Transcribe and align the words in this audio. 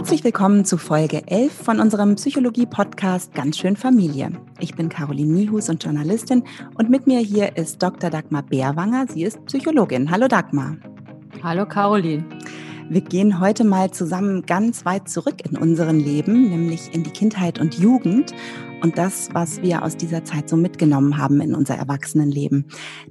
Herzlich 0.00 0.24
willkommen 0.24 0.64
zu 0.64 0.78
Folge 0.78 1.26
11 1.26 1.52
von 1.52 1.78
unserem 1.78 2.14
Psychologie-Podcast 2.14 3.34
Ganz 3.34 3.58
schön 3.58 3.76
Familie. 3.76 4.32
Ich 4.58 4.74
bin 4.74 4.88
Caroline 4.88 5.30
Niehus 5.30 5.68
und 5.68 5.84
Journalistin 5.84 6.42
und 6.74 6.88
mit 6.88 7.06
mir 7.06 7.20
hier 7.20 7.58
ist 7.58 7.82
Dr. 7.82 8.08
Dagmar 8.08 8.42
Bärwanger. 8.42 9.04
Sie 9.08 9.24
ist 9.24 9.44
Psychologin. 9.44 10.10
Hallo 10.10 10.26
Dagmar. 10.26 10.78
Hallo 11.42 11.66
Caroline. 11.66 12.24
Wir 12.90 13.02
gehen 13.02 13.38
heute 13.38 13.62
mal 13.62 13.92
zusammen 13.92 14.42
ganz 14.46 14.84
weit 14.84 15.08
zurück 15.08 15.44
in 15.48 15.56
unseren 15.56 16.00
Leben, 16.00 16.50
nämlich 16.50 16.92
in 16.92 17.04
die 17.04 17.12
Kindheit 17.12 17.60
und 17.60 17.78
Jugend 17.78 18.34
und 18.82 18.98
das, 18.98 19.28
was 19.32 19.62
wir 19.62 19.84
aus 19.84 19.96
dieser 19.96 20.24
Zeit 20.24 20.48
so 20.48 20.56
mitgenommen 20.56 21.16
haben 21.16 21.40
in 21.40 21.54
unser 21.54 21.76
Erwachsenenleben. 21.76 22.66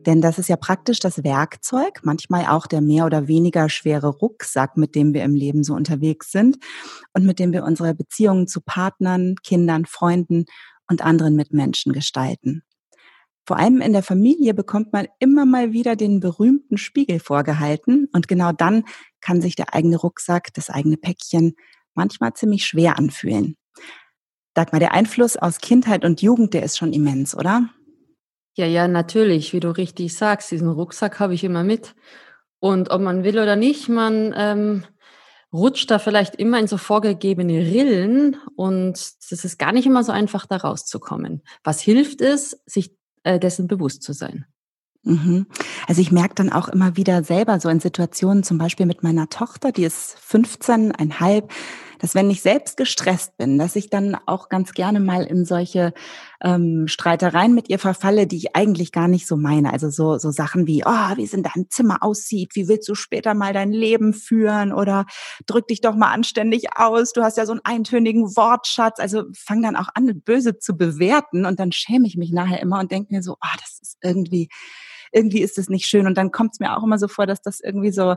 Denn 0.06 0.20
das 0.20 0.38
ist 0.38 0.50
ja 0.50 0.58
praktisch 0.58 1.00
das 1.00 1.24
Werkzeug, 1.24 2.02
manchmal 2.04 2.48
auch 2.48 2.68
der 2.68 2.82
mehr 2.82 3.06
oder 3.06 3.30
weniger 3.30 3.70
schwere 3.70 4.10
Rucksack, 4.10 4.76
mit 4.76 4.96
dem 4.96 5.14
wir 5.14 5.24
im 5.24 5.34
Leben 5.34 5.64
so 5.64 5.76
unterwegs 5.76 6.30
sind 6.30 6.58
und 7.14 7.26
mit 7.26 7.40
dem 7.40 7.54
wir 7.54 7.64
unsere 7.64 7.96
Beziehungen 7.96 8.48
zu 8.48 8.60
Partnern, 8.60 9.36
Kindern, 9.44 9.86
Freunden 9.86 10.44
und 10.90 11.06
anderen 11.06 11.38
Mitmenschen 11.38 11.94
gestalten. 11.94 12.64
Vor 13.46 13.58
allem 13.58 13.82
in 13.82 13.94
der 13.94 14.04
Familie 14.04 14.54
bekommt 14.54 14.94
man 14.94 15.08
immer 15.20 15.46
mal 15.46 15.72
wieder 15.72 15.96
den 15.96 16.20
berühmten 16.20 16.78
Spiegel 16.78 17.20
vorgehalten 17.20 18.08
und 18.14 18.28
genau 18.28 18.52
dann 18.52 18.84
kann 19.22 19.42
sich 19.42 19.56
der 19.56 19.74
eigene 19.74 19.98
Rucksack, 19.98 20.54
das 20.54 20.70
eigene 20.70 20.98
Päckchen 20.98 21.56
manchmal 21.96 22.34
ziemlich 22.34 22.66
schwer 22.66 22.98
anfühlen. 22.98 23.58
Sag 24.56 24.72
mal, 24.72 24.80
der 24.80 24.94
Einfluss 24.94 25.38
aus 25.38 25.60
Kindheit 25.60 26.04
und 26.04 26.22
Jugend, 26.22 26.54
der 26.54 26.64
ist 26.64 26.78
schon 26.78 26.94
immens, 26.94 27.36
oder? 27.36 27.70
Ja, 28.56 28.66
ja, 28.66 28.88
natürlich, 28.88 29.54
wie 29.54 29.60
du 29.60 29.70
richtig 29.70 30.16
sagst, 30.16 30.52
diesen 30.52 30.70
Rucksack 30.70 31.20
habe 31.20 31.34
ich 31.34 31.44
immer 31.44 31.64
mit. 31.64 31.96
Und 32.60 32.92
ob 32.92 33.02
man 33.02 33.24
will 33.24 33.40
oder 33.40 33.56
nicht, 33.56 33.88
man 33.88 34.34
ähm, 34.36 34.84
rutscht 35.54 35.90
da 35.90 35.98
vielleicht 35.98 36.36
immer 36.36 36.60
in 36.60 36.68
so 36.68 36.78
vorgegebene 36.78 37.60
Rillen 37.60 38.38
und 38.56 38.98
es 38.98 39.46
ist 39.46 39.58
gar 39.60 39.72
nicht 39.72 39.86
immer 39.86 40.04
so 40.04 40.12
einfach, 40.12 40.46
da 40.46 40.58
rauszukommen. 40.58 41.42
Was 41.64 41.80
hilft 41.80 42.22
es, 42.22 42.62
sich 42.66 42.99
äh, 43.24 43.40
dessen 43.40 43.68
bewusst 43.68 44.04
zu 44.04 44.14
sein. 44.14 44.46
Mhm. 45.04 45.48
Also 45.88 46.02
ich 46.02 46.12
merke 46.12 46.36
dann 46.36 46.52
auch 46.52 46.68
immer 46.68 46.98
wieder 46.98 47.24
selber 47.24 47.60
so 47.60 47.70
in 47.70 47.80
Situationen, 47.80 48.44
zum 48.44 48.58
Beispiel 48.58 48.86
mit 48.86 49.02
meiner 49.02 49.30
Tochter, 49.30 49.72
die 49.72 49.84
ist 49.84 50.18
15,5, 50.18 51.50
dass 52.00 52.16
wenn 52.16 52.30
ich 52.30 52.42
selbst 52.42 52.78
gestresst 52.78 53.38
bin, 53.38 53.58
dass 53.58 53.76
ich 53.76 53.90
dann 53.90 54.18
auch 54.26 54.50
ganz 54.50 54.72
gerne 54.74 55.00
mal 55.00 55.24
in 55.24 55.46
solche 55.46 55.94
ähm, 56.42 56.88
Streitereien 56.88 57.54
mit 57.54 57.70
ihr 57.70 57.80
verfalle, 57.80 58.26
die 58.26 58.38
ich 58.38 58.56
eigentlich 58.56 58.92
gar 58.92 59.08
nicht 59.08 59.28
so 59.28 59.36
meine. 59.36 59.74
Also 59.74 59.90
so, 59.90 60.18
so 60.18 60.32
Sachen 60.32 60.66
wie, 60.66 60.84
oh, 60.86 61.16
wie 61.16 61.24
es 61.24 61.34
in 61.34 61.44
deinem 61.44 61.70
Zimmer 61.70 62.02
aussieht, 62.02 62.56
wie 62.56 62.68
willst 62.68 62.88
du 62.90 62.96
später 62.96 63.34
mal 63.34 63.54
dein 63.54 63.72
Leben 63.72 64.14
führen 64.14 64.74
oder 64.74 65.06
drück 65.46 65.68
dich 65.68 65.82
doch 65.82 65.96
mal 65.96 66.12
anständig 66.12 66.78
aus, 66.78 67.14
du 67.14 67.22
hast 67.22 67.38
ja 67.38 67.46
so 67.46 67.52
einen 67.52 67.62
eintönigen 67.64 68.36
Wortschatz. 68.36 69.00
Also 69.00 69.24
fang 69.36 69.62
dann 69.62 69.76
auch 69.76 69.90
an, 69.94 70.22
böse 70.24 70.58
zu 70.58 70.78
bewerten 70.78 71.46
und 71.46 71.60
dann 71.60 71.72
schäme 71.72 72.08
ich 72.08 72.16
mich 72.16 72.32
nachher 72.32 72.62
immer 72.62 72.80
und 72.80 72.92
denke 72.92 73.14
mir 73.14 73.22
so, 73.22 73.34
oh, 73.34 73.58
das 73.60 73.80
ist 73.82 73.98
irgendwie 74.02 74.50
irgendwie 75.12 75.42
ist 75.42 75.58
es 75.58 75.70
nicht 75.70 75.86
schön. 75.86 76.08
Und 76.08 76.18
dann 76.18 76.32
kommt 76.32 76.54
es 76.54 76.60
mir 76.60 76.78
auch 76.78 76.84
immer 76.84 77.00
so 77.00 77.08
vor, 77.08 77.28
dass 77.28 77.42
das 77.42 77.60
irgendwie 77.60 77.92
so 77.92 78.16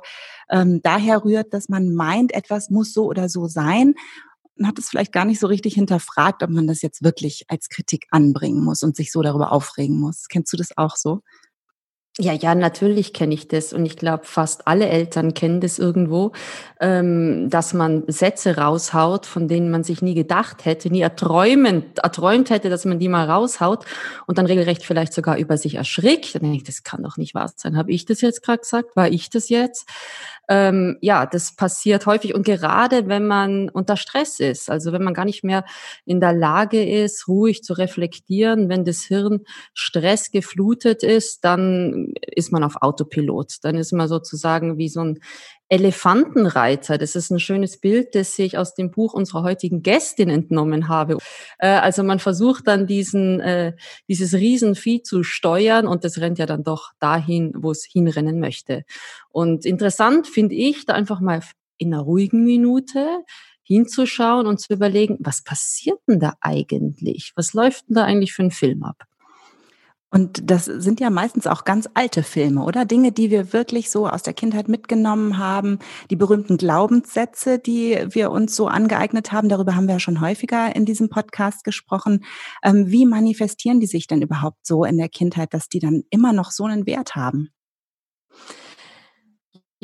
ähm, 0.51 0.81
daher 0.83 1.25
rührt, 1.25 1.53
dass 1.53 1.69
man 1.69 1.95
meint, 1.95 2.33
etwas 2.33 2.71
muss 2.71 2.93
so 2.93 3.05
oder 3.07 3.29
so 3.29 3.47
sein 3.47 3.95
und 4.59 4.67
hat 4.67 4.79
es 4.79 4.89
vielleicht 4.89 5.13
gar 5.13 5.25
nicht 5.25 5.41
so 5.41 5.47
richtig 5.47 5.75
hinterfragt, 5.75 6.43
ob 6.43 6.51
man 6.51 6.67
das 6.67 6.83
jetzt 6.83 7.03
wirklich 7.03 7.45
als 7.48 7.69
Kritik 7.69 8.07
anbringen 8.11 8.63
muss 8.63 8.83
und 8.83 8.97
sich 8.97 9.11
so 9.11 9.23
darüber 9.23 9.53
aufregen 9.53 9.98
muss. 9.98 10.29
Kennst 10.29 10.53
du 10.53 10.57
das 10.57 10.77
auch 10.77 10.97
so? 10.97 11.23
Ja, 12.19 12.35
ja, 12.35 12.55
natürlich 12.55 13.15
kenne 13.15 13.33
ich 13.33 13.49
das 13.49 13.73
und 13.73 13.87
ich 13.87 13.97
glaube, 13.97 14.25
fast 14.27 14.69
alle 14.69 14.87
Eltern 14.87 15.33
kennen 15.33 15.63
das 15.63 15.79
irgendwo, 15.79 16.33
ähm, 16.79 17.49
dass 17.49 17.73
man 17.73 18.05
Sätze 18.07 18.59
raushaut, 18.59 19.25
von 19.25 19.49
denen 19.49 19.71
man 19.71 19.83
sich 19.83 20.03
nie 20.03 20.13
gedacht 20.13 20.67
hätte, 20.67 20.91
nie 20.91 21.01
erträumt, 21.01 21.98
erträumt 22.01 22.51
hätte, 22.51 22.69
dass 22.69 22.85
man 22.85 22.98
die 22.98 23.09
mal 23.09 23.31
raushaut 23.31 23.86
und 24.27 24.36
dann 24.36 24.45
regelrecht 24.45 24.85
vielleicht 24.85 25.14
sogar 25.14 25.39
über 25.39 25.57
sich 25.57 25.77
erschrickt. 25.77 26.35
Dann 26.35 26.42
denke 26.42 26.59
ich, 26.59 26.64
das 26.64 26.83
kann 26.83 27.03
doch 27.03 27.17
nicht 27.17 27.35
wahr 27.35 27.51
sein. 27.57 27.79
Habe 27.79 27.92
ich 27.92 28.05
das 28.05 28.20
jetzt 28.20 28.42
gerade 28.42 28.59
gesagt? 28.59 28.95
War 28.95 29.09
ich 29.09 29.31
das 29.31 29.48
jetzt? 29.48 29.89
Ähm, 30.48 30.98
ja, 31.01 31.25
das 31.25 31.55
passiert 31.55 32.05
häufig 32.07 32.35
und 32.35 32.45
gerade 32.45 33.07
wenn 33.09 33.27
man 33.27 33.69
unter 33.69 33.97
Stress 33.97 34.41
ist, 34.41 34.70
also 34.70 34.92
wenn 34.92 35.03
man 35.03 35.15
gar 35.15 35.25
nicht 35.25 35.45
mehr 35.45 35.65
in 36.05 36.20
der 36.20 36.33
Lage 36.33 36.85
ist, 36.85 37.29
ruhig 37.29 37.63
zu 37.63 37.75
reflektieren, 37.75 38.69
wenn 38.69 38.85
das 38.85 39.03
Hirn 39.03 39.42
stressgeflutet 39.73 41.05
ist, 41.05 41.45
dann 41.45 42.02
ist 42.35 42.52
man 42.52 42.64
auf 42.64 42.77
Autopilot. 42.80 43.57
Dann 43.63 43.77
ist 43.77 43.92
man 43.92 44.08
sozusagen 44.08 44.79
wie 44.79 44.89
so 44.89 45.01
ein 45.01 45.20
Elefantenreiter. 45.68 46.98
Das 46.98 47.14
ist 47.17 47.30
ein 47.30 47.40
schönes 47.40 47.80
Bild, 47.80 48.14
das 48.14 48.39
ich 48.39 48.58
aus 48.58 48.74
dem 48.74 48.90
Buch 48.90 49.14
unserer 49.14 49.42
heutigen 49.42 49.83
Gästin 49.83 50.29
entnommen 50.29 50.89
habe. 50.89 51.17
Äh, 51.58 51.68
also 51.68 52.02
man 52.02 52.18
versucht 52.18 52.68
dann 52.68 52.86
diesen, 52.86 53.41
äh, 53.41 53.73
dieses 54.08 54.35
Riesenvieh 54.35 55.02
zu 55.02 55.23
steuern 55.23 55.86
und 55.86 56.05
das 56.05 56.18
rennt 56.18 56.39
ja 56.39 56.46
dann 56.46 56.62
doch 56.62 56.91
dahin, 56.98 57.52
wo 57.57 57.70
es 57.70 57.85
hinrennen 57.91 58.39
möchte. 58.39 58.85
Und 59.30 59.64
interessant 59.64 60.27
finde 60.27 60.55
ich, 60.55 60.85
da 60.85 60.92
einfach 60.92 61.20
mal 61.20 61.41
in 61.79 61.95
einer 61.95 62.02
ruhigen 62.02 62.45
Minute 62.45 63.24
hinzuschauen 63.62 64.46
und 64.46 64.61
zu 64.61 64.74
überlegen, 64.74 65.17
was 65.20 65.42
passiert 65.42 65.98
denn 66.07 66.20
da 66.20 66.35
eigentlich? 66.41 67.33
Was 67.36 67.55
läuft 67.55 67.89
denn 67.89 67.95
da 67.95 68.05
eigentlich 68.05 68.35
für 68.35 68.42
ein 68.42 68.51
Film 68.51 68.83
ab? 68.83 69.05
Und 70.12 70.50
das 70.50 70.67
sind 70.67 71.00
ja 71.00 71.08
meistens 71.08 71.46
auch 71.46 71.64
ganz 71.64 71.89
alte 71.95 72.23
Filme, 72.23 72.64
oder? 72.64 72.84
Dinge, 72.84 73.12
die 73.12 73.30
wir 73.30 73.55
wirklich 73.55 73.90
so 73.90 74.06
aus 74.06 74.23
der 74.23 74.34
Kindheit 74.34 74.68
mitgenommen 74.68 75.39
haben, 75.39 75.78
die 76.11 76.17
berühmten 76.17 76.58
Glaubenssätze, 76.58 77.58
die 77.58 77.98
wir 78.11 78.30
uns 78.30 78.55
so 78.55 78.68
angeeignet 78.68 79.33
haben, 79.33 79.48
darüber 79.48 79.74
haben 79.74 79.86
wir 79.86 79.95
ja 79.95 80.00
schon 80.00 80.20
häufiger 80.20 80.77
in 80.77 80.84
diesem 80.84 81.08
Podcast 81.08 81.64
gesprochen. 81.64 82.24
Ähm, 82.62 82.90
wie 82.90 83.06
manifestieren 83.06 83.80
die 83.80 83.86
sich 83.86 84.06
denn 84.06 84.20
überhaupt 84.20 84.67
so 84.67 84.84
in 84.84 84.98
der 84.98 85.08
Kindheit, 85.08 85.55
dass 85.55 85.70
die 85.70 85.80
dann 85.80 86.02
immer 86.11 86.34
noch 86.34 86.50
so 86.50 86.64
einen 86.64 86.86
Wert 86.86 87.17
haben? 87.17 87.48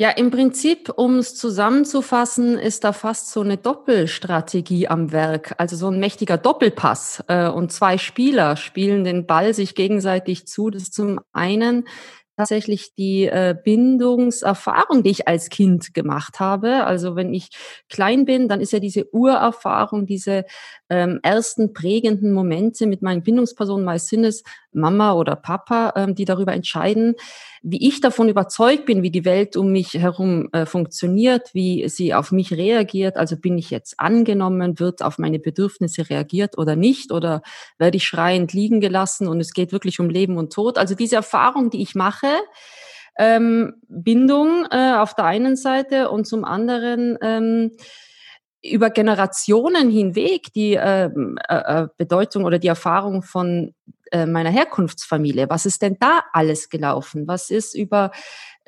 Ja, 0.01 0.11
im 0.11 0.31
Prinzip, 0.31 0.93
um 0.95 1.17
es 1.17 1.35
zusammenzufassen, 1.35 2.57
ist 2.57 2.85
da 2.85 2.93
fast 2.93 3.33
so 3.33 3.41
eine 3.41 3.57
Doppelstrategie 3.57 4.87
am 4.87 5.11
Werk, 5.11 5.55
also 5.57 5.75
so 5.75 5.89
ein 5.89 5.99
mächtiger 5.99 6.37
Doppelpass. 6.37 7.21
Äh, 7.27 7.49
und 7.49 7.73
zwei 7.73 7.97
Spieler 7.97 8.55
spielen 8.55 9.03
den 9.03 9.25
Ball 9.25 9.53
sich 9.53 9.75
gegenseitig 9.75 10.47
zu. 10.47 10.69
Das 10.69 10.83
ist 10.83 10.93
zum 10.93 11.19
einen 11.33 11.85
tatsächlich 12.37 12.95
die 12.95 13.25
äh, 13.25 13.53
Bindungserfahrung, 13.61 15.03
die 15.03 15.09
ich 15.09 15.27
als 15.27 15.49
Kind 15.49 15.93
gemacht 15.93 16.39
habe. 16.39 16.85
Also 16.85 17.17
wenn 17.17 17.33
ich 17.33 17.49
klein 17.89 18.23
bin, 18.23 18.47
dann 18.47 18.61
ist 18.61 18.71
ja 18.71 18.79
diese 18.79 19.13
Urerfahrung, 19.13 20.05
diese 20.05 20.45
ähm, 20.89 21.19
ersten 21.21 21.73
prägenden 21.73 22.33
Momente 22.33 22.87
mit 22.87 23.01
meinen 23.01 23.23
Bindungspersonen, 23.23 23.85
meist 23.85 24.07
sind 24.07 24.23
es 24.23 24.43
Mama 24.71 25.13
oder 25.13 25.35
Papa, 25.35 25.93
ähm, 25.95 26.15
die 26.15 26.25
darüber 26.25 26.53
entscheiden, 26.53 27.15
wie 27.61 27.87
ich 27.87 28.01
davon 28.01 28.29
überzeugt 28.29 28.85
bin, 28.85 29.03
wie 29.03 29.11
die 29.11 29.25
Welt 29.25 29.55
um 29.55 29.71
mich 29.71 29.93
herum 29.93 30.49
äh, 30.51 30.65
funktioniert, 30.65 31.53
wie 31.53 31.87
sie 31.89 32.13
auf 32.13 32.31
mich 32.31 32.53
reagiert. 32.53 33.17
Also 33.17 33.37
bin 33.37 33.57
ich 33.57 33.69
jetzt 33.69 33.99
angenommen, 33.99 34.79
wird 34.79 35.01
auf 35.01 35.17
meine 35.17 35.39
Bedürfnisse 35.39 36.09
reagiert 36.09 36.57
oder 36.57 36.75
nicht 36.75 37.11
oder 37.11 37.41
werde 37.77 37.97
ich 37.97 38.05
schreiend 38.05 38.53
liegen 38.53 38.79
gelassen 38.79 39.27
und 39.27 39.39
es 39.39 39.53
geht 39.53 39.71
wirklich 39.71 39.99
um 39.99 40.09
Leben 40.09 40.37
und 40.37 40.53
Tod. 40.53 40.77
Also 40.77 40.95
diese 40.95 41.17
Erfahrung, 41.17 41.69
die 41.69 41.81
ich 41.81 41.95
mache, 41.95 42.27
ähm, 43.17 43.73
Bindung 43.89 44.65
äh, 44.71 44.93
auf 44.93 45.13
der 45.13 45.25
einen 45.25 45.57
Seite 45.57 46.09
und 46.09 46.25
zum 46.25 46.45
anderen 46.45 47.17
ähm, 47.21 47.71
über 48.63 48.89
Generationen 48.89 49.89
hinweg 49.89 50.53
die 50.53 50.73
ähm, 50.73 51.37
äh, 51.47 51.83
äh, 51.83 51.87
Bedeutung 51.97 52.43
oder 52.43 52.59
die 52.59 52.67
Erfahrung 52.67 53.21
von 53.21 53.73
äh, 54.11 54.25
meiner 54.25 54.49
Herkunftsfamilie. 54.49 55.49
Was 55.49 55.65
ist 55.65 55.81
denn 55.81 55.97
da 55.99 56.23
alles 56.33 56.69
gelaufen? 56.69 57.27
Was 57.27 57.49
ist 57.49 57.73
über 57.75 58.11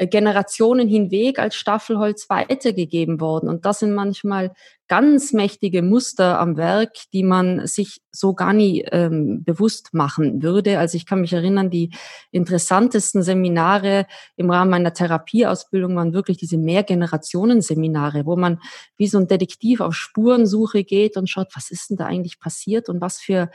Generationen 0.08 0.88
hinweg 0.88 1.40
als 1.40 1.56
Staffelholz 1.56 2.30
weitergegeben 2.30 3.20
worden? 3.20 3.50
Und 3.50 3.66
das 3.66 3.80
sind 3.80 3.94
manchmal 3.94 4.52
ganz 4.88 5.32
mächtige 5.32 5.82
Muster 5.82 6.38
am 6.40 6.58
Werk, 6.58 6.92
die 7.14 7.24
man 7.24 7.66
sich 7.66 8.02
so 8.12 8.34
gar 8.34 8.52
nie 8.52 8.82
ähm, 8.92 9.42
bewusst 9.44 9.94
machen 9.94 10.44
würde. 10.44 10.80
Also 10.80 10.98
ich 10.98 11.06
kann 11.06 11.22
mich 11.22 11.32
erinnern, 11.32 11.70
die 11.70 11.92
interessantesten 12.32 13.24
Seminare 13.24 14.06
im 14.36 14.50
Rahmen 14.50 14.72
meiner 14.72 14.94
Therapieausbildung 14.94 15.96
waren 15.96 16.14
wirklich 16.14 16.38
diese 16.38 16.58
Mehrgenerationen-Seminare, 16.58 18.26
wo 18.26 18.36
man 18.36 18.60
wie 18.98 19.08
so 19.08 19.18
ein 19.18 19.28
Detektiv 19.28 19.80
auf 19.80 19.96
Spurensuche 19.96 20.84
geht 20.84 21.16
und 21.16 21.30
schaut, 21.30 21.56
was 21.56 21.72
ist 21.72 21.90
denn 21.90 21.98
da 21.98 22.08
eigentlich 22.08 22.40
passiert 22.40 22.90
und 22.90 23.00
was 23.00 23.20
für 23.20 23.50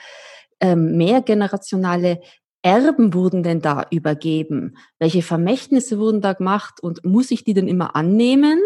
ähm, 0.61 0.97
mehrgenerationale 0.97 2.21
Erben 2.67 3.15
wurden 3.15 3.45
denn 3.45 3.61
da 3.61 3.87
übergeben? 3.93 4.77
Welche 4.99 5.23
Vermächtnisse 5.23 6.01
wurden 6.01 6.21
da 6.21 6.33
gemacht? 6.33 6.81
Und 6.83 7.05
muss 7.05 7.31
ich 7.31 7.45
die 7.45 7.55
denn 7.55 7.69
immer 7.69 7.95
annehmen? 7.95 8.59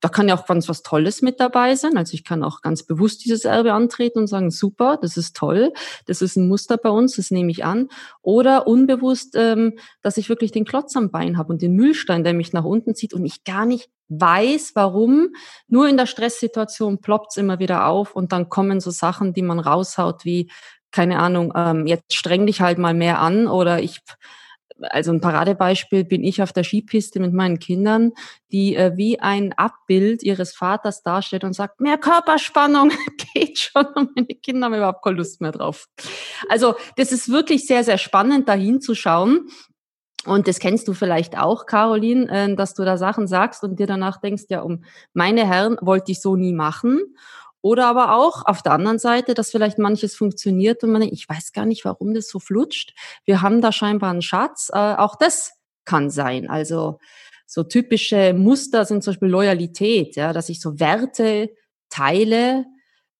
Da 0.00 0.08
kann 0.08 0.28
ja 0.28 0.36
auch 0.36 0.46
ganz 0.46 0.68
was 0.68 0.84
Tolles 0.84 1.22
mit 1.22 1.40
dabei 1.40 1.74
sein. 1.74 1.96
Also 1.96 2.14
ich 2.14 2.22
kann 2.22 2.44
auch 2.44 2.62
ganz 2.62 2.84
bewusst 2.84 3.24
dieses 3.24 3.44
Erbe 3.44 3.72
antreten 3.72 4.20
und 4.20 4.26
sagen, 4.28 4.52
super, 4.52 4.96
das 5.02 5.16
ist 5.16 5.34
toll, 5.34 5.72
das 6.06 6.22
ist 6.22 6.36
ein 6.36 6.46
Muster 6.46 6.76
bei 6.76 6.90
uns, 6.90 7.16
das 7.16 7.32
nehme 7.32 7.50
ich 7.50 7.64
an. 7.64 7.88
Oder 8.22 8.68
unbewusst, 8.68 9.34
ähm, 9.34 9.76
dass 10.02 10.18
ich 10.18 10.28
wirklich 10.28 10.52
den 10.52 10.64
Klotz 10.64 10.94
am 10.94 11.10
Bein 11.10 11.36
habe 11.36 11.52
und 11.52 11.60
den 11.60 11.74
Müllstein, 11.74 12.22
der 12.22 12.34
mich 12.34 12.52
nach 12.52 12.64
unten 12.64 12.94
zieht 12.94 13.12
und 13.12 13.24
ich 13.24 13.42
gar 13.42 13.66
nicht 13.66 13.90
weiß, 14.08 14.72
warum. 14.74 15.34
Nur 15.66 15.88
in 15.88 15.96
der 15.96 16.06
Stresssituation 16.06 17.00
ploppt's 17.00 17.36
immer 17.36 17.58
wieder 17.58 17.86
auf 17.86 18.14
und 18.14 18.30
dann 18.30 18.48
kommen 18.48 18.80
so 18.80 18.90
Sachen, 18.90 19.34
die 19.34 19.42
man 19.42 19.58
raushaut, 19.58 20.24
wie, 20.24 20.48
keine 20.90 21.18
Ahnung, 21.18 21.52
ähm, 21.54 21.86
jetzt 21.86 22.14
streng 22.14 22.46
dich 22.46 22.60
halt 22.60 22.78
mal 22.78 22.94
mehr 22.94 23.20
an 23.20 23.46
oder 23.46 23.80
ich 23.80 24.00
also 24.80 25.12
ein 25.12 25.20
Paradebeispiel 25.20 26.04
bin 26.04 26.22
ich 26.22 26.42
auf 26.42 26.52
der 26.52 26.64
Skipiste 26.64 27.20
mit 27.20 27.32
meinen 27.32 27.58
Kindern, 27.58 28.12
die 28.52 28.76
äh, 28.76 28.92
wie 28.96 29.20
ein 29.20 29.52
Abbild 29.54 30.22
ihres 30.22 30.54
Vaters 30.54 31.02
darstellt 31.02 31.44
und 31.44 31.52
sagt, 31.52 31.80
mehr 31.80 31.98
Körperspannung 31.98 32.92
geht 33.34 33.58
schon 33.58 33.86
und 33.94 34.14
meine 34.14 34.28
Kinder 34.28 34.66
haben 34.66 34.74
überhaupt 34.74 35.02
keine 35.02 35.16
Lust 35.16 35.40
mehr 35.40 35.52
drauf. 35.52 35.86
Also 36.48 36.74
das 36.96 37.12
ist 37.12 37.30
wirklich 37.30 37.66
sehr, 37.66 37.84
sehr 37.84 37.98
spannend, 37.98 38.48
da 38.48 38.54
hinzuschauen. 38.54 39.48
Und 40.24 40.48
das 40.48 40.58
kennst 40.58 40.88
du 40.88 40.94
vielleicht 40.94 41.38
auch, 41.38 41.66
Caroline, 41.66 42.28
äh, 42.28 42.54
dass 42.54 42.74
du 42.74 42.84
da 42.84 42.96
Sachen 42.98 43.26
sagst 43.26 43.64
und 43.64 43.78
dir 43.78 43.86
danach 43.86 44.20
denkst, 44.20 44.44
ja, 44.48 44.60
um 44.60 44.84
meine 45.12 45.46
Herren 45.46 45.76
wollte 45.80 46.12
ich 46.12 46.20
so 46.20 46.36
nie 46.36 46.52
machen. 46.52 47.00
Oder 47.68 47.86
aber 47.86 48.14
auch 48.16 48.46
auf 48.46 48.62
der 48.62 48.72
anderen 48.72 48.98
Seite, 48.98 49.34
dass 49.34 49.50
vielleicht 49.50 49.76
manches 49.76 50.16
funktioniert 50.16 50.82
und 50.82 50.90
man 50.90 51.02
denkt, 51.02 51.14
ich 51.14 51.28
weiß 51.28 51.52
gar 51.52 51.66
nicht, 51.66 51.84
warum 51.84 52.14
das 52.14 52.30
so 52.30 52.38
flutscht. 52.38 52.94
Wir 53.26 53.42
haben 53.42 53.60
da 53.60 53.72
scheinbar 53.72 54.10
einen 54.10 54.22
Schatz. 54.22 54.70
Äh, 54.72 54.94
auch 54.94 55.16
das 55.16 55.52
kann 55.84 56.08
sein. 56.08 56.48
Also 56.48 56.98
so 57.44 57.64
typische 57.64 58.32
Muster 58.32 58.86
sind 58.86 59.04
zum 59.04 59.12
Beispiel 59.12 59.28
Loyalität, 59.28 60.16
ja, 60.16 60.32
dass 60.32 60.48
ich 60.48 60.62
so 60.62 60.80
Werte 60.80 61.50
teile, 61.90 62.64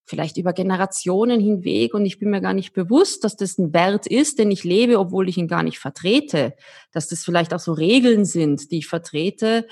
vielleicht 0.06 0.38
über 0.38 0.54
Generationen 0.54 1.40
hinweg 1.40 1.92
und 1.92 2.06
ich 2.06 2.18
bin 2.18 2.30
mir 2.30 2.40
gar 2.40 2.54
nicht 2.54 2.72
bewusst, 2.72 3.24
dass 3.24 3.36
das 3.36 3.58
ein 3.58 3.74
Wert 3.74 4.06
ist, 4.06 4.38
den 4.38 4.50
ich 4.50 4.64
lebe, 4.64 4.98
obwohl 4.98 5.28
ich 5.28 5.36
ihn 5.36 5.48
gar 5.48 5.62
nicht 5.62 5.78
vertrete. 5.78 6.54
Dass 6.92 7.08
das 7.08 7.22
vielleicht 7.22 7.52
auch 7.52 7.60
so 7.60 7.74
Regeln 7.74 8.24
sind, 8.24 8.70
die 8.70 8.78
ich 8.78 8.86
vertrete 8.86 9.66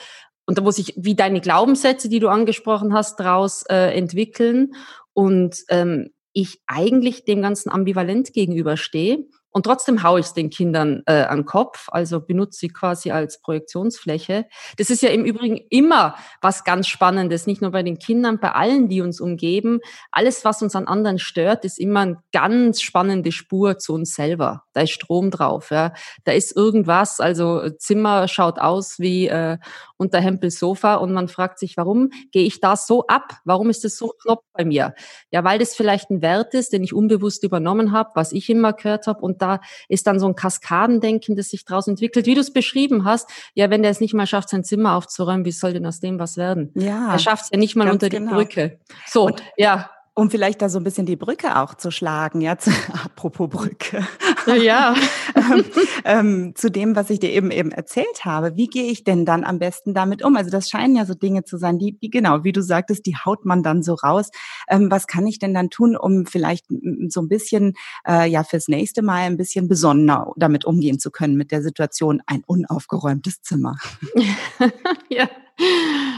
und 0.46 0.58
da 0.58 0.62
muss 0.62 0.78
ich 0.78 0.94
wie 0.96 1.14
deine 1.14 1.40
Glaubenssätze, 1.40 2.08
die 2.08 2.20
du 2.20 2.28
angesprochen 2.28 2.94
hast, 2.94 3.18
daraus 3.18 3.64
äh, 3.68 3.96
entwickeln. 3.96 4.74
Und 5.12 5.64
ähm, 5.68 6.10
ich 6.32 6.60
eigentlich 6.66 7.24
dem 7.24 7.42
Ganzen 7.42 7.70
ambivalent 7.70 8.32
gegenüberstehe. 8.32 9.26
Und 9.56 9.64
trotzdem 9.64 10.02
haue 10.02 10.20
ich 10.20 10.26
es 10.26 10.34
den 10.34 10.50
Kindern 10.50 11.02
äh, 11.06 11.22
an 11.22 11.38
den 11.38 11.44
Kopf, 11.46 11.88
also 11.90 12.20
benutze 12.20 12.58
sie 12.58 12.68
quasi 12.68 13.10
als 13.10 13.40
Projektionsfläche. 13.40 14.44
Das 14.76 14.90
ist 14.90 15.00
ja 15.00 15.08
im 15.08 15.24
Übrigen 15.24 15.58
immer 15.70 16.14
was 16.42 16.62
ganz 16.64 16.88
Spannendes, 16.88 17.46
nicht 17.46 17.62
nur 17.62 17.70
bei 17.70 17.82
den 17.82 17.98
Kindern, 17.98 18.38
bei 18.38 18.52
allen, 18.52 18.90
die 18.90 19.00
uns 19.00 19.18
umgeben. 19.18 19.80
Alles, 20.10 20.44
was 20.44 20.60
uns 20.60 20.76
an 20.76 20.86
anderen 20.86 21.18
stört, 21.18 21.64
ist 21.64 21.78
immer 21.78 22.00
eine 22.00 22.22
ganz 22.32 22.82
spannende 22.82 23.32
Spur 23.32 23.78
zu 23.78 23.94
uns 23.94 24.14
selber. 24.14 24.64
Da 24.74 24.82
ist 24.82 24.90
Strom 24.90 25.30
drauf, 25.30 25.70
ja. 25.70 25.94
Da 26.24 26.32
ist 26.32 26.54
irgendwas, 26.54 27.18
also 27.18 27.70
Zimmer 27.78 28.28
schaut 28.28 28.58
aus 28.58 28.98
wie 28.98 29.28
äh, 29.28 29.56
unter 29.96 30.20
Hempels 30.20 30.58
Sofa 30.58 30.96
und 30.96 31.14
man 31.14 31.28
fragt 31.28 31.58
sich, 31.58 31.78
warum 31.78 32.10
gehe 32.30 32.44
ich 32.44 32.60
da 32.60 32.76
so 32.76 33.06
ab? 33.06 33.38
Warum 33.46 33.70
ist 33.70 33.84
das 33.84 33.96
so 33.96 34.08
klopp 34.08 34.42
bei 34.52 34.66
mir? 34.66 34.94
Ja, 35.30 35.44
weil 35.44 35.58
das 35.58 35.74
vielleicht 35.74 36.10
ein 36.10 36.20
Wert 36.20 36.52
ist, 36.52 36.74
den 36.74 36.84
ich 36.84 36.92
unbewusst 36.92 37.42
übernommen 37.42 37.92
habe, 37.92 38.10
was 38.14 38.32
ich 38.32 38.50
immer 38.50 38.74
gehört 38.74 39.06
habe 39.06 39.20
und 39.20 39.40
da 39.46 39.60
ist 39.88 40.06
dann 40.06 40.18
so 40.18 40.26
ein 40.26 40.34
Kaskadendenken, 40.34 41.36
das 41.36 41.48
sich 41.48 41.64
daraus 41.64 41.88
entwickelt, 41.88 42.26
wie 42.26 42.34
du 42.34 42.40
es 42.40 42.52
beschrieben 42.52 43.04
hast. 43.04 43.28
Ja, 43.54 43.70
wenn 43.70 43.82
der 43.82 43.90
es 43.90 44.00
nicht 44.00 44.14
mal 44.14 44.26
schafft, 44.26 44.50
sein 44.50 44.64
Zimmer 44.64 44.94
aufzuräumen, 44.94 45.44
wie 45.44 45.52
soll 45.52 45.72
denn 45.72 45.86
aus 45.86 46.00
dem 46.00 46.18
was 46.18 46.36
werden? 46.36 46.72
Ja. 46.74 47.12
Er 47.12 47.18
schafft 47.18 47.44
es 47.44 47.50
ja 47.50 47.58
nicht 47.58 47.76
mal 47.76 47.90
unter 47.90 48.08
die 48.08 48.16
genau. 48.16 48.34
Brücke. 48.34 48.78
So, 49.06 49.26
und, 49.26 49.42
ja 49.56 49.90
um 50.16 50.30
vielleicht 50.30 50.62
da 50.62 50.70
so 50.70 50.78
ein 50.78 50.84
bisschen 50.84 51.04
die 51.04 51.14
Brücke 51.14 51.60
auch 51.60 51.74
zu 51.74 51.90
schlagen, 51.90 52.40
ja, 52.40 52.56
zu, 52.56 52.70
apropos 53.04 53.50
Brücke. 53.50 54.04
Ja. 54.46 54.94
ähm, 55.36 55.64
ähm, 56.04 56.52
zu 56.56 56.70
dem, 56.70 56.96
was 56.96 57.10
ich 57.10 57.20
dir 57.20 57.30
eben 57.30 57.50
eben 57.50 57.70
erzählt 57.70 58.24
habe. 58.24 58.56
Wie 58.56 58.66
gehe 58.66 58.90
ich 58.90 59.04
denn 59.04 59.26
dann 59.26 59.44
am 59.44 59.58
besten 59.58 59.92
damit 59.92 60.24
um? 60.24 60.34
Also 60.36 60.50
das 60.50 60.70
scheinen 60.70 60.96
ja 60.96 61.04
so 61.04 61.12
Dinge 61.12 61.44
zu 61.44 61.58
sein, 61.58 61.78
die, 61.78 61.98
die 61.98 62.08
genau, 62.08 62.44
wie 62.44 62.52
du 62.52 62.62
sagtest, 62.62 63.04
die 63.04 63.14
haut 63.14 63.44
man 63.44 63.62
dann 63.62 63.82
so 63.82 63.92
raus. 63.92 64.30
Ähm, 64.68 64.90
was 64.90 65.06
kann 65.06 65.26
ich 65.26 65.38
denn 65.38 65.52
dann 65.52 65.68
tun, 65.68 65.96
um 65.96 66.24
vielleicht 66.24 66.64
so 67.08 67.20
ein 67.20 67.28
bisschen, 67.28 67.74
äh, 68.08 68.26
ja, 68.26 68.42
fürs 68.42 68.68
nächste 68.68 69.02
Mal 69.02 69.26
ein 69.26 69.36
bisschen 69.36 69.68
besonderer 69.68 70.32
damit 70.36 70.64
umgehen 70.64 70.98
zu 70.98 71.10
können 71.10 71.36
mit 71.36 71.50
der 71.50 71.62
Situation, 71.62 72.22
ein 72.24 72.42
unaufgeräumtes 72.46 73.42
Zimmer? 73.42 73.76
ja. 75.10 75.28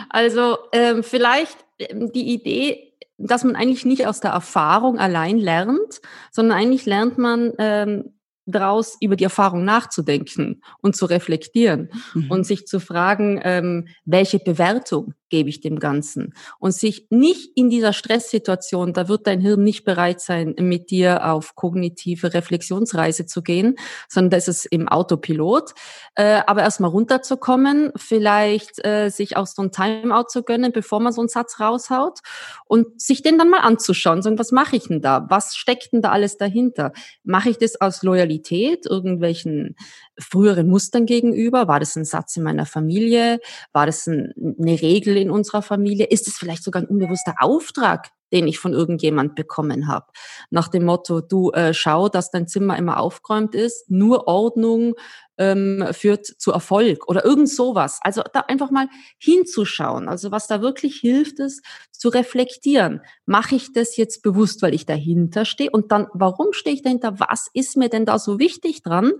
Also 0.09 0.59
ähm, 0.73 1.03
vielleicht 1.03 1.56
ähm, 1.79 2.12
die 2.12 2.33
Idee, 2.33 2.88
dass 3.19 3.44
man 3.44 3.56
eigentlich 3.56 3.85
nicht 3.85 4.06
aus 4.06 4.20
der 4.20 4.31
Erfahrung 4.31 4.99
allein 4.99 5.38
lernt, 5.38 6.00
sondern 6.31 6.56
eigentlich 6.56 6.87
lernt 6.87 7.19
man 7.19 7.53
ähm, 7.59 8.15
daraus 8.47 8.97
über 9.00 9.17
die 9.17 9.25
Erfahrung 9.25 9.65
nachzudenken 9.65 10.62
und 10.81 10.97
zu 10.97 11.05
reflektieren 11.05 11.91
mhm. 12.15 12.31
und 12.31 12.44
sich 12.44 12.67
zu 12.67 12.81
fragen, 12.81 13.41
ähm, 13.43 13.88
welche 14.05 14.38
Bewertung 14.38 15.15
gebe 15.29 15.49
ich 15.49 15.61
dem 15.61 15.79
Ganzen 15.79 16.35
und 16.59 16.73
sich 16.75 17.07
nicht 17.11 17.51
in 17.57 17.71
dieser 17.71 17.93
Stresssituation, 17.93 18.93
da 18.93 19.09
wird 19.09 19.27
dein 19.27 19.41
Hirn 19.41 19.63
nicht 19.63 19.85
bereit 19.85 20.21
sein, 20.21 20.55
mit 20.59 20.91
dir 20.91 21.27
auf 21.27 21.55
kognitive 21.55 22.35
Reflexionsreise 22.35 23.27
zu 23.27 23.43
gehen, 23.43 23.77
sondern 24.09 24.31
da 24.31 24.37
ist 24.39 24.67
im 24.67 24.89
Autopilot. 24.89 25.75
Äh, 26.15 26.41
aber 26.47 26.63
erstmal 26.63 26.91
runterzukommen, 26.91 27.93
vielleicht 27.97 28.85
äh, 28.85 29.11
sich 29.11 29.37
auch 29.37 29.47
so 29.47 29.63
ein 29.63 29.73
Timeout 29.73 30.29
zu 30.29 30.43
gönnen, 30.43 30.73
bevor 30.73 31.01
man 31.01 31.13
so 31.13 31.21
einen 31.21 31.29
Satz 31.29 31.61
raushaut 31.61 32.21
und 32.67 33.01
sich 33.01 33.23
den 33.23 33.39
dann 33.39 33.51
mal 33.51 33.61
anzuschauen, 33.61 34.23
sagen, 34.23 34.39
was 34.39 34.53
mache 34.53 34.77
ich 34.77 34.89
denn 34.89 35.01
da? 35.01 35.27
Was 35.29 35.57
steckt 35.57 35.93
denn 35.93 36.03
da 36.03 36.11
alles 36.11 36.37
dahinter? 36.37 36.93
Mache 37.25 37.51
ich 37.51 37.59
das 37.59 37.81
aus 37.81 38.03
Loyalität, 38.03 38.87
irgendwelchen 38.87 39.77
früheren 40.19 40.69
Mustern 40.69 41.06
gegenüber? 41.06 41.69
War 41.69 41.81
das 41.81 41.97
ein 41.97 42.05
Satz 42.05 42.37
in 42.37 42.43
meiner 42.43 42.67
Familie? 42.67 43.41
War 43.73 43.87
das 43.87 44.06
ein, 44.06 44.32
eine 44.37 44.81
Regel 44.81 45.17
in 45.17 45.31
unserer 45.31 45.62
Familie? 45.62 46.06
Ist 46.06 46.29
es 46.29 46.37
vielleicht 46.37 46.65
sogar 46.65 46.82
ein 46.82 46.88
unbewusster 46.88 47.37
Auftrag, 47.38 48.09
den 48.32 48.47
ich 48.47 48.59
von 48.59 48.73
irgendjemand 48.73 49.35
bekommen 49.35 49.88
habe? 49.88 50.06
Nach 50.50 50.69
dem 50.69 50.85
Motto, 50.85 51.20
du 51.20 51.50
äh, 51.53 51.73
schau, 51.73 52.09
dass 52.09 52.31
dein 52.31 52.49
Zimmer 52.49 52.76
immer 52.76 53.00
aufgeräumt 53.00 53.55
ist, 53.55 53.91
nur 53.91 54.26
Ordnung 54.26 54.94
ähm, 55.38 55.87
führt 55.93 56.26
zu 56.26 56.50
Erfolg 56.53 57.09
oder 57.09 57.25
irgend 57.25 57.49
sowas. 57.49 58.00
Also 58.03 58.23
da 58.32 58.41
einfach 58.41 58.70
mal 58.70 58.88
hinzuschauen. 59.19 60.09
Also 60.09 60.32
was 60.32 60.49
da 60.49 60.61
wirklich 60.61 60.97
hilft, 60.97 61.38
ist 61.38 61.65
zu 61.93 62.09
reflektieren. 62.09 63.03
Mache 63.25 63.55
ich 63.55 63.73
das 63.73 63.97
jetzt 63.97 64.23
bewusst, 64.23 64.62
weil 64.62 64.75
ich 64.75 64.85
dahinter 64.85 65.44
stehe? 65.44 65.70
Und 65.70 65.93
dann, 65.93 66.09
warum 66.12 66.53
stehe 66.53 66.75
ich 66.75 66.82
dahinter? 66.82 67.20
Was 67.20 67.49
ist 67.55 67.76
mir 67.76 67.88
denn 67.88 68.05
da 68.05 68.19
so 68.19 68.38
wichtig 68.38 68.82
dran? 68.82 69.12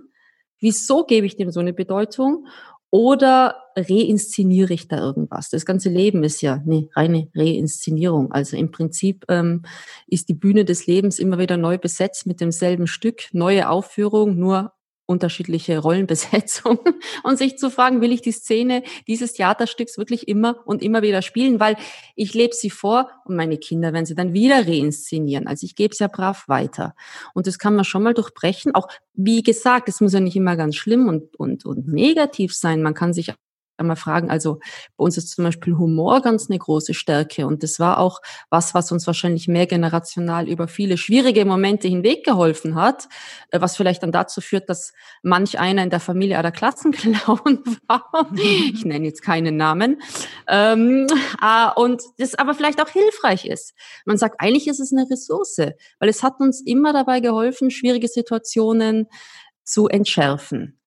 Wieso 0.59 1.05
gebe 1.05 1.25
ich 1.25 1.37
dem 1.37 1.51
so 1.51 1.59
eine 1.59 1.73
Bedeutung? 1.73 2.45
Oder 2.91 3.55
reinszeniere 3.75 4.73
ich 4.73 4.87
da 4.87 4.97
irgendwas? 4.97 5.49
Das 5.49 5.65
ganze 5.65 5.89
Leben 5.89 6.23
ist 6.23 6.41
ja 6.41 6.55
eine 6.55 6.89
reine 6.95 7.29
Reinszenierung. 7.35 8.31
Also 8.31 8.57
im 8.57 8.71
Prinzip 8.71 9.25
ähm, 9.29 9.63
ist 10.07 10.27
die 10.27 10.33
Bühne 10.33 10.65
des 10.65 10.87
Lebens 10.87 11.19
immer 11.19 11.37
wieder 11.37 11.55
neu 11.57 11.77
besetzt 11.77 12.25
mit 12.25 12.41
demselben 12.41 12.87
Stück, 12.87 13.27
neue 13.31 13.69
Aufführung, 13.69 14.37
nur 14.37 14.73
unterschiedliche 15.09 15.79
Rollenbesetzung 15.79 16.79
und 17.23 17.37
sich 17.37 17.57
zu 17.57 17.71
fragen, 17.71 17.99
will 17.99 18.11
ich 18.11 18.21
die 18.21 18.31
Szene 18.31 18.83
dieses 19.07 19.33
Theaterstücks 19.33 19.97
wirklich 19.97 20.27
immer 20.27 20.59
und 20.65 20.83
immer 20.83 21.01
wieder 21.01 21.23
spielen, 21.23 21.59
weil 21.59 21.77
ich 22.15 22.35
lebe 22.35 22.53
sie 22.53 22.69
vor 22.69 23.09
und 23.25 23.35
meine 23.35 23.57
Kinder 23.57 23.91
werden 23.91 24.05
sie 24.05 24.13
dann 24.13 24.33
wieder 24.33 24.67
reinszenieren. 24.67 25.47
Also 25.47 25.65
ich 25.65 25.75
gebe 25.75 25.93
es 25.93 25.99
ja 25.99 26.07
brav 26.07 26.47
weiter. 26.47 26.93
Und 27.33 27.47
das 27.47 27.57
kann 27.57 27.75
man 27.75 27.85
schon 27.85 28.03
mal 28.03 28.13
durchbrechen. 28.13 28.75
Auch 28.75 28.87
wie 29.15 29.41
gesagt, 29.41 29.89
es 29.89 29.99
muss 29.99 30.13
ja 30.13 30.19
nicht 30.19 30.35
immer 30.35 30.55
ganz 30.55 30.75
schlimm 30.75 31.07
und, 31.07 31.35
und, 31.37 31.65
und 31.65 31.87
negativ 31.87 32.55
sein. 32.55 32.83
Man 32.83 32.93
kann 32.93 33.11
sich 33.11 33.33
einmal 33.79 33.95
fragen. 33.95 34.29
Also 34.29 34.59
bei 34.97 35.03
uns 35.03 35.17
ist 35.17 35.29
zum 35.31 35.43
Beispiel 35.45 35.77
Humor 35.77 36.21
ganz 36.21 36.49
eine 36.49 36.59
große 36.59 36.93
Stärke 36.93 37.47
und 37.47 37.63
das 37.63 37.79
war 37.79 37.99
auch 37.99 38.21
was, 38.49 38.73
was 38.73 38.91
uns 38.91 39.07
wahrscheinlich 39.07 39.47
mehrgenerational 39.47 40.47
über 40.47 40.67
viele 40.67 40.97
schwierige 40.97 41.45
Momente 41.45 41.87
hinweg 41.87 42.23
geholfen 42.23 42.75
hat, 42.75 43.07
äh, 43.51 43.61
was 43.61 43.77
vielleicht 43.77 44.03
dann 44.03 44.11
dazu 44.11 44.41
führt, 44.41 44.69
dass 44.69 44.93
manch 45.23 45.59
einer 45.59 45.83
in 45.83 45.89
der 45.89 45.99
Familie 45.99 46.39
oder 46.39 46.51
Klassenclown 46.51 47.63
war. 47.87 48.29
Ich 48.73 48.85
nenne 48.85 49.05
jetzt 49.05 49.21
keinen 49.21 49.57
Namen. 49.57 50.01
Ähm, 50.47 51.07
äh, 51.41 51.69
und 51.75 52.01
das 52.17 52.35
aber 52.35 52.53
vielleicht 52.53 52.81
auch 52.81 52.89
hilfreich 52.89 53.45
ist. 53.45 53.73
Man 54.05 54.17
sagt, 54.17 54.35
eigentlich 54.39 54.67
ist 54.67 54.79
es 54.79 54.91
eine 54.91 55.09
Ressource, 55.09 55.57
weil 55.57 56.09
es 56.09 56.23
hat 56.23 56.39
uns 56.39 56.61
immer 56.61 56.93
dabei 56.93 57.19
geholfen, 57.19 57.71
schwierige 57.71 58.07
Situationen 58.07 59.07
zu 59.63 59.87
entschärfen. 59.87 60.79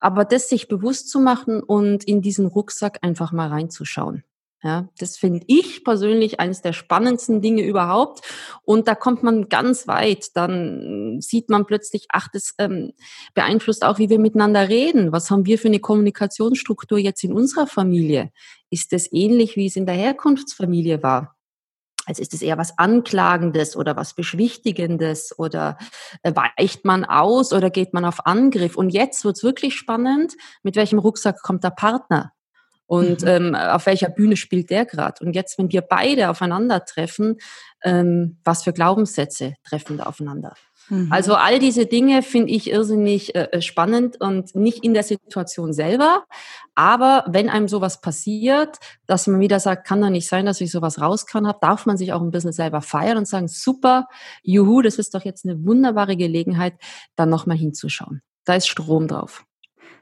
Aber 0.00 0.24
das 0.24 0.48
sich 0.48 0.68
bewusst 0.68 1.10
zu 1.10 1.20
machen 1.20 1.62
und 1.62 2.04
in 2.04 2.22
diesen 2.22 2.46
Rucksack 2.46 2.98
einfach 3.02 3.32
mal 3.32 3.48
reinzuschauen. 3.48 4.24
Ja, 4.62 4.90
das 4.98 5.16
finde 5.16 5.40
ich 5.46 5.84
persönlich 5.84 6.38
eines 6.38 6.60
der 6.60 6.74
spannendsten 6.74 7.40
Dinge 7.40 7.62
überhaupt. 7.62 8.20
Und 8.62 8.88
da 8.88 8.94
kommt 8.94 9.22
man 9.22 9.48
ganz 9.48 9.88
weit. 9.88 10.36
Dann 10.36 11.18
sieht 11.20 11.48
man 11.48 11.64
plötzlich, 11.64 12.06
ach, 12.10 12.28
das 12.30 12.54
ähm, 12.58 12.92
beeinflusst 13.32 13.84
auch, 13.84 13.98
wie 13.98 14.10
wir 14.10 14.18
miteinander 14.18 14.68
reden. 14.68 15.12
Was 15.12 15.30
haben 15.30 15.46
wir 15.46 15.58
für 15.58 15.68
eine 15.68 15.80
Kommunikationsstruktur 15.80 16.98
jetzt 16.98 17.24
in 17.24 17.32
unserer 17.32 17.66
Familie? 17.66 18.32
Ist 18.68 18.92
das 18.92 19.10
ähnlich, 19.12 19.56
wie 19.56 19.66
es 19.66 19.76
in 19.76 19.86
der 19.86 19.94
Herkunftsfamilie 19.94 21.02
war? 21.02 21.39
Also 22.10 22.22
ist 22.22 22.34
es 22.34 22.42
eher 22.42 22.58
was 22.58 22.76
Anklagendes 22.76 23.76
oder 23.76 23.96
was 23.96 24.14
Beschwichtigendes 24.14 25.38
oder 25.38 25.78
äh, 26.22 26.32
weicht 26.34 26.84
man 26.84 27.04
aus 27.04 27.52
oder 27.52 27.70
geht 27.70 27.94
man 27.94 28.04
auf 28.04 28.26
Angriff? 28.26 28.76
Und 28.76 28.90
jetzt 28.90 29.24
wird's 29.24 29.44
wirklich 29.44 29.76
spannend, 29.76 30.34
mit 30.62 30.76
welchem 30.76 30.98
Rucksack 30.98 31.40
kommt 31.42 31.64
der 31.64 31.70
Partner? 31.70 32.32
und 32.90 33.22
mhm. 33.22 33.28
ähm, 33.28 33.54
auf 33.54 33.86
welcher 33.86 34.08
Bühne 34.08 34.36
spielt 34.36 34.68
der 34.68 34.84
gerade. 34.84 35.24
Und 35.24 35.36
jetzt, 35.36 35.58
wenn 35.58 35.70
wir 35.70 35.80
beide 35.80 36.28
aufeinandertreffen, 36.28 37.36
ähm, 37.84 38.40
was 38.42 38.64
für 38.64 38.72
Glaubenssätze 38.72 39.54
treffen 39.62 39.98
da 39.98 40.04
aufeinander? 40.06 40.54
Mhm. 40.90 41.12
Also 41.12 41.34
all 41.34 41.58
diese 41.58 41.86
Dinge 41.86 42.22
finde 42.22 42.52
ich 42.52 42.70
irrsinnig 42.70 43.34
äh, 43.34 43.48
äh, 43.52 43.62
spannend 43.62 44.20
und 44.20 44.54
nicht 44.54 44.84
in 44.84 44.92
der 44.92 45.04
Situation 45.04 45.72
selber, 45.72 46.24
aber 46.74 47.24
wenn 47.28 47.48
einem 47.48 47.68
sowas 47.68 48.00
passiert, 48.00 48.78
dass 49.06 49.26
man 49.26 49.40
wieder 49.40 49.60
sagt, 49.60 49.86
kann 49.86 50.00
doch 50.00 50.10
nicht 50.10 50.28
sein, 50.28 50.46
dass 50.46 50.60
ich 50.60 50.70
sowas 50.70 51.00
raus 51.00 51.26
kann 51.26 51.46
habe, 51.46 51.58
darf 51.60 51.86
man 51.86 51.96
sich 51.96 52.12
auch 52.12 52.20
ein 52.20 52.30
bisschen 52.30 52.52
selber 52.52 52.82
feiern 52.82 53.18
und 53.18 53.28
sagen, 53.28 53.48
super, 53.48 54.08
juhu, 54.42 54.82
das 54.82 54.98
ist 54.98 55.14
doch 55.14 55.24
jetzt 55.24 55.46
eine 55.46 55.64
wunderbare 55.64 56.16
Gelegenheit, 56.16 56.74
dann 57.16 57.30
nochmal 57.30 57.56
hinzuschauen. 57.56 58.20
Da 58.44 58.54
ist 58.54 58.68
Strom 58.68 59.08
drauf. 59.08 59.44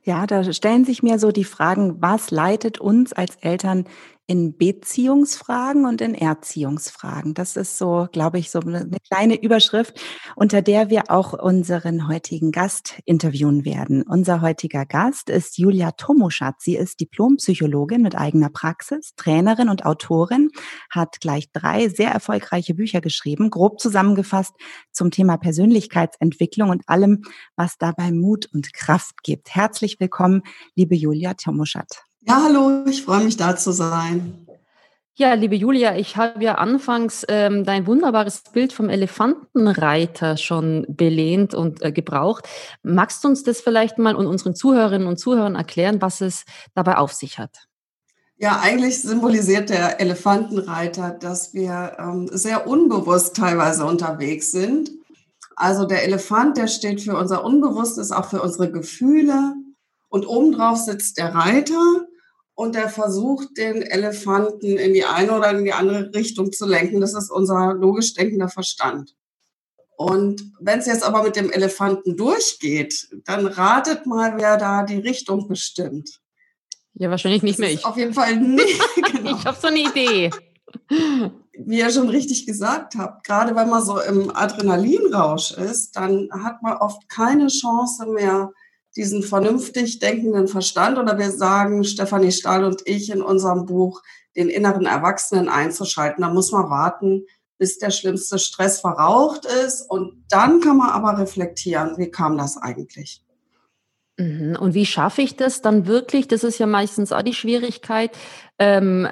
Ja, 0.05 0.27
da 0.27 0.53
stellen 0.53 0.85
sich 0.85 1.03
mir 1.03 1.19
so 1.19 1.33
die 1.33 1.45
Fragen, 1.45 2.01
was 2.01 2.31
leitet 2.31 2.79
uns 2.79 3.13
als 3.13 3.37
Eltern 3.37 3.85
in 4.29 4.59
Beziehungsfragen 4.59 5.87
und 5.87 6.03
in 6.03 6.15
Erziehungsfragen. 6.15 7.33
Das 7.33 7.57
ist 7.57 7.79
so, 7.79 8.09
glaube 8.13 8.39
ich, 8.39 8.51
so 8.51 8.61
eine 8.61 8.87
kleine 9.11 9.43
Überschrift, 9.43 9.99
unter 10.37 10.61
der 10.61 10.91
wir 10.91 11.11
auch 11.11 11.33
unseren 11.33 12.09
heutigen 12.09 12.53
Gast 12.53 13.01
interviewen 13.07 13.65
werden. 13.65 14.03
Unser 14.03 14.43
heutiger 14.43 14.85
Gast 14.85 15.31
ist 15.31 15.57
Julia 15.57 15.93
Tomuschat. 15.93 16.57
Sie 16.59 16.77
ist 16.77 17.01
Diplompsychologin 17.01 18.03
mit 18.03 18.17
eigener 18.17 18.51
Praxis, 18.51 19.15
Trainerin 19.17 19.71
und 19.71 19.87
Autorin, 19.87 20.51
hat 20.91 21.21
gleich 21.21 21.51
drei 21.53 21.89
sehr 21.89 22.11
erfolgreiche 22.11 22.75
Bücher 22.75 23.01
geschrieben, 23.01 23.49
grob 23.49 23.81
zusammengefasst 23.81 24.53
zum 24.93 25.11
Thema 25.11 25.39
Persönlichkeitsentwicklung 25.39 26.69
und 26.69 26.87
allem, 26.87 27.23
was 27.57 27.79
dabei 27.79 28.13
Mut 28.13 28.47
und 28.53 28.75
Kraft 28.75 29.23
gibt. 29.23 29.55
Herzlich 29.55 29.99
willkommen, 30.01 30.43
liebe 30.75 30.95
Julia 30.95 31.33
Tomuschat. 31.33 32.08
Ja, 32.21 32.43
hallo, 32.45 32.85
ich 32.87 33.03
freue 33.05 33.25
mich 33.25 33.37
da 33.37 33.57
zu 33.57 33.73
sein. 33.73 34.47
Ja, 35.15 35.35
liebe 35.35 35.57
Julia, 35.57 35.97
ich 35.97 36.17
habe 36.17 36.45
ja 36.45 36.55
anfangs 36.57 37.25
ähm, 37.29 37.65
dein 37.65 37.89
wunderbares 37.89 38.45
Bild 38.53 38.73
vom 38.73 38.89
Elefantenreiter 38.89 40.37
schon 40.37 40.87
belehnt 40.89 41.55
und 41.55 41.83
äh, 41.83 41.91
gebraucht. 41.91 42.49
Magst 42.85 43.25
du 43.25 43.29
uns 43.29 43.43
das 43.43 43.61
vielleicht 43.61 43.99
mal 43.99 44.15
und 44.15 44.27
unseren 44.27 44.55
Zuhörerinnen 44.55 45.09
und 45.09 45.19
Zuhörern 45.19 45.57
erklären, 45.57 46.01
was 46.01 46.21
es 46.21 46.45
dabei 46.75 46.99
auf 46.99 47.13
sich 47.13 47.39
hat? 47.39 47.67
Ja, 48.37 48.61
eigentlich 48.61 49.03
symbolisiert 49.03 49.71
der 49.71 50.01
Elefantenreiter, 50.01 51.11
dass 51.11 51.53
wir 51.53 51.97
ähm, 51.99 52.29
sehr 52.31 52.69
unbewusst 52.69 53.35
teilweise 53.35 53.85
unterwegs 53.85 54.53
sind. 54.53 54.93
Also 55.57 55.85
der 55.85 56.05
Elefant, 56.05 56.57
der 56.57 56.69
steht 56.69 57.01
für 57.01 57.17
unser 57.17 57.45
Unbewusstes, 57.45 58.13
auch 58.13 58.27
für 58.31 58.41
unsere 58.41 58.71
Gefühle. 58.71 59.55
Und 60.09 60.27
obendrauf 60.27 60.79
sitzt 60.79 61.19
der 61.19 61.35
Reiter 61.35 62.07
und 62.55 62.75
der 62.75 62.89
versucht, 62.89 63.57
den 63.57 63.83
Elefanten 63.83 64.79
in 64.79 64.95
die 64.95 65.05
eine 65.05 65.33
oder 65.37 65.51
in 65.51 65.65
die 65.65 65.73
andere 65.73 66.13
Richtung 66.15 66.53
zu 66.53 66.67
lenken. 66.67 67.01
Das 67.01 67.15
ist 67.15 67.31
unser 67.31 67.75
logisch 67.75 68.15
denkender 68.15 68.49
Verstand. 68.49 69.15
Und 69.97 70.53
wenn 70.61 70.79
es 70.79 70.87
jetzt 70.87 71.03
aber 71.03 71.25
mit 71.25 71.37
dem 71.37 71.51
Elefanten 71.51 72.17
durchgeht, 72.17 73.09
dann 73.25 73.47
ratet 73.47 74.07
mal, 74.07 74.35
wer 74.37 74.57
da 74.57 74.85
die 74.85 74.99
Richtung 74.99 75.49
bestimmt. 75.49 76.21
Ja, 76.95 77.11
wahrscheinlich 77.11 77.43
nicht 77.43 77.59
mehr 77.59 77.73
ich. 77.73 77.85
Auf 77.85 77.97
jeden 77.97 78.15
Fall 78.15 78.37
nicht. 78.41 78.81
Genau. 79.13 79.37
ich 79.37 79.45
habe 79.45 79.59
so 79.61 79.69
eine 79.69 79.81
Idee. 79.81 80.31
Wie 81.59 81.79
ihr 81.79 81.91
schon 81.91 82.09
richtig 82.09 82.47
gesagt 82.47 82.95
habt, 82.97 83.25
gerade 83.25 83.55
wenn 83.57 83.69
man 83.69 83.85
so 83.85 84.01
im 84.01 84.35
Adrenalinrausch 84.35 85.53
ist, 85.53 85.97
dann 85.97 86.29
hat 86.33 86.63
man 86.63 86.77
oft 86.77 87.09
keine 87.09 87.49
Chance 87.49 88.07
mehr, 88.07 88.53
diesen 88.97 89.23
vernünftig 89.23 89.99
denkenden 89.99 90.49
Verstand 90.49 90.99
oder 90.99 91.19
wir 91.19 91.31
sagen, 91.31 91.85
Stefanie 91.85 92.33
Stahl 92.33 92.65
und 92.65 92.83
ich 92.87 93.11
in 93.11 93.23
unserem 93.23 93.67
Buch, 93.67 94.03
den 94.37 94.49
inneren 94.49 94.87
Erwachsenen 94.87 95.49
einzuschalten. 95.49 96.23
Da 96.23 96.33
muss 96.33 96.53
man 96.53 96.71
warten, 96.71 97.25
bis 97.59 97.79
der 97.79 97.91
schlimmste 97.91 98.39
Stress 98.39 98.81
verraucht 98.81 99.45
ist 99.45 99.83
und 99.83 100.25
dann 100.31 100.61
kann 100.61 100.77
man 100.77 100.91
aber 100.91 101.19
reflektieren, 101.19 101.99
wie 101.99 102.11
kam 102.11 102.39
das 102.39 102.57
eigentlich? 102.57 103.25
Mhm. 104.17 104.57
Und 104.61 104.75
wie 104.75 104.87
schaffe 104.87 105.23
ich 105.23 105.37
das 105.37 105.63
dann 105.63 105.87
wirklich? 105.87 106.29
Das 106.29 106.45
ist 106.45 106.59
ja 106.59 106.67
meistens 106.67 107.13
auch 107.13 107.23
die 107.23 107.35
Schwierigkeit. 107.35 108.17
Ähm, 108.59 109.09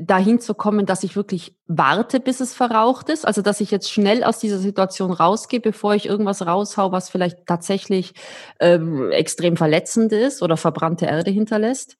dahin 0.00 0.40
zu 0.40 0.54
kommen, 0.54 0.86
dass 0.86 1.02
ich 1.02 1.14
wirklich 1.14 1.56
warte, 1.66 2.20
bis 2.20 2.40
es 2.40 2.54
verraucht 2.54 3.10
ist. 3.10 3.26
Also, 3.26 3.42
dass 3.42 3.60
ich 3.60 3.70
jetzt 3.70 3.90
schnell 3.90 4.24
aus 4.24 4.38
dieser 4.38 4.58
Situation 4.58 5.12
rausgehe, 5.12 5.60
bevor 5.60 5.94
ich 5.94 6.06
irgendwas 6.06 6.46
raushau, 6.46 6.90
was 6.92 7.10
vielleicht 7.10 7.46
tatsächlich 7.46 8.14
ähm, 8.60 9.10
extrem 9.10 9.56
verletzend 9.56 10.12
ist 10.12 10.42
oder 10.42 10.56
verbrannte 10.56 11.06
Erde 11.06 11.30
hinterlässt? 11.30 11.96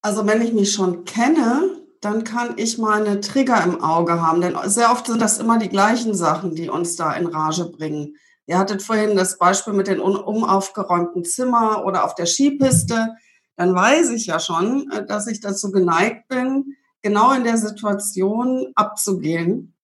Also, 0.00 0.26
wenn 0.26 0.42
ich 0.42 0.52
mich 0.52 0.72
schon 0.72 1.04
kenne, 1.04 1.70
dann 2.00 2.24
kann 2.24 2.54
ich 2.56 2.78
meine 2.78 3.20
Trigger 3.20 3.62
im 3.62 3.80
Auge 3.80 4.20
haben. 4.20 4.40
Denn 4.40 4.56
sehr 4.64 4.90
oft 4.90 5.06
sind 5.06 5.22
das 5.22 5.38
immer 5.38 5.58
die 5.58 5.68
gleichen 5.68 6.14
Sachen, 6.14 6.56
die 6.56 6.68
uns 6.68 6.96
da 6.96 7.12
in 7.12 7.26
Rage 7.26 7.66
bringen. 7.66 8.16
Ihr 8.46 8.58
hattet 8.58 8.82
vorhin 8.82 9.16
das 9.16 9.38
Beispiel 9.38 9.72
mit 9.72 9.86
den 9.86 10.00
unaufgeräumten 10.00 11.24
Zimmer 11.24 11.84
oder 11.86 12.04
auf 12.04 12.16
der 12.16 12.26
Skipiste 12.26 13.14
dann 13.56 13.74
weiß 13.74 14.10
ich 14.10 14.26
ja 14.26 14.40
schon, 14.40 14.90
äh, 14.90 15.04
dass 15.06 15.26
ich 15.26 15.40
dazu 15.40 15.70
geneigt 15.70 16.28
bin, 16.28 16.76
genau 17.02 17.32
in 17.32 17.44
der 17.44 17.58
Situation 17.58 18.68
abzugehen. 18.74 19.74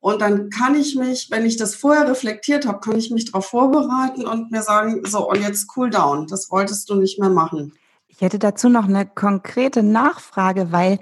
Und 0.00 0.20
dann 0.20 0.48
kann 0.50 0.74
ich 0.74 0.94
mich, 0.94 1.28
wenn 1.30 1.44
ich 1.44 1.56
das 1.56 1.74
vorher 1.74 2.08
reflektiert 2.08 2.66
habe, 2.66 2.80
kann 2.80 2.96
ich 2.96 3.10
mich 3.10 3.26
darauf 3.26 3.46
vorbereiten 3.46 4.26
und 4.26 4.52
mir 4.52 4.62
sagen, 4.62 5.02
so, 5.04 5.28
und 5.28 5.40
jetzt 5.40 5.68
cool 5.76 5.90
down, 5.90 6.26
das 6.28 6.50
wolltest 6.50 6.88
du 6.88 6.94
nicht 6.94 7.18
mehr 7.18 7.30
machen. 7.30 7.72
Ich 8.06 8.20
hätte 8.20 8.38
dazu 8.38 8.68
noch 8.68 8.84
eine 8.86 9.06
konkrete 9.06 9.82
Nachfrage, 9.82 10.72
weil 10.72 10.98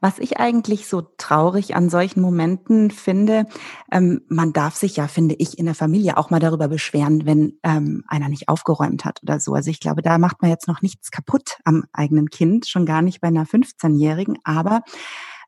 was 0.00 0.18
ich 0.18 0.38
eigentlich 0.38 0.88
so 0.88 1.02
traurig 1.18 1.76
an 1.76 1.90
solchen 1.90 2.20
Momenten 2.20 2.90
finde, 2.90 3.46
ähm, 3.92 4.22
man 4.28 4.52
darf 4.52 4.74
sich 4.74 4.96
ja, 4.96 5.08
finde 5.08 5.34
ich, 5.38 5.58
in 5.58 5.66
der 5.66 5.74
Familie 5.74 6.16
auch 6.16 6.30
mal 6.30 6.40
darüber 6.40 6.68
beschweren, 6.68 7.26
wenn 7.26 7.58
ähm, 7.62 8.04
einer 8.08 8.28
nicht 8.28 8.48
aufgeräumt 8.48 9.04
hat 9.04 9.22
oder 9.22 9.40
so. 9.40 9.52
Also 9.54 9.70
ich 9.70 9.80
glaube, 9.80 10.02
da 10.02 10.18
macht 10.18 10.42
man 10.42 10.50
jetzt 10.50 10.68
noch 10.68 10.82
nichts 10.82 11.10
kaputt 11.10 11.58
am 11.64 11.84
eigenen 11.92 12.30
Kind, 12.30 12.66
schon 12.66 12.86
gar 12.86 13.02
nicht 13.02 13.20
bei 13.20 13.28
einer 13.28 13.44
15-Jährigen. 13.44 14.38
Aber 14.44 14.82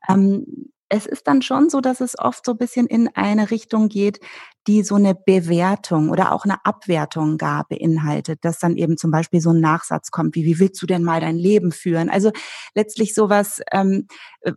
ähm, 0.07 0.45
es 0.93 1.07
ist 1.07 1.27
dann 1.27 1.41
schon 1.41 1.71
so, 1.71 1.81
dass 1.81 2.01
es 2.01 2.17
oft 2.19 2.45
so 2.45 2.51
ein 2.51 2.57
bisschen 2.57 2.85
in 2.85 3.09
eine 3.15 3.49
Richtung 3.49 3.89
geht, 3.89 4.19
die 4.67 4.83
so 4.83 4.93
eine 4.93 5.15
Bewertung 5.15 6.09
oder 6.09 6.31
auch 6.31 6.45
eine 6.45 6.63
Abwertung 6.65 7.37
gar 7.37 7.67
beinhaltet, 7.67 8.45
dass 8.45 8.59
dann 8.59 8.77
eben 8.77 8.95
zum 8.95 9.09
Beispiel 9.09 9.41
so 9.41 9.49
ein 9.49 9.59
Nachsatz 9.59 10.11
kommt, 10.11 10.35
wie, 10.35 10.45
wie 10.45 10.59
willst 10.59 10.79
du 10.81 10.85
denn 10.85 11.03
mal 11.03 11.19
dein 11.19 11.35
Leben 11.35 11.71
führen? 11.71 12.09
Also 12.09 12.31
letztlich 12.75 13.15
sowas, 13.15 13.59
ähm, 13.71 14.07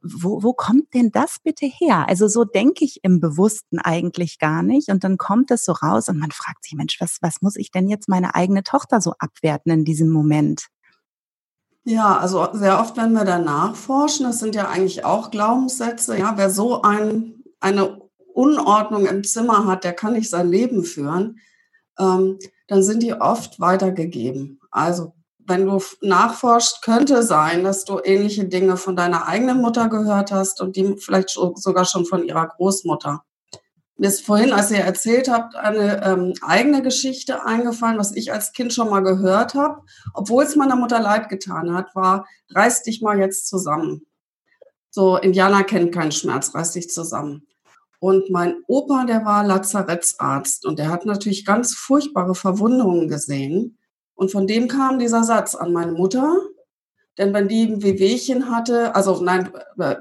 wo, 0.03 0.43
wo 0.43 0.53
kommt 0.53 0.93
denn 0.93 1.11
das 1.11 1.39
bitte 1.43 1.65
her? 1.65 2.07
Also 2.07 2.29
so 2.29 2.45
denke 2.45 2.85
ich 2.85 3.01
im 3.03 3.19
Bewussten 3.19 3.79
eigentlich 3.79 4.39
gar 4.39 4.63
nicht 4.63 4.91
und 4.91 5.05
dann 5.05 5.17
kommt 5.17 5.51
es 5.51 5.65
so 5.65 5.73
raus 5.73 6.09
und 6.11 6.19
man 6.19 6.33
fragt 6.33 6.65
sich, 6.65 6.75
Mensch, 6.75 7.01
was, 7.01 7.17
was 7.23 7.41
muss 7.41 7.57
ich 7.57 7.71
denn 7.71 7.89
jetzt 7.89 8.11
meine 8.11 8.35
eigene 8.35 8.63
Tochter 8.63 9.01
so 9.01 9.15
abwerten 9.19 9.73
in 9.73 9.85
diesem 9.85 10.11
Moment? 10.11 10.67
Ja, 11.89 12.17
also 12.19 12.49
sehr 12.53 12.81
oft, 12.81 12.97
wenn 12.97 13.13
wir 13.13 13.25
da 13.25 13.39
nachforschen, 13.39 14.27
das 14.27 14.41
sind 14.41 14.57
ja 14.57 14.69
eigentlich 14.69 15.05
auch 15.05 15.31
Glaubenssätze, 15.31 16.19
ja, 16.19 16.33
wer 16.37 16.51
so 16.51 16.83
ein, 16.83 17.45
eine 17.61 18.01
Unordnung 18.35 19.07
im 19.07 19.23
Zimmer 19.23 19.67
hat, 19.67 19.85
der 19.85 19.93
kann 19.93 20.15
nicht 20.15 20.29
sein 20.29 20.51
Leben 20.51 20.83
führen, 20.83 21.39
ähm, 21.97 22.41
dann 22.67 22.83
sind 22.83 23.05
die 23.05 23.15
oft 23.15 23.61
weitergegeben. 23.61 24.59
Also 24.73 25.15
wenn 25.47 25.65
du 25.65 25.81
nachforschst, 26.01 26.83
könnte 26.83 27.23
sein, 27.23 27.63
dass 27.63 27.85
du 27.85 28.01
ähnliche 28.03 28.47
Dinge 28.47 28.77
von 28.77 28.97
deiner 28.97 29.29
eigenen 29.29 29.63
Mutter 29.63 29.89
gehört 29.89 30.33
hast 30.33 30.61
und 30.61 30.75
die 30.75 30.97
vielleicht 30.99 31.31
sogar 31.31 31.85
schon 31.85 32.05
von 32.05 32.25
ihrer 32.25 32.49
Großmutter. 32.49 33.23
Mir 33.99 34.09
ist 34.09 34.27
vorhin, 34.27 34.53
als 34.53 34.71
ihr 34.71 34.79
erzählt 34.79 35.31
habt, 35.31 35.57
eine 35.57 36.05
ähm, 36.05 36.35
eigene 36.43 36.83
Geschichte 36.83 37.45
eingefallen, 37.47 37.99
was 37.99 38.15
ich 38.15 38.33
als 38.33 38.53
Kind 38.53 38.75
schon 38.75 38.91
mal 38.91 39.01
gehört 39.01 39.55
habe, 39.55 39.83
obwohl 40.13 40.45
es 40.45 40.55
meiner 40.55 40.77
Mutter 40.77 41.01
leid 41.01 41.31
getan 41.31 41.73
hat, 41.73 41.95
war, 41.95 42.27
reiß 42.51 42.83
dich 42.83 43.01
mal 43.01 43.19
jetzt 43.19 43.49
zusammen. 43.49 44.07
So, 44.91 45.17
Indianer 45.17 45.65
kennt 45.65 45.95
keinen 45.95 46.13
Schmerz, 46.13 46.55
reiß 46.55 46.73
dich 46.73 46.91
zusammen. 46.91 47.47
Und 47.99 48.29
mein 48.31 48.63
Opa, 48.67 49.07
der 49.07 49.25
war 49.25 49.45
Lazarettsarzt 49.45 50.67
und 50.67 50.79
der 50.79 50.91
hat 50.91 51.07
natürlich 51.07 51.47
ganz 51.47 51.75
furchtbare 51.75 52.35
Verwundungen 52.35 53.09
gesehen. 53.09 53.79
Und 54.15 54.31
von 54.31 54.47
dem 54.47 54.69
kam 54.69 54.99
dieser 54.99 55.25
Satz 55.25 55.55
an 55.55 55.73
meine 55.73 55.93
Mutter, 55.93 56.39
Denn 57.19 57.33
wenn 57.33 57.49
die 57.49 57.65
ein 57.65 57.83
Wehwehchen 57.83 58.51
hatte, 58.51 58.95
also 58.95 59.23
nein, 59.23 59.51
äh, 59.79 59.97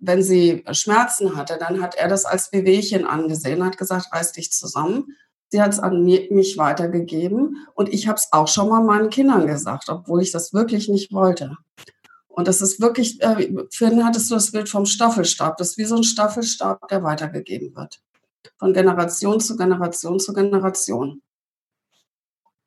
wenn 0.00 0.22
sie 0.22 0.64
Schmerzen 0.72 1.36
hatte, 1.36 1.58
dann 1.58 1.80
hat 1.80 1.94
er 1.94 2.08
das 2.08 2.24
als 2.24 2.52
Wehwehchen 2.52 3.06
angesehen, 3.06 3.64
hat 3.64 3.78
gesagt, 3.78 4.12
reiß 4.12 4.32
dich 4.32 4.52
zusammen. 4.52 5.16
Sie 5.50 5.62
hat 5.62 5.72
es 5.72 5.78
an 5.78 6.02
mich 6.02 6.58
weitergegeben 6.58 7.66
und 7.74 7.88
ich 7.88 8.06
habe 8.06 8.16
es 8.16 8.28
auch 8.32 8.48
schon 8.48 8.68
mal 8.68 8.82
meinen 8.82 9.08
Kindern 9.08 9.46
gesagt, 9.46 9.88
obwohl 9.88 10.22
ich 10.22 10.30
das 10.30 10.52
wirklich 10.52 10.88
nicht 10.88 11.12
wollte. 11.12 11.56
Und 12.28 12.46
das 12.46 12.60
ist 12.60 12.80
wirklich, 12.80 13.20
äh, 13.22 13.52
vorhin 13.72 14.04
hattest 14.04 14.30
du 14.30 14.34
das 14.34 14.52
Bild 14.52 14.68
vom 14.68 14.86
Staffelstab. 14.86 15.56
Das 15.56 15.70
ist 15.70 15.78
wie 15.78 15.86
so 15.86 15.96
ein 15.96 16.04
Staffelstab, 16.04 16.86
der 16.88 17.02
weitergegeben 17.02 17.74
wird. 17.74 18.00
Von 18.58 18.72
Generation 18.72 19.40
zu 19.40 19.56
Generation 19.56 20.20
zu 20.20 20.32
Generation. 20.32 21.22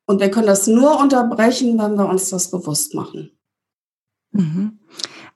Und 0.05 0.19
wir 0.19 0.29
können 0.29 0.47
das 0.47 0.67
nur 0.67 0.99
unterbrechen, 0.99 1.79
wenn 1.79 1.95
wir 1.95 2.09
uns 2.09 2.29
das 2.29 2.51
bewusst 2.51 2.95
machen. 2.95 3.31
Mhm. 4.31 4.79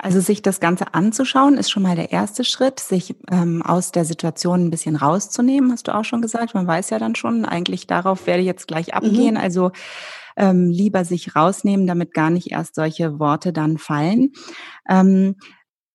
Also 0.06 0.20
sich 0.20 0.44
das 0.44 0.60
Ganze 0.60 0.94
anzuschauen, 0.94 1.58
ist 1.58 1.72
schon 1.72 1.82
mal 1.82 1.96
der 1.96 2.12
erste 2.12 2.44
Schritt, 2.44 2.80
sich 2.80 3.16
ähm, 3.32 3.64
aus 3.64 3.92
der 3.92 4.06
Situation 4.06 4.66
ein 4.68 4.70
bisschen 4.70 4.96
rauszunehmen, 4.96 5.72
hast 5.72 5.88
du 5.88 5.96
auch 5.96 6.06
schon 6.06 6.22
gesagt. 6.22 6.54
Man 6.54 6.68
weiß 6.68 6.92
ja 6.92 7.00
dann 7.00 7.16
schon, 7.16 7.44
eigentlich 7.44 7.88
darauf 7.88 8.28
werde 8.28 8.42
ich 8.42 8.46
jetzt 8.46 8.68
gleich 8.68 8.90
mhm. 8.90 8.94
abgehen. 8.94 9.34
Mhm. 9.34 9.42
Also 9.42 9.72
ähm, 10.38 10.70
lieber 10.70 11.06
sich 11.06 11.36
rausnehmen, 11.36 11.88
damit 11.88 12.14
gar 12.14 12.30
nicht 12.30 12.52
erst 12.52 12.76
solche 12.76 13.18
Worte 13.18 13.52
dann 13.52 13.80
fallen. 13.80 14.34
Ähm, 14.88 15.38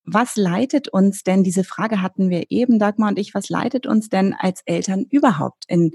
was 0.03 0.35
leitet 0.35 0.89
uns 0.89 1.23
denn, 1.23 1.45
diese 1.45 1.63
Frage 1.63 2.01
hatten 2.01 2.29
wir 2.29 2.47
eben, 2.49 2.79
Dagmar 2.79 3.07
und 3.07 3.17
ich, 3.17 3.33
was 3.33 3.47
leitet 3.47 3.87
uns 3.87 4.09
denn 4.09 4.35
als 4.37 4.61
Eltern 4.65 5.05
überhaupt 5.09 5.63
in, 5.69 5.91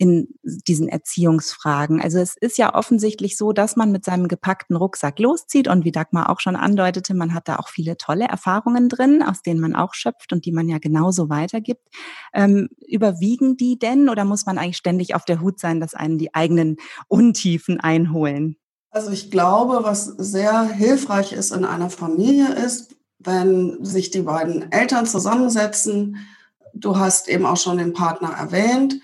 in 0.00 0.28
diesen 0.42 0.88
Erziehungsfragen. 0.88 2.00
Also 2.00 2.20
es 2.20 2.34
ist 2.34 2.56
ja 2.56 2.74
offensichtlich 2.74 3.36
so, 3.36 3.52
dass 3.52 3.76
man 3.76 3.92
mit 3.92 4.02
seinem 4.02 4.28
gepackten 4.28 4.74
Rucksack 4.74 5.18
loszieht 5.18 5.68
und 5.68 5.84
wie 5.84 5.92
Dagmar 5.92 6.30
auch 6.30 6.40
schon 6.40 6.56
andeutete, 6.56 7.12
man 7.12 7.34
hat 7.34 7.48
da 7.48 7.56
auch 7.56 7.68
viele 7.68 7.98
tolle 7.98 8.24
Erfahrungen 8.24 8.88
drin, 8.88 9.22
aus 9.22 9.42
denen 9.42 9.60
man 9.60 9.76
auch 9.76 9.92
schöpft 9.92 10.32
und 10.32 10.46
die 10.46 10.52
man 10.52 10.70
ja 10.70 10.78
genauso 10.78 11.28
weitergibt. 11.28 11.86
Ähm, 12.32 12.70
überwiegen 12.88 13.58
die 13.58 13.78
denn 13.78 14.08
oder 14.08 14.24
muss 14.24 14.46
man 14.46 14.56
eigentlich 14.56 14.78
ständig 14.78 15.14
auf 15.14 15.26
der 15.26 15.42
Hut 15.42 15.60
sein, 15.60 15.80
dass 15.80 15.92
einen 15.92 16.16
die 16.16 16.34
eigenen 16.34 16.78
Untiefen 17.06 17.78
einholen? 17.78 18.56
Also 18.90 19.10
ich 19.10 19.30
glaube, 19.30 19.80
was 19.82 20.06
sehr 20.06 20.62
hilfreich 20.62 21.34
ist 21.34 21.52
in 21.52 21.66
einer 21.66 21.90
Familie 21.90 22.54
ist, 22.54 22.96
wenn 23.18 23.84
sich 23.84 24.10
die 24.10 24.22
beiden 24.22 24.72
Eltern 24.72 25.04
zusammensetzen. 25.04 26.16
Du 26.72 26.96
hast 26.96 27.28
eben 27.28 27.44
auch 27.44 27.58
schon 27.58 27.76
den 27.76 27.92
Partner 27.92 28.30
erwähnt 28.30 28.94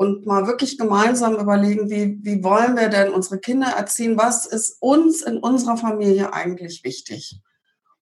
und 0.00 0.24
mal 0.24 0.46
wirklich 0.46 0.78
gemeinsam 0.78 1.36
überlegen, 1.36 1.90
wie, 1.90 2.18
wie 2.22 2.42
wollen 2.42 2.74
wir 2.74 2.88
denn 2.88 3.12
unsere 3.12 3.38
Kinder 3.38 3.66
erziehen? 3.66 4.16
Was 4.16 4.46
ist 4.46 4.78
uns 4.80 5.20
in 5.20 5.36
unserer 5.36 5.76
Familie 5.76 6.32
eigentlich 6.32 6.84
wichtig? 6.84 7.38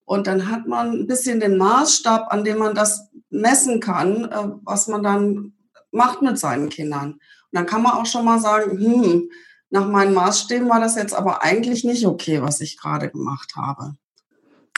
Und 0.05 0.29
dann 0.29 0.49
hat 0.49 0.69
man 0.69 0.93
ein 0.93 1.07
bisschen 1.09 1.41
den 1.41 1.57
Maßstab, 1.57 2.33
an 2.33 2.45
dem 2.45 2.59
man 2.59 2.77
das 2.77 3.09
messen 3.31 3.81
kann, 3.81 4.27
äh, 4.27 4.49
was 4.63 4.87
man 4.87 5.03
dann 5.03 5.55
macht 5.91 6.23
mit 6.23 6.39
seinen 6.39 6.69
Kindern. 6.69 7.15
Und 7.15 7.21
dann 7.51 7.67
kann 7.67 7.83
man 7.83 7.95
auch 7.95 8.07
schon 8.07 8.25
mal 8.25 8.39
sagen, 8.39 8.79
hm, 8.79 9.31
nach 9.71 9.89
meinen 9.89 10.15
Maßstäben 10.15 10.69
war 10.69 10.79
das 10.79 10.95
jetzt 10.95 11.15
aber 11.15 11.43
eigentlich 11.43 11.83
nicht 11.83 12.07
okay, 12.07 12.41
was 12.41 12.61
ich 12.61 12.79
gerade 12.79 13.11
gemacht 13.11 13.57
habe. 13.57 13.97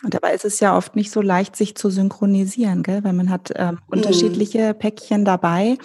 Und 0.02 0.14
dabei 0.14 0.34
ist 0.34 0.46
es 0.46 0.60
ja 0.60 0.76
oft 0.76 0.96
nicht 0.96 1.10
so 1.10 1.20
leicht, 1.20 1.56
sich 1.56 1.74
zu 1.74 1.90
synchronisieren, 1.90 2.82
gell? 2.82 3.04
weil 3.04 3.12
man 3.12 3.28
hat 3.28 3.52
ähm, 3.54 3.74
mhm. 3.74 3.78
unterschiedliche 3.88 4.72
Päckchen 4.72 5.24
dabei. 5.24 5.76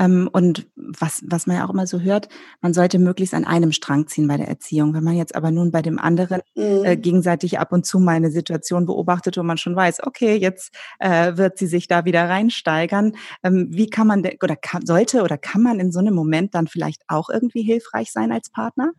Ähm, 0.00 0.28
und 0.32 0.66
was, 0.74 1.22
was 1.26 1.46
man 1.46 1.56
ja 1.56 1.66
auch 1.66 1.70
immer 1.70 1.86
so 1.86 2.00
hört, 2.00 2.28
man 2.60 2.74
sollte 2.74 2.98
möglichst 2.98 3.34
an 3.34 3.44
einem 3.44 3.70
Strang 3.70 4.08
ziehen 4.08 4.26
bei 4.26 4.36
der 4.36 4.48
Erziehung. 4.48 4.92
Wenn 4.94 5.04
man 5.04 5.14
jetzt 5.14 5.36
aber 5.36 5.52
nun 5.52 5.70
bei 5.70 5.82
dem 5.82 5.98
anderen 5.98 6.40
mhm. 6.56 6.84
äh, 6.84 6.96
gegenseitig 6.96 7.60
ab 7.60 7.72
und 7.72 7.86
zu 7.86 8.00
mal 8.00 8.16
eine 8.16 8.30
Situation 8.30 8.86
beobachtet, 8.86 9.36
wo 9.36 9.42
man 9.42 9.56
schon 9.56 9.76
weiß, 9.76 10.02
okay, 10.04 10.36
jetzt 10.36 10.74
äh, 10.98 11.36
wird 11.36 11.56
sie 11.56 11.68
sich 11.68 11.86
da 11.86 12.04
wieder 12.04 12.28
reinsteigern. 12.28 13.12
Ähm, 13.44 13.68
wie 13.70 13.88
kann 13.88 14.08
man 14.08 14.26
oder 14.42 14.56
kann, 14.56 14.84
sollte 14.84 15.22
oder 15.22 15.38
kann 15.38 15.62
man 15.62 15.78
in 15.78 15.92
so 15.92 16.00
einem 16.00 16.14
Moment 16.14 16.54
dann 16.54 16.66
vielleicht 16.66 17.02
auch 17.06 17.30
irgendwie 17.30 17.62
hilfreich 17.62 18.10
sein 18.10 18.32
als 18.32 18.50
Partner? 18.50 18.92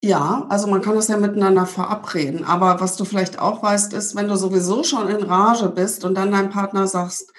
Ja, 0.00 0.46
also 0.48 0.68
man 0.68 0.80
kann 0.80 0.94
das 0.94 1.08
ja 1.08 1.16
miteinander 1.16 1.66
verabreden. 1.66 2.44
Aber 2.44 2.80
was 2.80 2.96
du 2.96 3.04
vielleicht 3.04 3.40
auch 3.40 3.62
weißt, 3.64 3.92
ist, 3.94 4.14
wenn 4.14 4.28
du 4.28 4.36
sowieso 4.36 4.84
schon 4.84 5.08
in 5.08 5.24
Rage 5.24 5.68
bist 5.70 6.04
und 6.04 6.14
dann 6.14 6.30
dein 6.30 6.50
Partner 6.50 6.86
sagst, 6.86 7.32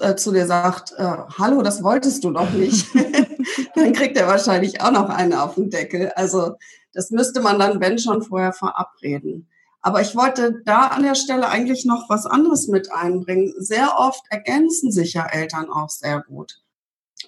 äh, 0.00 0.14
zu 0.14 0.30
dir 0.32 0.46
sagt, 0.46 0.92
äh, 0.96 1.16
hallo, 1.38 1.62
das 1.62 1.82
wolltest 1.82 2.22
du 2.22 2.30
doch 2.30 2.50
nicht, 2.52 2.86
dann 3.74 3.92
kriegt 3.92 4.16
er 4.16 4.28
wahrscheinlich 4.28 4.80
auch 4.80 4.92
noch 4.92 5.08
einen 5.08 5.32
auf 5.34 5.56
den 5.56 5.70
Deckel. 5.70 6.12
Also 6.14 6.52
das 6.92 7.10
müsste 7.10 7.40
man 7.40 7.58
dann, 7.58 7.80
wenn 7.80 7.98
schon, 7.98 8.22
vorher 8.22 8.52
verabreden. 8.52 9.48
Aber 9.80 10.00
ich 10.00 10.14
wollte 10.14 10.62
da 10.64 10.86
an 10.86 11.02
der 11.02 11.16
Stelle 11.16 11.48
eigentlich 11.48 11.84
noch 11.84 12.08
was 12.08 12.26
anderes 12.26 12.68
mit 12.68 12.92
einbringen. 12.92 13.52
Sehr 13.58 13.98
oft 13.98 14.22
ergänzen 14.30 14.92
sich 14.92 15.14
ja 15.14 15.26
Eltern 15.26 15.68
auch 15.68 15.90
sehr 15.90 16.22
gut. 16.22 16.63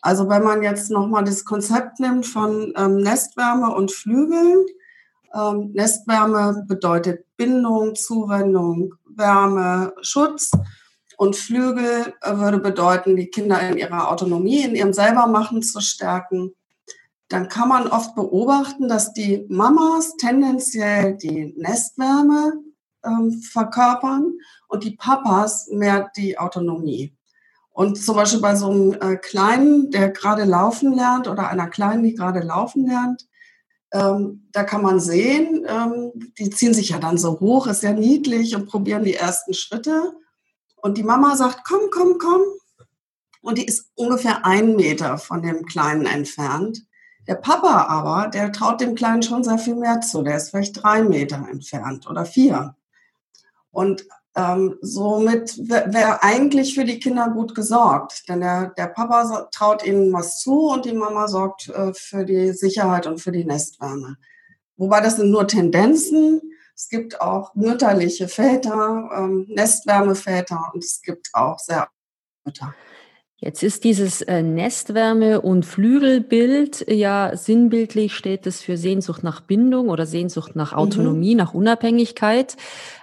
Also 0.02 0.28
wenn 0.28 0.42
man 0.42 0.62
jetzt 0.62 0.90
nochmal 0.90 1.24
das 1.24 1.44
Konzept 1.44 2.00
nimmt 2.00 2.26
von 2.26 2.72
ähm, 2.76 2.98
Nestwärme 2.98 3.74
und 3.74 3.92
Flügeln, 3.92 4.66
ähm, 5.34 5.72
Nestwärme 5.72 6.64
bedeutet 6.66 7.24
Bindung, 7.36 7.94
Zuwendung, 7.94 8.94
Wärme, 9.04 9.92
Schutz. 10.00 10.50
Und 11.18 11.34
Flügel 11.34 12.14
äh, 12.20 12.36
würde 12.36 12.58
bedeuten, 12.58 13.16
die 13.16 13.28
Kinder 13.28 13.60
in 13.60 13.78
ihrer 13.78 14.10
Autonomie, 14.10 14.62
in 14.62 14.74
ihrem 14.74 14.92
Selbermachen 14.92 15.62
zu 15.62 15.80
stärken. 15.80 16.52
Dann 17.28 17.48
kann 17.48 17.68
man 17.68 17.88
oft 17.88 18.14
beobachten, 18.14 18.88
dass 18.88 19.12
die 19.12 19.46
Mamas 19.48 20.16
tendenziell 20.16 21.16
die 21.16 21.54
Nestwärme 21.56 22.52
ähm, 23.02 23.32
verkörpern 23.42 24.34
und 24.68 24.84
die 24.84 24.96
Papas 24.96 25.68
mehr 25.68 26.10
die 26.16 26.38
Autonomie. 26.38 27.14
Und 27.76 28.02
zum 28.02 28.16
Beispiel 28.16 28.40
bei 28.40 28.56
so 28.56 28.70
einem 28.70 28.94
äh, 29.02 29.16
Kleinen, 29.18 29.90
der 29.90 30.08
gerade 30.08 30.44
laufen 30.44 30.94
lernt 30.94 31.28
oder 31.28 31.50
einer 31.50 31.68
Kleinen, 31.68 32.04
die 32.04 32.14
gerade 32.14 32.40
laufen 32.40 32.86
lernt, 32.86 33.28
ähm, 33.92 34.48
da 34.52 34.64
kann 34.64 34.80
man 34.80 34.98
sehen, 34.98 35.66
ähm, 35.68 36.10
die 36.38 36.48
ziehen 36.48 36.72
sich 36.72 36.88
ja 36.88 36.98
dann 36.98 37.18
so 37.18 37.38
hoch, 37.38 37.66
ist 37.66 37.82
ja 37.82 37.92
niedlich 37.92 38.56
und 38.56 38.64
probieren 38.64 39.04
die 39.04 39.12
ersten 39.12 39.52
Schritte. 39.52 40.14
Und 40.76 40.96
die 40.96 41.02
Mama 41.02 41.36
sagt, 41.36 41.68
komm, 41.68 41.90
komm, 41.90 42.16
komm. 42.18 42.40
Und 43.42 43.58
die 43.58 43.66
ist 43.66 43.90
ungefähr 43.94 44.46
einen 44.46 44.76
Meter 44.76 45.18
von 45.18 45.42
dem 45.42 45.66
Kleinen 45.66 46.06
entfernt. 46.06 46.82
Der 47.28 47.34
Papa 47.34 47.88
aber, 47.90 48.28
der 48.28 48.52
traut 48.52 48.80
dem 48.80 48.94
Kleinen 48.94 49.22
schon 49.22 49.44
sehr 49.44 49.58
viel 49.58 49.76
mehr 49.76 50.00
zu. 50.00 50.22
Der 50.22 50.38
ist 50.38 50.48
vielleicht 50.48 50.82
drei 50.82 51.02
Meter 51.02 51.46
entfernt 51.50 52.08
oder 52.08 52.24
vier. 52.24 52.74
Und 53.70 54.06
ähm, 54.36 54.76
somit 54.82 55.56
wäre 55.66 56.22
eigentlich 56.22 56.74
für 56.74 56.84
die 56.84 57.00
Kinder 57.00 57.30
gut 57.30 57.54
gesorgt, 57.54 58.28
denn 58.28 58.40
der, 58.40 58.66
der 58.76 58.86
Papa 58.88 59.48
traut 59.50 59.84
ihnen 59.84 60.12
was 60.12 60.40
zu 60.40 60.68
und 60.68 60.84
die 60.84 60.92
Mama 60.92 61.26
sorgt 61.26 61.68
äh, 61.70 61.94
für 61.94 62.24
die 62.24 62.52
Sicherheit 62.52 63.06
und 63.06 63.18
für 63.18 63.32
die 63.32 63.46
Nestwärme. 63.46 64.16
Wobei 64.76 65.00
das 65.00 65.16
sind 65.16 65.30
nur 65.30 65.48
Tendenzen. 65.48 66.42
Es 66.74 66.90
gibt 66.90 67.22
auch 67.22 67.54
mütterliche 67.54 68.28
Väter, 68.28 69.08
ähm, 69.16 69.46
Nestwärmeväter 69.48 70.70
und 70.74 70.84
es 70.84 71.00
gibt 71.00 71.30
auch 71.32 71.58
sehr 71.58 71.88
Mütter. 72.44 72.74
Jetzt 73.38 73.62
ist 73.62 73.84
dieses 73.84 74.22
äh, 74.22 74.42
Nestwärme- 74.42 75.42
und 75.42 75.66
Flügelbild 75.66 76.86
ja 76.88 77.36
sinnbildlich 77.36 78.14
steht 78.14 78.46
es 78.46 78.62
für 78.62 78.78
Sehnsucht 78.78 79.22
nach 79.22 79.42
Bindung 79.42 79.90
oder 79.90 80.06
Sehnsucht 80.06 80.56
nach 80.56 80.72
mhm. 80.72 80.78
Autonomie, 80.78 81.34
mhm. 81.34 81.38
nach 81.38 81.52
Unabhängigkeit. 81.52 82.56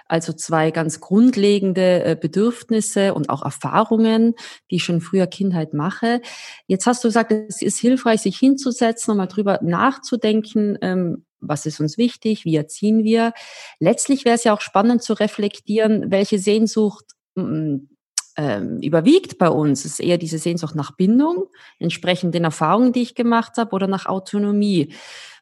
Also 0.06 0.32
zwei 0.32 0.72
ganz 0.72 0.98
grundlegende 0.98 2.04
äh, 2.04 2.16
Bedürfnisse 2.20 3.14
und 3.14 3.30
auch 3.30 3.42
Erfahrungen, 3.44 4.34
die 4.72 4.76
ich 4.76 4.84
schon 4.84 5.00
früher 5.00 5.28
Kindheit 5.28 5.72
mache. 5.72 6.20
Jetzt 6.66 6.86
hast 6.86 7.04
du 7.04 7.08
gesagt, 7.08 7.30
es 7.30 7.62
ist 7.62 7.78
hilfreich, 7.78 8.20
sich 8.20 8.36
hinzusetzen 8.36 9.12
und 9.12 9.18
mal 9.18 9.26
drüber 9.26 9.60
nachzudenken, 9.62 10.76
ähm, 10.82 11.26
was 11.40 11.64
ist 11.64 11.78
uns 11.78 11.96
wichtig, 11.96 12.44
wie 12.44 12.56
erziehen 12.56 13.04
wir. 13.04 13.34
Letztlich 13.78 14.24
wäre 14.24 14.34
es 14.34 14.44
ja 14.44 14.52
auch 14.52 14.60
spannend 14.60 15.02
zu 15.04 15.12
reflektieren, 15.12 16.10
welche 16.10 16.40
Sehnsucht 16.40 17.04
ähm, 18.36 18.80
überwiegt 18.80 19.38
bei 19.38 19.48
uns, 19.48 19.84
ist 19.84 20.00
eher 20.00 20.18
diese 20.18 20.38
Sehnsucht 20.38 20.74
nach 20.74 20.92
Bindung, 20.96 21.46
entsprechend 21.78 22.34
den 22.34 22.44
Erfahrungen, 22.44 22.92
die 22.92 23.02
ich 23.02 23.14
gemacht 23.14 23.56
habe, 23.56 23.72
oder 23.72 23.86
nach 23.86 24.06
Autonomie. 24.06 24.94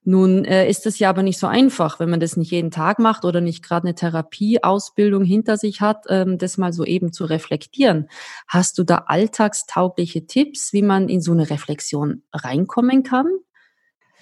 Nun 0.05 0.45
äh, 0.45 0.69
ist 0.69 0.85
es 0.87 0.99
ja 0.99 1.11
aber 1.11 1.23
nicht 1.23 1.39
so 1.39 1.47
einfach, 1.47 2.01
wenn 2.01 2.11
man 2.11 2.19
das 2.19 2.37
nicht 2.37 2.51
jeden 2.51 2.73
Tag 2.73 2.99
macht 2.99 3.25
oder 3.25 3.41
nicht 3.41 3.63
gerade 3.63 3.87
eine 3.87 3.95
Therapieausbildung 3.95 5.23
hinter 5.23 5.57
sich 5.57 5.81
hat, 5.81 6.07
ähm, 6.09 6.39
das 6.39 6.59
mal 6.59 6.73
so 6.73 6.85
eben 6.85 7.13
zu 7.13 7.25
reflektieren. 7.25 8.09
Hast 8.49 8.79
du 8.79 8.83
da 8.83 9.05
alltagstaugliche 9.07 10.27
Tipps, 10.27 10.73
wie 10.73 10.83
man 10.83 11.09
in 11.09 11.21
so 11.21 11.31
eine 11.31 11.49
Reflexion 11.51 12.23
reinkommen 12.33 13.05
kann? 13.05 13.29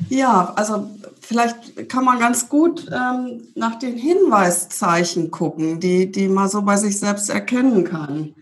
Ja, 0.08 0.52
also 0.56 0.90
vielleicht 1.20 1.88
kann 1.88 2.04
man 2.04 2.18
ganz 2.18 2.48
gut 2.48 2.86
ähm, 2.90 3.48
nach 3.54 3.78
den 3.78 3.96
Hinweiszeichen 3.96 5.30
gucken, 5.30 5.80
die, 5.80 6.10
die 6.10 6.28
man 6.28 6.48
so 6.48 6.62
bei 6.62 6.76
sich 6.76 6.98
selbst 6.98 7.28
erkennen 7.28 7.84
kann. 7.84 8.34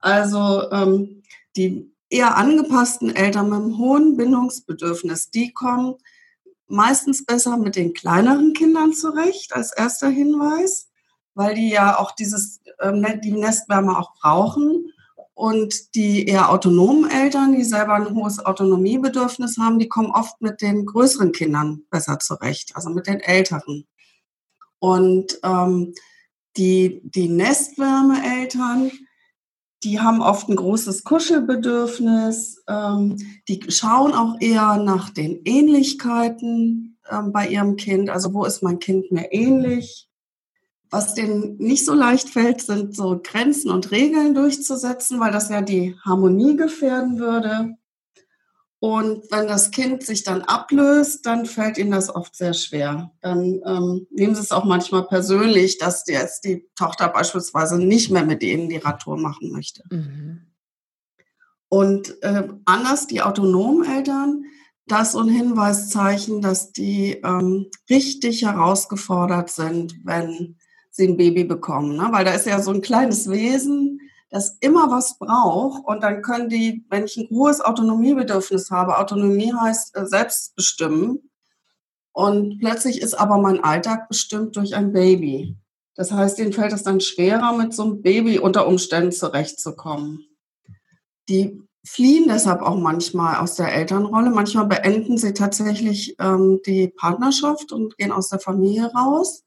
Also 0.00 0.70
ähm, 0.72 1.22
die 1.56 1.92
eher 2.08 2.36
angepassten 2.36 3.14
Eltern 3.14 3.50
mit 3.50 3.60
einem 3.60 3.78
hohen 3.78 4.16
Bindungsbedürfnis, 4.16 5.30
die 5.30 5.52
kommen 5.52 5.94
meistens 6.66 7.24
besser 7.24 7.56
mit 7.56 7.76
den 7.76 7.94
kleineren 7.94 8.52
Kindern 8.52 8.92
zurecht 8.92 9.54
als 9.54 9.72
erster 9.72 10.08
Hinweis. 10.08 10.88
weil 11.34 11.54
die 11.54 11.70
ja 11.70 11.98
auch 11.98 12.12
dieses, 12.12 12.60
ähm, 12.80 13.06
die 13.22 13.32
Nestwärme 13.32 13.96
auch 13.98 14.14
brauchen. 14.20 14.92
Und 15.32 15.94
die 15.94 16.26
eher 16.26 16.50
autonomen 16.50 17.08
Eltern, 17.10 17.52
die 17.56 17.64
selber 17.64 17.94
ein 17.94 18.14
hohes 18.14 18.44
Autonomiebedürfnis 18.44 19.56
haben, 19.56 19.78
die 19.78 19.88
kommen 19.88 20.10
oft 20.10 20.38
mit 20.42 20.60
den 20.60 20.84
größeren 20.84 21.32
Kindern 21.32 21.84
besser 21.88 22.18
zurecht, 22.18 22.76
also 22.76 22.90
mit 22.90 23.06
den 23.06 23.20
älteren. 23.20 23.86
Und 24.80 25.38
ähm, 25.42 25.94
die, 26.58 27.00
die 27.04 27.28
Nestwärme-Eltern, 27.28 28.90
die 29.82 30.00
haben 30.00 30.20
oft 30.20 30.48
ein 30.48 30.56
großes 30.56 31.04
Kuschelbedürfnis. 31.04 32.62
Ähm, 32.68 33.16
die 33.48 33.60
schauen 33.68 34.12
auch 34.12 34.36
eher 34.40 34.76
nach 34.76 35.10
den 35.10 35.40
Ähnlichkeiten 35.44 36.98
ähm, 37.10 37.32
bei 37.32 37.48
ihrem 37.48 37.76
Kind. 37.76 38.10
Also 38.10 38.34
wo 38.34 38.44
ist 38.44 38.62
mein 38.62 38.78
Kind 38.78 39.10
mir 39.10 39.32
ähnlich? 39.32 40.08
Was 40.90 41.14
denen 41.14 41.56
nicht 41.58 41.84
so 41.86 41.94
leicht 41.94 42.28
fällt, 42.28 42.60
sind 42.60 42.96
so 42.96 43.20
Grenzen 43.22 43.70
und 43.70 43.90
Regeln 43.92 44.34
durchzusetzen, 44.34 45.20
weil 45.20 45.30
das 45.30 45.48
ja 45.48 45.62
die 45.62 45.96
Harmonie 46.04 46.56
gefährden 46.56 47.18
würde. 47.18 47.76
Und 48.80 49.30
wenn 49.30 49.46
das 49.46 49.70
Kind 49.70 50.02
sich 50.02 50.24
dann 50.24 50.40
ablöst, 50.40 51.26
dann 51.26 51.44
fällt 51.44 51.76
ihnen 51.76 51.90
das 51.90 52.14
oft 52.14 52.34
sehr 52.34 52.54
schwer. 52.54 53.12
Dann 53.20 53.60
ähm, 53.66 54.06
nehmen 54.10 54.34
sie 54.34 54.40
es 54.40 54.52
auch 54.52 54.64
manchmal 54.64 55.06
persönlich, 55.06 55.76
dass 55.76 56.04
jetzt 56.06 56.44
die 56.44 56.66
Tochter 56.76 57.08
beispielsweise 57.08 57.78
nicht 57.78 58.10
mehr 58.10 58.24
mit 58.24 58.42
ihnen 58.42 58.70
die 58.70 58.78
Radtour 58.78 59.18
machen 59.18 59.52
möchte. 59.52 59.82
Mhm. 59.90 60.46
Und 61.68 62.22
äh, 62.22 62.48
anders 62.64 63.06
die 63.06 63.20
autonomen 63.20 63.84
Eltern, 63.84 64.44
das 64.86 65.08
ist 65.08 65.12
so 65.12 65.20
ein 65.20 65.28
Hinweiszeichen, 65.28 66.40
dass 66.40 66.72
die 66.72 67.20
ähm, 67.22 67.66
richtig 67.90 68.46
herausgefordert 68.46 69.50
sind, 69.50 69.94
wenn 70.04 70.56
sie 70.90 71.06
ein 71.06 71.18
Baby 71.18 71.44
bekommen. 71.44 71.96
Ne? 71.96 72.08
Weil 72.12 72.24
da 72.24 72.32
ist 72.32 72.46
ja 72.46 72.60
so 72.62 72.72
ein 72.72 72.80
kleines 72.80 73.28
Wesen, 73.30 73.99
das 74.30 74.56
immer 74.60 74.90
was 74.90 75.18
braucht 75.18 75.84
und 75.84 76.02
dann 76.02 76.22
können 76.22 76.48
die, 76.48 76.84
wenn 76.88 77.04
ich 77.04 77.16
ein 77.16 77.28
hohes 77.30 77.60
Autonomiebedürfnis 77.60 78.70
habe, 78.70 78.98
Autonomie 78.98 79.52
heißt 79.52 79.96
äh, 79.96 80.06
selbstbestimmen 80.06 81.30
und 82.12 82.58
plötzlich 82.58 83.02
ist 83.02 83.14
aber 83.14 83.38
mein 83.38 83.62
Alltag 83.62 84.08
bestimmt 84.08 84.56
durch 84.56 84.74
ein 84.74 84.92
Baby. 84.92 85.56
Das 85.96 86.12
heißt, 86.12 86.38
ihnen 86.38 86.52
fällt 86.52 86.72
es 86.72 86.82
dann 86.82 87.00
schwerer, 87.00 87.56
mit 87.56 87.74
so 87.74 87.82
einem 87.82 88.02
Baby 88.02 88.38
unter 88.38 88.66
Umständen 88.66 89.12
zurechtzukommen. 89.12 90.24
Die 91.28 91.60
fliehen 91.84 92.26
deshalb 92.28 92.62
auch 92.62 92.76
manchmal 92.76 93.36
aus 93.36 93.56
der 93.56 93.72
Elternrolle. 93.72 94.30
Manchmal 94.30 94.66
beenden 94.66 95.18
sie 95.18 95.34
tatsächlich 95.34 96.16
ähm, 96.18 96.60
die 96.66 96.88
Partnerschaft 96.88 97.72
und 97.72 97.96
gehen 97.96 98.12
aus 98.12 98.28
der 98.28 98.38
Familie 98.38 98.86
raus. 98.92 99.44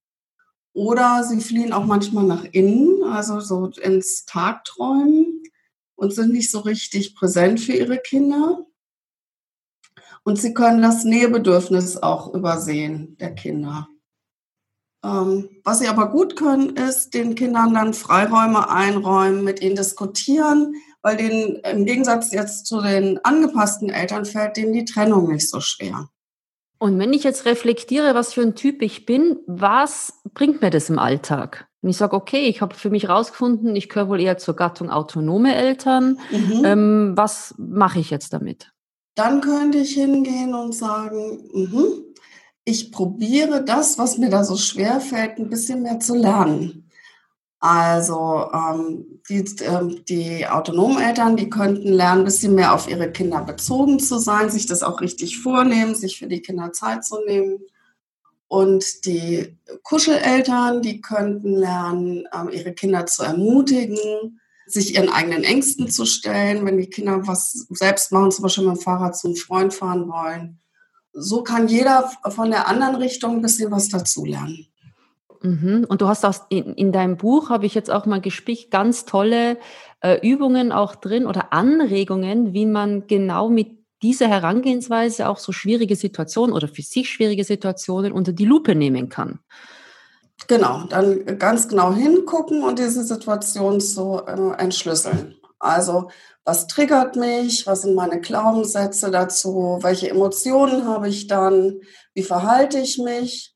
Oder 0.74 1.24
sie 1.24 1.40
fliehen 1.40 1.72
auch 1.72 1.86
manchmal 1.86 2.26
nach 2.26 2.46
innen, 2.46 3.04
also 3.04 3.40
so 3.40 3.68
ins 3.68 4.26
Tagträumen 4.26 5.44
und 5.96 6.14
sind 6.14 6.34
nicht 6.34 6.50
so 6.50 6.60
richtig 6.60 7.16
präsent 7.16 7.60
für 7.60 7.74
ihre 7.74 8.00
Kinder. 8.00 8.66
Und 10.24 10.40
sie 10.40 10.54
können 10.54 10.82
das 10.82 11.04
Nähebedürfnis 11.04 11.98
auch 11.98 12.34
übersehen 12.34 13.18
der 13.18 13.36
Kinder. 13.36 13.88
Ähm, 15.04 15.50
was 15.64 15.80
sie 15.80 15.88
aber 15.88 16.10
gut 16.10 16.38
können, 16.38 16.78
ist 16.78 17.14
den 17.14 17.36
Kindern 17.36 17.74
dann 17.74 17.94
Freiräume 17.94 18.70
einräumen, 18.70 19.44
mit 19.44 19.62
ihnen 19.62 19.76
diskutieren, 19.76 20.76
weil 21.02 21.18
denen 21.18 21.58
im 21.58 21.86
Gegensatz 21.86 22.32
jetzt 22.32 22.66
zu 22.66 22.82
den 22.82 23.24
angepassten 23.26 23.90
Eltern 23.90 24.26
fällt 24.26 24.56
denen 24.56 24.72
die 24.72 24.86
Trennung 24.86 25.30
nicht 25.30 25.50
so 25.50 25.60
schwer. 25.60 26.10
Und 26.84 27.00
wenn 27.00 27.14
ich 27.14 27.24
jetzt 27.24 27.46
reflektiere, 27.46 28.14
was 28.14 28.34
für 28.34 28.42
ein 28.42 28.56
Typ 28.56 28.82
ich 28.82 29.06
bin, 29.06 29.38
was 29.48 30.20
bringt 30.34 30.62
mir 30.62 30.70
das 30.70 30.90
im 30.90 31.00
Alltag? 31.00 31.66
Und 31.82 31.90
ich 31.90 31.96
sage, 31.96 32.14
okay, 32.14 32.48
ich 32.48 32.60
habe 32.60 32.76
für 32.76 32.90
mich 32.90 33.04
herausgefunden, 33.04 33.74
ich 33.78 33.88
gehöre 33.88 34.10
wohl 34.10 34.20
eher 34.20 34.38
zur 34.38 34.58
Gattung 34.58 34.90
autonome 34.90 35.56
Eltern. 35.56 36.20
Mhm. 36.30 36.66
Ähm, 36.66 37.14
was 37.16 37.56
mache 37.58 38.02
ich 38.02 38.10
jetzt 38.10 38.34
damit? 38.34 38.74
Dann 39.16 39.40
könnte 39.40 39.78
ich 39.78 39.94
hingehen 39.94 40.54
und 40.54 40.76
sagen, 40.76 41.50
mh, 41.54 41.84
ich 42.66 42.92
probiere 42.92 43.64
das, 43.64 43.98
was 43.98 44.18
mir 44.18 44.30
da 44.30 44.44
so 44.44 44.58
schwer 44.58 45.00
fällt, 45.00 45.40
ein 45.40 45.50
bisschen 45.50 45.84
mehr 45.84 46.02
zu 46.02 46.16
lernen. 46.16 46.83
Also 47.64 48.52
ähm, 48.54 49.22
die, 49.30 49.38
äh, 49.38 50.04
die 50.10 50.46
autonomen 50.46 51.02
Eltern, 51.02 51.38
die 51.38 51.50
könnten 51.50 51.94
lernen, 51.94 52.24
ein 52.24 52.26
bisschen 52.26 52.56
mehr 52.56 52.74
auf 52.74 52.90
ihre 52.90 53.10
Kinder 53.10 53.42
bezogen 53.42 54.00
zu 54.00 54.20
sein, 54.20 54.50
sich 54.50 54.66
das 54.66 54.84
auch 54.84 55.00
richtig 55.00 55.40
vornehmen, 55.40 55.96
sich 55.96 56.20
für 56.20 56.28
die 56.28 56.42
Kinder 56.42 56.74
Zeit 56.74 57.06
zu 57.06 57.24
nehmen. 57.26 57.60
Und 58.50 59.06
die 59.06 59.58
Kuscheleltern, 59.84 60.82
die 60.82 61.00
könnten 61.00 61.54
lernen, 61.56 62.28
ähm, 62.34 62.50
ihre 62.52 62.74
Kinder 62.74 63.06
zu 63.06 63.24
ermutigen, 63.24 64.42
sich 64.66 64.96
ihren 64.96 65.08
eigenen 65.08 65.46
Ängsten 65.46 65.90
zu 65.90 66.06
stellen, 66.06 66.66
wenn 66.66 66.78
die 66.78 66.90
Kinder 66.90 67.26
was 67.26 67.66
selbst 67.70 68.12
machen, 68.12 68.32
zum 68.32 68.44
Beispiel 68.44 68.66
mit 68.68 68.76
dem 68.76 68.82
Fahrrad 68.82 69.18
zum 69.18 69.38
Freund 69.38 69.74
fahren 69.74 70.10
wollen. 70.10 70.60
So 71.14 71.44
kann 71.44 71.70
jeder 71.70 72.12
von 72.28 72.50
der 72.50 72.68
anderen 72.68 72.96
Richtung 72.96 73.38
ein 73.38 73.42
bisschen 73.42 73.72
was 73.72 73.88
dazulernen. 73.88 74.68
Mhm. 75.44 75.86
Und 75.88 76.02
du 76.02 76.08
hast 76.08 76.26
auch 76.26 76.36
in, 76.50 76.74
in 76.74 76.92
deinem 76.92 77.18
Buch, 77.18 77.50
habe 77.50 77.66
ich 77.66 77.76
jetzt 77.76 77.92
auch 77.92 78.06
mal 78.06 78.22
gespickt, 78.22 78.72
ganz 78.72 79.06
tolle 79.06 79.58
äh, 80.02 80.26
Übungen 80.28 80.72
auch 80.72 80.96
drin 80.96 81.28
oder 81.28 81.52
Anregungen, 81.52 82.54
wie 82.54 82.66
man 82.66 83.08
genau 83.08 83.50
mit 83.50 83.78
dieser 84.02 84.28
Herangehensweise 84.28 85.28
auch 85.30 85.38
so 85.38 85.52
schwierige 85.52 85.96
Situationen 85.96 86.56
oder 86.56 86.68
für 86.68 86.82
sich 86.82 87.10
schwierige 87.10 87.44
Situationen 87.44 88.12
unter 88.12 88.32
die 88.32 88.46
Lupe 88.46 88.74
nehmen 88.74 89.10
kann. 89.10 89.40
Genau, 90.48 90.84
dann 90.90 91.40
ganz 91.40 91.68
genau 91.68 91.94
hingucken 91.94 92.64
und 92.64 92.80
diese 92.80 93.04
Situation 93.04 93.80
so 93.80 94.26
äh, 94.26 94.62
entschlüsseln. 94.62 95.36
Also, 95.60 96.10
was 96.44 96.68
triggert 96.68 97.16
mich? 97.16 97.66
Was 97.66 97.84
sind 97.84 97.96
meine 97.96 98.20
Glaubenssätze 98.20 99.10
dazu? 99.12 99.80
Welche 99.82 100.10
Emotionen 100.10 100.86
habe 100.86 101.08
ich 101.08 101.28
dann? 101.28 101.80
Wie 102.14 102.24
verhalte 102.24 102.80
ich 102.80 102.98
mich? 102.98 103.53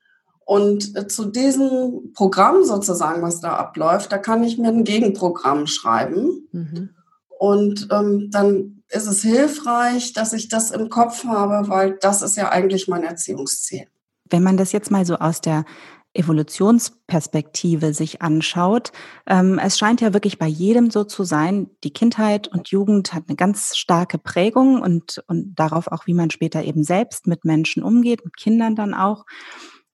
Und 0.47 0.95
äh, 0.95 1.09
zu 1.09 1.25
diesem 1.25 2.13
Programm 2.13 2.63
sozusagen, 2.63 3.21
was 3.21 3.41
da 3.41 3.57
abläuft, 3.57 4.13
da 4.13 4.17
kann 4.17 4.45
ich 4.45 4.57
mir 4.57 4.69
ein 4.69 4.85
Gegenprogramm 4.85 5.67
schreiben. 5.67 6.47
Mhm. 6.53 6.89
Und 7.37 7.89
ähm, 7.91 8.29
dann 8.31 8.81
ist 8.87 9.07
es 9.07 9.21
hilfreich, 9.21 10.13
dass 10.13 10.31
ich 10.31 10.47
das 10.47 10.71
im 10.71 10.87
Kopf 10.87 11.25
habe, 11.25 11.67
weil 11.67 11.97
das 11.99 12.21
ist 12.21 12.37
ja 12.37 12.47
eigentlich 12.47 12.87
mein 12.87 13.03
Erziehungsziel. 13.03 13.87
Wenn 14.29 14.41
man 14.41 14.55
das 14.55 14.71
jetzt 14.71 14.89
mal 14.89 15.05
so 15.05 15.15
aus 15.15 15.41
der 15.41 15.65
Evolutionsperspektive 16.13 17.93
sich 17.93 18.21
anschaut, 18.21 18.93
ähm, 19.27 19.59
es 19.59 19.77
scheint 19.77 19.99
ja 19.99 20.13
wirklich 20.13 20.39
bei 20.39 20.47
jedem 20.47 20.91
so 20.91 21.03
zu 21.03 21.25
sein, 21.25 21.69
die 21.83 21.91
Kindheit 21.91 22.47
und 22.47 22.69
Jugend 22.69 23.13
hat 23.13 23.25
eine 23.27 23.35
ganz 23.35 23.75
starke 23.75 24.17
Prägung 24.17 24.81
und, 24.81 25.21
und 25.27 25.55
darauf 25.55 25.91
auch, 25.91 26.07
wie 26.07 26.13
man 26.13 26.29
später 26.29 26.63
eben 26.63 26.85
selbst 26.85 27.27
mit 27.27 27.43
Menschen 27.43 27.83
umgeht, 27.83 28.23
mit 28.23 28.37
Kindern 28.37 28.77
dann 28.77 28.93
auch. 28.93 29.25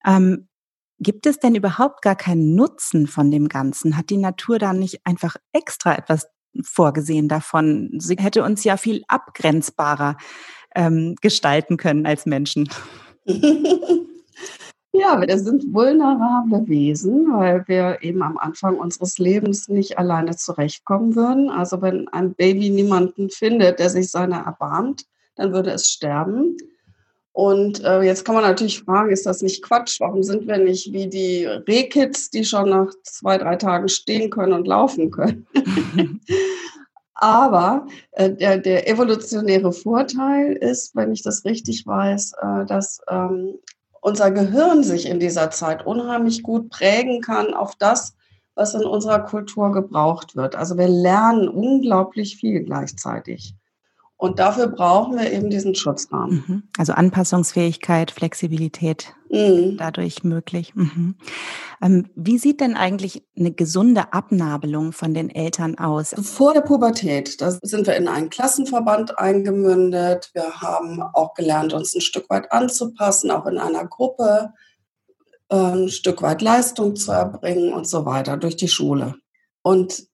Ähm, 0.06 0.48
gibt 1.00 1.26
es 1.26 1.40
denn 1.40 1.56
überhaupt 1.56 2.02
gar 2.02 2.16
keinen 2.16 2.56
Nutzen 2.56 3.08
von 3.08 3.32
dem 3.32 3.50
Ganzen? 3.50 3.98
Hat 3.98 4.10
die 4.10 4.18
Natur 4.18 4.60
da 4.60 4.74
nicht 4.74 5.02
einfach 5.06 5.36
extra 5.52 5.96
etwas 5.96 6.28
vorgesehen 6.64 7.28
davon? 7.28 7.92
Sie 7.98 8.16
hätte 8.16 8.44
uns 8.44 8.64
ja 8.64 8.78
viel 8.78 9.04
abgrenzbarer 9.08 10.18
ähm, 10.76 11.16
gestalten 11.22 11.78
können 11.78 12.06
als 12.06 12.26
Menschen. 12.26 12.70
Ja, 14.96 15.20
wir 15.20 15.40
sind 15.40 15.74
vulnerable 15.74 16.68
Wesen, 16.68 17.26
weil 17.34 17.68
wir 17.68 18.04
eben 18.04 18.22
am 18.22 18.38
Anfang 18.38 18.78
unseres 18.78 19.18
Lebens 19.18 19.68
nicht 19.68 19.98
alleine 19.98 20.36
zurechtkommen 20.36 21.16
würden. 21.16 21.50
Also 21.50 21.82
wenn 21.82 22.08
ein 22.10 22.36
Baby 22.36 22.70
niemanden 22.70 23.32
findet, 23.32 23.80
der 23.80 23.90
sich 23.90 24.12
seiner 24.12 24.46
erbarmt, 24.46 25.06
dann 25.36 25.52
würde 25.52 25.72
es 25.72 25.90
sterben. 25.90 26.58
Und 27.34 27.84
äh, 27.84 28.04
jetzt 28.04 28.26
kann 28.26 28.36
man 28.36 28.44
natürlich 28.44 28.82
fragen, 28.82 29.12
ist 29.12 29.26
das 29.26 29.42
nicht 29.42 29.64
Quatsch? 29.64 30.00
Warum 30.00 30.22
sind 30.22 30.48
wir 30.48 30.60
nicht 30.60 30.94
wie 30.94 31.08
die 31.08 31.46
Rehkids, 31.46 32.30
die 32.30 32.46
schon 32.46 32.70
nach 32.70 32.92
zwei, 33.04 33.40
drei 33.40 33.56
Tagen 33.56 33.90
stehen 33.90 34.30
können 34.30 34.54
und 34.54 34.68
laufen 34.68 35.10
können? 35.10 35.48
Aber 37.16 37.88
äh, 38.12 38.32
der, 38.32 38.60
der, 38.60 38.88
evolutionäre 38.88 39.72
Vorteil 39.72 40.54
ist, 40.54 40.96
wenn 40.96 41.12
ich 41.12 41.24
das 41.24 41.44
richtig 41.44 41.88
weiß, 41.88 42.34
äh, 42.40 42.66
dass 42.66 43.00
ähm, 43.10 43.56
unser 44.02 44.30
Gehirn 44.30 44.84
sich 44.84 45.08
in 45.08 45.20
dieser 45.20 45.50
Zeit 45.50 45.86
unheimlich 45.88 46.44
gut 46.44 46.70
prägen 46.70 47.22
kann 47.22 47.54
auf 47.54 47.76
das, 47.76 48.16
was 48.54 48.76
in 48.76 48.84
unserer 48.84 49.22
Kultur 49.22 49.72
gebraucht 49.72 50.36
wird. 50.36 50.56
Also 50.56 50.78
wir 50.78 50.88
lernen 50.88 51.48
unglaublich 51.48 52.38
viel 52.38 52.64
gleichzeitig. 52.64 53.56
Und 54.24 54.40
dafür 54.40 54.68
brauchen 54.68 55.18
wir 55.18 55.34
eben 55.34 55.50
diesen 55.50 55.76
Schutzrahmen. 55.76 56.70
Also 56.78 56.94
Anpassungsfähigkeit, 56.94 58.10
Flexibilität 58.10 59.14
mhm. 59.30 59.76
dadurch 59.76 60.24
möglich. 60.24 60.74
Mhm. 60.76 61.16
Ähm, 61.82 62.08
wie 62.16 62.38
sieht 62.38 62.62
denn 62.62 62.78
eigentlich 62.78 63.26
eine 63.38 63.52
gesunde 63.52 64.14
Abnabelung 64.14 64.94
von 64.94 65.14
den 65.14 65.30
Eltern 65.30 65.78
aus? 65.78 66.16
Vor 66.22 66.54
der 66.54 66.62
Pubertät, 66.62 67.42
da 67.42 67.52
sind 67.52 67.86
wir 67.86 67.98
in 67.98 68.08
einen 68.08 68.30
Klassenverband 68.30 69.20
eingemündet. 69.20 70.32
Wir 70.34 70.62
haben 70.62 71.02
auch 71.02 71.34
gelernt, 71.34 71.74
uns 71.74 71.94
ein 71.94 72.00
Stück 72.00 72.30
weit 72.30 72.50
anzupassen, 72.54 73.30
auch 73.30 73.46
in 73.46 73.58
einer 73.58 73.86
Gruppe. 73.86 74.54
ein 75.50 75.90
Stück 75.90 76.22
weit 76.22 76.42
Leistung 76.42 76.96
zu 76.96 77.12
erbringen 77.12 77.74
und 77.74 77.90
so 77.90 78.06
weiter 78.06 78.38
durch 78.38 78.56
die 78.56 78.70
Schule. 78.70 79.16
Und 79.64 80.08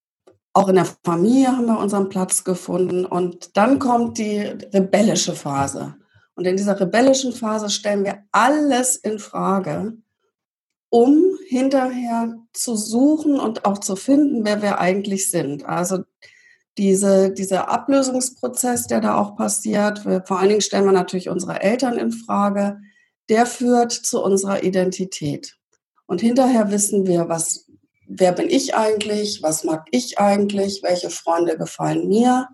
auch 0.53 0.67
in 0.67 0.75
der 0.75 0.87
Familie 1.03 1.55
haben 1.55 1.67
wir 1.67 1.79
unseren 1.79 2.09
Platz 2.09 2.43
gefunden. 2.43 3.05
Und 3.05 3.55
dann 3.57 3.79
kommt 3.79 4.17
die 4.17 4.39
rebellische 4.39 5.33
Phase. 5.33 5.95
Und 6.35 6.45
in 6.45 6.57
dieser 6.57 6.79
rebellischen 6.79 7.33
Phase 7.33 7.69
stellen 7.69 8.05
wir 8.05 8.23
alles 8.31 8.95
in 8.95 9.19
Frage, 9.19 9.97
um 10.89 11.37
hinterher 11.47 12.35
zu 12.53 12.75
suchen 12.75 13.39
und 13.39 13.65
auch 13.65 13.77
zu 13.77 13.95
finden, 13.95 14.45
wer 14.45 14.61
wir 14.61 14.79
eigentlich 14.79 15.29
sind. 15.29 15.65
Also 15.65 16.03
diese, 16.77 17.31
dieser 17.31 17.69
Ablösungsprozess, 17.69 18.87
der 18.87 19.01
da 19.01 19.17
auch 19.17 19.35
passiert, 19.35 20.05
wir, 20.05 20.23
vor 20.25 20.39
allen 20.39 20.49
Dingen 20.49 20.61
stellen 20.61 20.85
wir 20.85 20.93
natürlich 20.93 21.29
unsere 21.29 21.61
Eltern 21.61 21.97
in 21.97 22.11
Frage, 22.11 22.79
der 23.27 23.45
führt 23.45 23.91
zu 23.91 24.23
unserer 24.23 24.63
Identität. 24.63 25.57
Und 26.07 26.21
hinterher 26.21 26.71
wissen 26.71 27.05
wir, 27.05 27.29
was, 27.29 27.68
wer 28.09 28.33
bin 28.33 28.49
ich 28.49 28.75
eigentlich, 28.75 29.41
was 29.43 29.63
mag 29.63 29.87
ich 29.91 30.19
eigentlich, 30.19 30.81
welche 30.83 31.09
Freunde 31.09 31.57
gefallen 31.57 32.07
mir? 32.07 32.49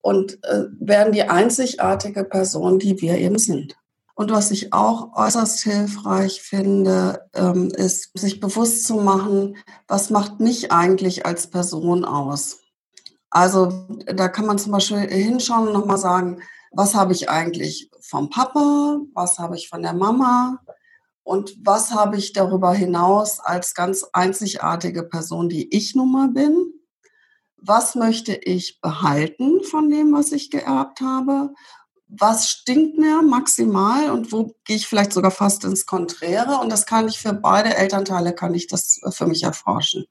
Und 0.00 0.42
äh, 0.44 0.64
werden 0.80 1.12
die 1.12 1.24
einzigartige 1.24 2.24
Person, 2.24 2.78
die 2.78 3.00
wir 3.00 3.18
eben 3.18 3.38
sind. 3.38 3.76
Und 4.14 4.32
was 4.32 4.50
ich 4.50 4.72
auch 4.72 5.14
äußerst 5.14 5.62
hilfreich 5.62 6.40
finde, 6.40 7.28
ähm, 7.34 7.68
ist, 7.68 8.18
sich 8.18 8.40
bewusst 8.40 8.84
zu 8.84 8.94
machen, 8.94 9.56
was 9.86 10.10
macht 10.10 10.40
mich 10.40 10.72
eigentlich 10.72 11.26
als 11.26 11.48
Person 11.48 12.04
aus. 12.04 12.60
Also 13.30 13.86
da 14.06 14.28
kann 14.28 14.46
man 14.46 14.58
zum 14.58 14.72
Beispiel 14.72 15.00
hinschauen 15.00 15.68
und 15.68 15.74
nochmal 15.74 15.98
sagen, 15.98 16.40
was 16.72 16.94
habe 16.94 17.12
ich 17.12 17.28
eigentlich 17.28 17.90
vom 18.00 18.30
Papa, 18.30 19.00
was 19.14 19.38
habe 19.38 19.56
ich 19.56 19.68
von 19.68 19.82
der 19.82 19.92
Mama 19.92 20.58
und 21.28 21.58
was 21.62 21.92
habe 21.92 22.16
ich 22.16 22.32
darüber 22.32 22.72
hinaus 22.72 23.38
als 23.38 23.74
ganz 23.74 24.06
einzigartige 24.14 25.02
Person, 25.02 25.50
die 25.50 25.76
ich 25.76 25.94
nun 25.94 26.10
mal 26.10 26.28
bin. 26.28 26.72
Was 27.58 27.94
möchte 27.94 28.34
ich 28.34 28.80
behalten 28.80 29.62
von 29.62 29.90
dem, 29.90 30.14
was 30.14 30.32
ich 30.32 30.50
geerbt 30.50 31.02
habe? 31.02 31.52
Was 32.06 32.48
stinkt 32.48 32.96
mir 32.96 33.20
maximal 33.20 34.10
und 34.10 34.32
wo 34.32 34.54
gehe 34.64 34.76
ich 34.76 34.86
vielleicht 34.86 35.12
sogar 35.12 35.30
fast 35.30 35.64
ins 35.64 35.84
Konträre? 35.84 36.60
Und 36.62 36.72
das 36.72 36.86
kann 36.86 37.08
ich 37.08 37.18
für 37.18 37.34
beide 37.34 37.76
Elternteile, 37.76 38.32
kann 38.32 38.54
ich 38.54 38.66
das 38.66 38.98
für 39.10 39.26
mich 39.26 39.42
erforschen. 39.42 40.06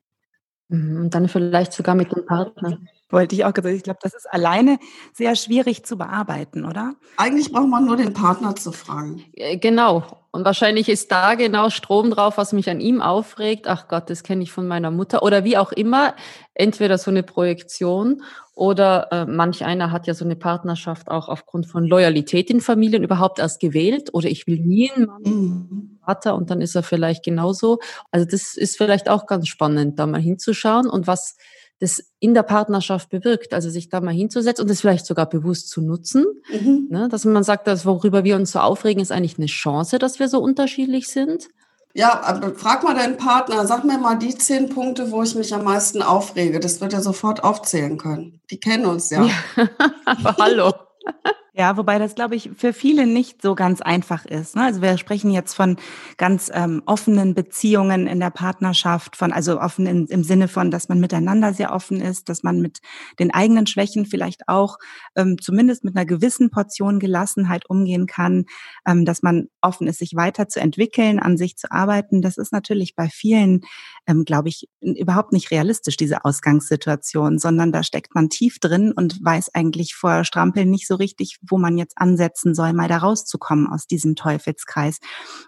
Mhm, 0.68 1.02
und 1.02 1.16
dann 1.16 1.30
vielleicht 1.30 1.74
sogar 1.74 1.96
mit 1.96 2.16
dem 2.16 2.28
Partner. 2.28 2.78
Wollte 3.10 3.36
ich 3.36 3.46
auch 3.46 3.54
gesagt. 3.54 3.76
Ich 3.76 3.84
glaube, 3.84 4.00
das 4.02 4.14
ist 4.14 4.30
alleine 4.30 4.80
sehr 5.14 5.36
schwierig 5.36 5.86
zu 5.86 5.98
bearbeiten, 5.98 6.66
oder? 6.66 6.96
Eigentlich 7.16 7.52
braucht 7.52 7.70
man 7.70 7.86
nur 7.86 7.96
den 7.96 8.14
Partner 8.14 8.56
zu 8.56 8.74
fragen. 8.74 9.24
Äh, 9.34 9.58
genau. 9.58 10.04
Und 10.32 10.44
wahrscheinlich 10.44 10.90
ist 10.90 11.12
da 11.12 11.36
genau 11.36 11.70
Strom 11.70 12.12
drauf, 12.12 12.38
was 12.38 12.52
mich 12.52 12.70
an 12.70 12.82
ihm 12.82 13.02
aufregt. 13.02 13.68
Ach 13.68 13.88
Gott, 13.88 14.10
das 14.10 14.24
kenne 14.24 14.44
ich 14.44 14.52
von 14.52 14.68
meiner 14.68 14.92
Mutter. 14.92 15.24
Oder 15.24 15.46
wie 15.46 15.58
auch 15.58 15.72
immer, 15.72 16.16
entweder 16.54 16.98
so 16.98 17.10
eine 17.10 17.24
Projektion 17.24 18.22
oder 18.54 19.08
äh, 19.12 19.26
manch 19.26 19.64
einer 19.64 19.92
hat 19.92 20.08
ja 20.08 20.14
so 20.14 20.26
eine 20.26 20.36
Partnerschaft 20.36 21.10
auch 21.10 21.30
aufgrund 21.30 21.68
von 21.68 21.86
Loyalität 21.86 22.50
in 22.50 22.60
Familien 22.60 23.04
überhaupt 23.04 23.40
erst 23.40 23.62
gewählt. 23.62 24.10
Oder 24.14 24.30
ich 24.30 24.48
will 24.48 24.60
nie 24.60 24.92
einen 24.92 25.06
Mann, 25.06 25.22
mhm. 25.24 26.00
Vater 26.04 26.36
und 26.36 26.50
dann 26.50 26.60
ist 26.60 26.76
er 26.76 26.84
vielleicht 26.84 27.24
genauso. 27.24 27.80
Also 28.12 28.26
das 28.26 28.58
ist 28.58 28.76
vielleicht 28.76 29.10
auch 29.10 29.28
ganz 29.28 29.48
spannend, 29.48 29.98
da 29.98 30.08
mal 30.08 30.20
hinzuschauen 30.22 30.90
und 30.90 31.08
was 31.08 31.38
das 31.80 32.04
in 32.20 32.34
der 32.34 32.44
Partnerschaft 32.44 33.10
bewirkt. 33.10 33.54
Also 33.54 33.70
sich 33.70 33.90
da 33.90 34.02
mal 34.02 34.14
hinzusetzen 34.14 34.64
und 34.64 34.70
das 34.70 34.82
vielleicht 34.82 35.06
sogar 35.06 35.28
bewusst 35.28 35.70
zu 35.70 35.82
nutzen. 35.82 36.26
Mhm. 36.52 36.88
Ne, 36.90 37.08
dass 37.10 37.26
man 37.26 37.44
sagt, 37.44 37.68
dass 37.68 37.86
worüber 37.86 38.24
wir 38.24 38.36
uns 38.36 38.52
so 38.52 38.60
aufregen, 38.60 39.02
ist 39.02 39.12
eigentlich 39.12 39.38
eine 39.38 39.48
Chance, 39.48 40.00
dass 40.00 40.20
wir 40.20 40.28
so 40.30 40.40
unterschiedlich 40.40 41.08
sind. 41.08 41.50
Ja, 41.94 42.22
aber 42.22 42.54
frag 42.54 42.84
mal 42.84 42.94
deinen 42.94 43.18
Partner, 43.18 43.66
sag 43.66 43.84
mir 43.84 43.98
mal 43.98 44.16
die 44.16 44.36
zehn 44.38 44.70
Punkte, 44.70 45.12
wo 45.12 45.24
ich 45.24 45.34
mich 45.34 45.54
am 45.54 45.64
meisten 45.64 46.04
aufrege. 46.04 46.60
Das 46.60 46.80
wird 46.80 46.94
er 46.94 47.02
sofort 47.02 47.44
aufzählen 47.44 47.98
können. 47.98 48.40
Die 48.52 48.60
kennen 48.60 48.86
uns 48.86 49.10
ja. 49.10 49.26
ja. 49.26 49.70
aber 50.06 50.36
hallo. 50.38 50.74
Ja, 51.60 51.76
wobei 51.76 51.98
das, 51.98 52.14
glaube 52.14 52.36
ich, 52.36 52.52
für 52.56 52.72
viele 52.72 53.08
nicht 53.08 53.42
so 53.42 53.56
ganz 53.56 53.82
einfach 53.82 54.26
ist. 54.26 54.56
Ne? 54.56 54.62
Also 54.66 54.80
wir 54.84 54.96
sprechen 55.00 55.32
jetzt 55.32 55.56
von 55.56 55.78
ganz 56.18 56.52
ähm, 56.54 56.84
offenen 56.86 57.34
Beziehungen 57.34 58.06
in 58.06 58.20
der 58.20 58.30
Partnerschaft, 58.30 59.16
von 59.16 59.34
also 59.34 59.60
offen 59.60 59.88
in, 59.88 60.06
im 60.06 60.24
Sinne 60.24 60.50
von, 60.50 60.70
dass 60.70 60.88
man 60.88 61.00
miteinander 61.00 61.56
sehr 61.56 61.74
offen 61.74 62.00
ist, 62.00 62.30
dass 62.30 62.44
man 62.44 62.62
mit 62.62 62.82
den 63.18 63.34
eigenen 63.34 63.66
Schwächen 63.66 64.06
vielleicht 64.06 64.48
auch 64.48 64.78
ähm, 65.16 65.38
zumindest 65.42 65.84
mit 65.84 65.96
einer 65.96 66.06
gewissen 66.06 66.52
Portion 66.52 67.00
Gelassenheit 67.00 67.68
umgehen 67.68 68.06
kann, 68.06 68.46
ähm, 68.88 69.04
dass 69.04 69.24
man 69.24 69.48
offen 69.60 69.88
ist, 69.88 69.98
sich 69.98 70.16
weiterzuentwickeln, 70.16 71.18
an 71.18 71.38
sich 71.38 71.58
zu 71.58 71.72
arbeiten. 71.72 72.22
Das 72.22 72.38
ist 72.38 72.52
natürlich 72.54 72.96
bei 72.96 73.10
vielen, 73.10 73.62
ähm, 74.06 74.26
glaube 74.26 74.50
ich, 74.50 74.70
überhaupt 74.82 75.34
nicht 75.34 75.50
realistisch, 75.50 75.98
diese 75.98 76.24
Ausgangssituation, 76.24 77.40
sondern 77.40 77.72
da 77.72 77.82
steckt 77.82 78.14
man 78.14 78.30
tief 78.30 78.60
drin 78.60 78.92
und 78.96 79.18
weiß 79.26 79.56
eigentlich 79.56 79.96
vor 79.96 80.24
Strampeln 80.24 80.70
nicht 80.70 80.86
so 80.88 80.94
richtig, 80.94 81.40
wo 81.50 81.58
man 81.58 81.78
jetzt 81.78 81.98
ansetzen 81.98 82.56
soll, 82.56 82.74
mal 82.74 82.88
da 82.88 82.98
rauszukommen 82.98 83.68
aus 83.68 83.88
diesem 83.88 84.16
Teufelskreis. 84.16 84.98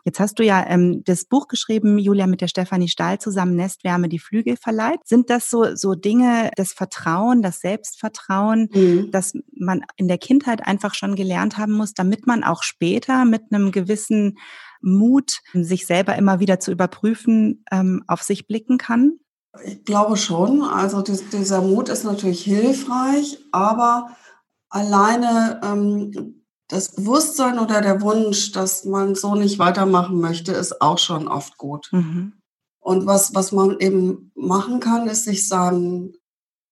Jetzt 0.06 0.20
hast 0.20 0.40
du 0.40 0.44
ja 0.44 0.66
ähm, 0.68 1.04
das 1.06 1.26
Buch 1.26 1.48
geschrieben, 1.48 1.98
Julia, 1.98 2.28
mit 2.28 2.42
der 2.42 2.48
Stefanie 2.48 2.88
Stahl 2.88 3.20
zusammen, 3.20 3.56
Nestwärme, 3.56 4.10
die 4.10 4.20
Flügel 4.20 4.58
verleiht. 4.58 5.00
Sind 5.06 5.30
das 5.30 5.50
so, 5.50 5.76
so 5.76 5.96
Dinge, 5.96 6.52
das 6.56 6.74
Vertrauen, 6.74 7.42
das 7.42 7.60
Selbstvertrauen, 7.60 8.70
mhm. 8.74 9.12
dass 9.12 9.34
man 9.56 9.82
in 9.98 10.08
der 10.08 10.18
Kindheit 10.18 10.66
einfach 10.66 10.94
schon 10.94 11.16
gelernt 11.16 11.58
haben 11.58 11.74
muss, 11.74 11.94
damit 11.94 12.28
man 12.28 12.44
auch 12.44 12.64
später 12.64 13.26
mit 13.26 13.44
einem 13.52 13.72
gewissen 13.72 14.38
Mut, 14.82 15.42
sich 15.54 15.86
selber 15.86 16.16
immer 16.16 16.40
wieder 16.40 16.60
zu 16.60 16.72
überprüfen, 16.72 17.64
ähm, 17.72 18.04
auf 18.08 18.22
sich 18.22 18.48
blicken 18.48 18.78
kann? 18.78 19.20
Ich 19.66 19.84
glaube 19.84 20.16
schon. 20.16 20.62
Also 20.62 21.02
dieser 21.02 21.62
Mut 21.62 21.90
ist 21.90 22.04
natürlich 22.04 22.44
hilfreich, 22.44 23.40
aber 23.52 24.16
alleine 24.70 25.60
ähm, 25.64 26.44
das 26.68 26.96
Bewusstsein 26.96 27.60
oder 27.60 27.82
der 27.82 28.02
Wunsch, 28.02 28.52
dass 28.52 28.86
man 28.86 29.16
so 29.16 29.36
nicht 29.36 29.60
weitermachen 29.60 30.20
möchte, 30.20 30.52
ist 30.52 30.82
auch 30.82 31.00
schon 31.00 31.28
oft 31.28 31.58
gut. 31.58 31.90
Mhm. 31.92 32.34
Und 32.80 33.06
was, 33.06 33.34
was 33.34 33.52
man 33.52 33.80
eben 33.80 34.32
machen 34.36 34.80
kann, 34.80 35.08
ist 35.08 35.26
sich 35.26 35.48
seinen, 35.48 36.14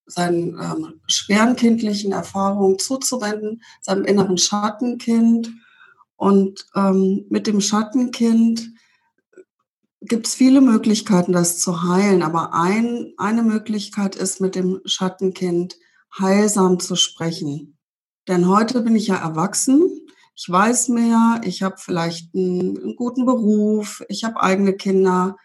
seinen 0.05 0.59
ähm, 0.59 1.01
schweren 1.07 1.55
kindlichen 1.55 2.11
Erfahrungen 2.11 2.79
zuzuwenden, 2.79 3.61
seinem 3.81 4.05
inneren 4.05 4.37
Schattenkind. 4.37 5.49
Und 6.15 6.65
ähm, 6.75 7.25
mit 7.29 7.47
dem 7.47 7.59
Schattenkind 7.59 8.69
gibt 10.01 10.27
es 10.27 10.35
viele 10.35 10.61
Möglichkeiten, 10.61 11.33
das 11.33 11.59
zu 11.59 11.83
heilen. 11.83 12.21
Aber 12.21 12.53
ein, 12.53 13.13
eine 13.17 13.43
Möglichkeit 13.43 14.15
ist, 14.15 14.41
mit 14.41 14.55
dem 14.55 14.79
Schattenkind 14.85 15.75
heilsam 16.17 16.79
zu 16.79 16.95
sprechen. 16.95 17.76
Denn 18.27 18.47
heute 18.47 18.81
bin 18.81 18.95
ich 18.95 19.07
ja 19.07 19.15
erwachsen. 19.15 20.07
Ich 20.35 20.49
weiß 20.49 20.89
mehr, 20.89 21.41
ich 21.43 21.63
habe 21.63 21.77
vielleicht 21.77 22.35
einen, 22.35 22.77
einen, 22.77 22.95
guten 22.95 23.25
Beruf, 23.25 24.03
ich 24.09 24.23
habe 24.23 24.41
eigene 24.41 24.73
Kinder, 24.73 25.37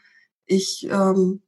ich 0.45 0.87
ähm, 0.91 1.43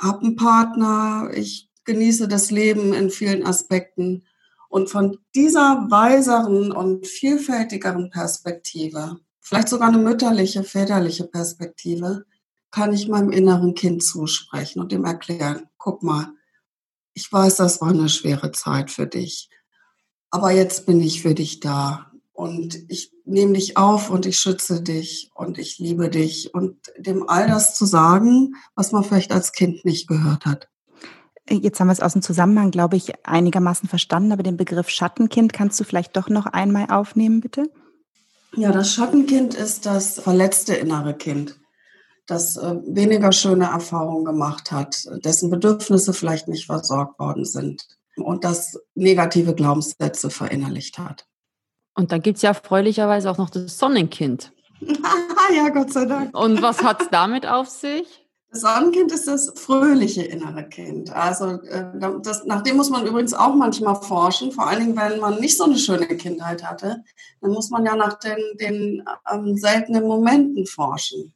habe 0.00 0.20
einen 0.20 0.36
Partner, 0.36 1.30
ich 1.34 1.68
genieße 1.84 2.28
das 2.28 2.50
Leben 2.50 2.92
in 2.92 3.10
vielen 3.10 3.44
Aspekten. 3.44 4.24
Und 4.68 4.90
von 4.90 5.18
dieser 5.34 5.86
weiseren 5.88 6.70
und 6.70 7.06
vielfältigeren 7.06 8.10
Perspektive, 8.10 9.18
vielleicht 9.40 9.68
sogar 9.68 9.88
eine 9.88 9.98
mütterliche, 9.98 10.62
väterliche 10.62 11.24
Perspektive, 11.24 12.24
kann 12.70 12.92
ich 12.92 13.08
meinem 13.08 13.30
inneren 13.30 13.74
Kind 13.74 14.02
zusprechen 14.04 14.80
und 14.80 14.92
ihm 14.92 15.04
erklären, 15.04 15.68
guck 15.78 16.02
mal, 16.02 16.28
ich 17.14 17.32
weiß, 17.32 17.56
das 17.56 17.80
war 17.80 17.88
eine 17.88 18.10
schwere 18.10 18.52
Zeit 18.52 18.90
für 18.90 19.06
dich 19.06 19.48
aber 20.36 20.50
jetzt 20.50 20.84
bin 20.84 21.00
ich 21.00 21.22
für 21.22 21.34
dich 21.34 21.60
da 21.60 22.10
und 22.34 22.78
ich 22.88 23.10
nehme 23.24 23.54
dich 23.54 23.78
auf 23.78 24.10
und 24.10 24.26
ich 24.26 24.38
schütze 24.38 24.82
dich 24.82 25.30
und 25.34 25.56
ich 25.56 25.78
liebe 25.78 26.10
dich 26.10 26.52
und 26.52 26.76
dem 26.98 27.26
all 27.26 27.46
das 27.48 27.74
zu 27.74 27.86
sagen, 27.86 28.54
was 28.74 28.92
man 28.92 29.02
vielleicht 29.02 29.32
als 29.32 29.52
Kind 29.52 29.86
nicht 29.86 30.06
gehört 30.06 30.44
hat. 30.44 30.68
Jetzt 31.48 31.80
haben 31.80 31.86
wir 31.86 31.94
es 31.94 32.00
aus 32.00 32.12
dem 32.12 32.20
Zusammenhang, 32.20 32.70
glaube 32.70 32.96
ich, 32.96 33.12
einigermaßen 33.26 33.88
verstanden, 33.88 34.30
aber 34.30 34.42
den 34.42 34.58
Begriff 34.58 34.90
Schattenkind 34.90 35.54
kannst 35.54 35.80
du 35.80 35.84
vielleicht 35.84 36.14
doch 36.18 36.28
noch 36.28 36.44
einmal 36.44 36.90
aufnehmen, 36.90 37.40
bitte? 37.40 37.70
Ja, 38.54 38.72
das 38.72 38.92
Schattenkind 38.92 39.54
ist 39.54 39.86
das 39.86 40.20
verletzte 40.20 40.74
innere 40.74 41.14
Kind, 41.14 41.58
das 42.26 42.58
äh, 42.58 42.74
weniger 42.86 43.32
schöne 43.32 43.70
Erfahrungen 43.70 44.26
gemacht 44.26 44.70
hat, 44.70 45.02
dessen 45.24 45.48
Bedürfnisse 45.48 46.12
vielleicht 46.12 46.46
nicht 46.48 46.66
versorgt 46.66 47.18
worden 47.18 47.46
sind, 47.46 47.86
und 48.16 48.44
das 48.44 48.78
negative 48.94 49.54
Glaubenssätze 49.54 50.30
verinnerlicht 50.30 50.98
hat. 50.98 51.26
Und 51.94 52.12
dann 52.12 52.20
gibt 52.20 52.36
es 52.36 52.42
ja 52.42 52.50
erfreulicherweise 52.50 53.30
auch 53.30 53.38
noch 53.38 53.50
das 53.50 53.78
Sonnenkind. 53.78 54.52
ja, 55.54 55.68
Gott 55.70 55.92
sei 55.92 56.04
Dank. 56.04 56.36
Und 56.36 56.60
was 56.62 56.82
hat 56.82 57.02
es 57.02 57.08
damit 57.10 57.46
auf 57.46 57.68
sich? 57.68 58.26
Das 58.50 58.60
Sonnenkind 58.60 59.12
ist 59.12 59.26
das 59.26 59.52
fröhliche 59.56 60.22
innere 60.22 60.68
Kind. 60.68 61.10
Also 61.10 61.60
äh, 61.62 61.84
das, 62.22 62.44
nach 62.44 62.62
dem 62.62 62.76
muss 62.76 62.90
man 62.90 63.06
übrigens 63.06 63.34
auch 63.34 63.54
manchmal 63.54 63.96
forschen, 63.96 64.52
vor 64.52 64.66
allen 64.66 64.80
Dingen, 64.80 64.96
wenn 64.96 65.20
man 65.20 65.40
nicht 65.40 65.56
so 65.56 65.64
eine 65.64 65.78
schöne 65.78 66.06
Kindheit 66.06 66.62
hatte. 66.62 67.02
Dann 67.40 67.50
muss 67.50 67.70
man 67.70 67.84
ja 67.84 67.96
nach 67.96 68.18
den, 68.18 68.38
den 68.60 69.04
ähm, 69.32 69.56
seltenen 69.56 70.06
Momenten 70.06 70.66
forschen. 70.66 71.34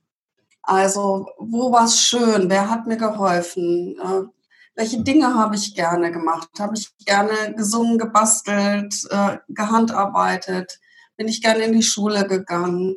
Also, 0.62 1.26
wo 1.38 1.72
war 1.72 1.84
es 1.84 2.00
schön? 2.00 2.48
Wer 2.48 2.70
hat 2.70 2.86
mir 2.86 2.96
geholfen? 2.96 3.96
Welche 4.80 5.02
Dinge 5.02 5.34
habe 5.34 5.56
ich 5.56 5.74
gerne 5.74 6.10
gemacht? 6.10 6.48
Habe 6.58 6.74
ich 6.74 6.88
gerne 7.04 7.52
gesungen, 7.54 7.98
gebastelt, 7.98 9.06
äh, 9.10 9.36
gehandarbeitet? 9.50 10.80
Bin 11.18 11.28
ich 11.28 11.42
gerne 11.42 11.64
in 11.64 11.74
die 11.74 11.82
Schule 11.82 12.26
gegangen? 12.26 12.96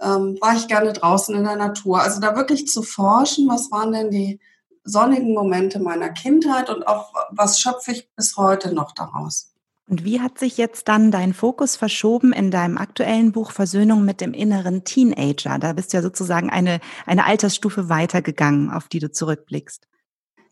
Ähm, 0.00 0.38
war 0.40 0.54
ich 0.54 0.68
gerne 0.68 0.92
draußen 0.92 1.34
in 1.34 1.42
der 1.42 1.56
Natur? 1.56 2.00
Also 2.00 2.20
da 2.20 2.36
wirklich 2.36 2.68
zu 2.68 2.84
forschen, 2.84 3.48
was 3.48 3.72
waren 3.72 3.90
denn 3.90 4.12
die 4.12 4.38
sonnigen 4.84 5.34
Momente 5.34 5.80
meiner 5.80 6.10
Kindheit 6.10 6.70
und 6.70 6.86
auch 6.86 7.12
was 7.32 7.58
schöpfe 7.58 7.90
ich 7.90 8.08
bis 8.14 8.36
heute 8.36 8.72
noch 8.72 8.92
daraus? 8.92 9.52
Und 9.88 10.04
wie 10.04 10.20
hat 10.20 10.38
sich 10.38 10.56
jetzt 10.58 10.86
dann 10.86 11.10
dein 11.10 11.34
Fokus 11.34 11.74
verschoben 11.74 12.32
in 12.32 12.52
deinem 12.52 12.78
aktuellen 12.78 13.32
Buch 13.32 13.50
Versöhnung 13.50 14.04
mit 14.04 14.20
dem 14.20 14.32
inneren 14.32 14.84
Teenager? 14.84 15.58
Da 15.58 15.72
bist 15.72 15.92
du 15.92 15.96
ja 15.96 16.04
sozusagen 16.04 16.50
eine, 16.50 16.78
eine 17.04 17.24
Altersstufe 17.24 17.88
weitergegangen, 17.88 18.70
auf 18.70 18.86
die 18.86 19.00
du 19.00 19.10
zurückblickst. 19.10 19.88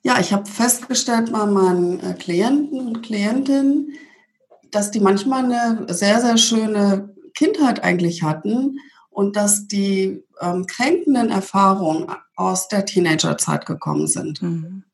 Ja, 0.07 0.21
ich 0.21 0.35
habe 0.35 0.45
festgestellt 0.45 1.33
bei 1.33 1.47
meinen 1.47 1.99
äh, 2.01 2.13
Klienten 2.13 2.89
und 2.89 3.03
Klientinnen, 3.03 3.95
dass 4.71 4.91
die 4.91 5.01
manchmal 5.01 5.45
eine 5.45 5.87
sehr, 5.95 6.21
sehr 6.21 6.37
schöne 6.37 7.15
Kindheit 7.35 7.83
eigentlich 7.83 8.23
hatten 8.23 8.79
und 9.09 9.35
dass 9.35 9.67
die 9.67 10.23
ähm, 10.43 10.67
kränkenden 10.67 11.31
Erfahrungen 11.31 12.07
aus 12.37 12.69
der 12.69 12.85
Teenagerzeit 12.85 13.65
gekommen 13.65 14.07
sind. 14.07 14.43
Mhm. 14.43 14.85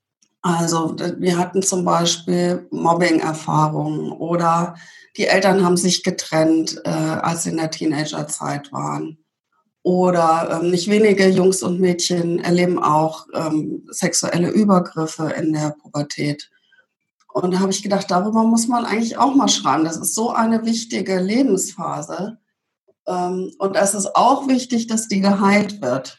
Also 0.42 0.96
wir 1.18 1.36
hatten 1.36 1.62
zum 1.62 1.84
Beispiel 1.84 2.68
Mobbing-Erfahrungen 2.70 4.12
oder 4.12 4.76
die 5.16 5.26
Eltern 5.26 5.64
haben 5.64 5.76
sich 5.76 6.04
getrennt, 6.04 6.80
äh, 6.84 6.88
als 6.88 7.42
sie 7.42 7.50
in 7.50 7.56
der 7.56 7.72
Teenagerzeit 7.72 8.70
waren. 8.72 9.18
Oder 9.82 10.60
ähm, 10.60 10.70
nicht 10.70 10.88
wenige 10.90 11.28
Jungs 11.28 11.62
und 11.62 11.80
Mädchen 11.80 12.38
erleben 12.38 12.82
auch 12.82 13.26
ähm, 13.32 13.86
sexuelle 13.90 14.50
Übergriffe 14.50 15.30
in 15.30 15.52
der 15.52 15.70
Pubertät. 15.70 16.50
Und 17.32 17.54
da 17.54 17.60
habe 17.60 17.70
ich 17.70 17.82
gedacht, 17.82 18.10
darüber 18.10 18.42
muss 18.42 18.68
man 18.68 18.84
eigentlich 18.84 19.16
auch 19.16 19.34
mal 19.34 19.48
schreiben. 19.48 19.84
Das 19.84 19.96
ist 19.96 20.14
so 20.14 20.30
eine 20.30 20.64
wichtige 20.66 21.18
Lebensphase. 21.18 22.38
Ähm, 23.06 23.52
und 23.58 23.76
es 23.76 23.94
ist 23.94 24.14
auch 24.14 24.48
wichtig, 24.48 24.86
dass 24.86 25.08
die 25.08 25.20
geheilt 25.20 25.80
wird. 25.80 26.18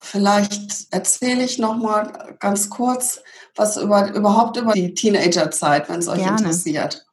Vielleicht 0.00 0.88
erzähle 0.90 1.44
ich 1.44 1.58
noch 1.58 1.76
mal 1.76 2.36
ganz 2.38 2.68
kurz 2.68 3.22
was 3.56 3.76
über, 3.76 4.12
überhaupt 4.12 4.56
über 4.58 4.72
die 4.72 4.92
Teenagerzeit, 4.92 5.88
wenn 5.88 6.00
es 6.00 6.08
euch 6.08 6.18
Gerne. 6.18 6.38
interessiert. 6.38 7.03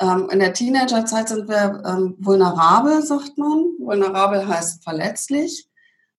Ähm, 0.00 0.28
in 0.30 0.40
der 0.40 0.52
Teenagerzeit 0.52 1.28
sind 1.28 1.48
wir 1.48 1.82
ähm, 1.86 2.16
vulnerabel, 2.18 3.02
sagt 3.02 3.38
man. 3.38 3.64
Vulnerabel 3.78 4.46
heißt 4.46 4.82
verletzlich, 4.82 5.68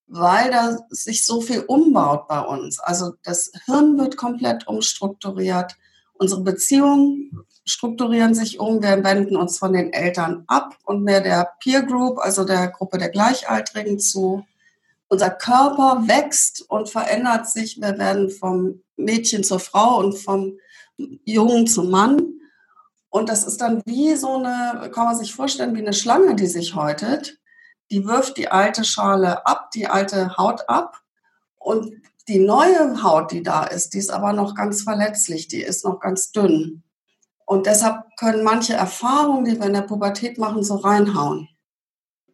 weil 0.08 0.52
da 0.52 0.78
sich 0.90 1.26
so 1.26 1.42
viel 1.42 1.62
umbaut 1.62 2.28
bei 2.28 2.40
uns. 2.40 2.80
Also 2.80 3.14
das 3.24 3.52
Hirn 3.66 3.98
wird 3.98 4.18
komplett 4.18 4.68
umstrukturiert. 4.68 5.76
Unsere 6.14 6.42
Beziehungen 6.42 7.46
strukturieren 7.66 8.34
sich 8.34 8.60
um. 8.60 8.82
Wir 8.82 9.04
wenden 9.04 9.36
uns 9.36 9.58
von 9.58 9.74
den 9.74 9.92
Eltern 9.92 10.44
ab 10.48 10.78
und 10.86 11.04
mehr 11.04 11.22
der 11.22 11.52
Peer 11.60 11.84
Group, 11.84 12.20
also 12.20 12.46
der 12.46 12.70
Gruppe 12.70 12.98
der 12.98 13.10
Gleichaltrigen 13.10 14.00
zu. 14.00 14.46
Unser 15.08 15.30
Körper 15.32 16.04
wächst 16.08 16.64
und 16.70 16.90
verändert 16.90 17.50
sich. 17.50 17.82
Wir 17.82 17.98
werden 17.98 18.30
vom 18.30 18.82
Mädchen 18.96 19.44
zur 19.44 19.60
Frau 19.60 20.00
und 20.00 20.14
vom 20.14 20.58
Jungen 20.98 21.68
zum 21.68 21.90
Mann. 21.90 22.35
Und 23.16 23.30
das 23.30 23.48
ist 23.48 23.62
dann 23.62 23.82
wie 23.86 24.14
so 24.18 24.34
eine, 24.34 24.92
kann 24.92 25.06
man 25.06 25.16
sich 25.16 25.34
vorstellen, 25.34 25.74
wie 25.74 25.80
eine 25.80 25.94
Schlange, 25.94 26.36
die 26.36 26.48
sich 26.48 26.76
häutet. 26.76 27.40
Die 27.90 28.06
wirft 28.06 28.36
die 28.36 28.50
alte 28.50 28.84
Schale 28.84 29.48
ab, 29.48 29.72
die 29.74 29.88
alte 29.88 30.36
Haut 30.36 30.68
ab. 30.68 31.02
Und 31.58 31.94
die 32.28 32.40
neue 32.40 33.02
Haut, 33.04 33.32
die 33.32 33.42
da 33.42 33.64
ist, 33.64 33.94
die 33.94 34.00
ist 34.00 34.12
aber 34.12 34.34
noch 34.34 34.54
ganz 34.54 34.82
verletzlich, 34.82 35.48
die 35.48 35.62
ist 35.62 35.86
noch 35.86 36.02
ganz 36.02 36.34
dünn. 36.34 36.84
Und 37.46 37.68
deshalb 37.68 38.04
können 38.20 38.44
manche 38.44 38.74
Erfahrungen, 38.74 39.46
die 39.46 39.58
wir 39.58 39.68
in 39.68 39.74
der 39.76 39.84
Pubertät 39.84 40.38
machen, 40.38 40.62
so 40.62 40.76
reinhauen. 40.76 41.48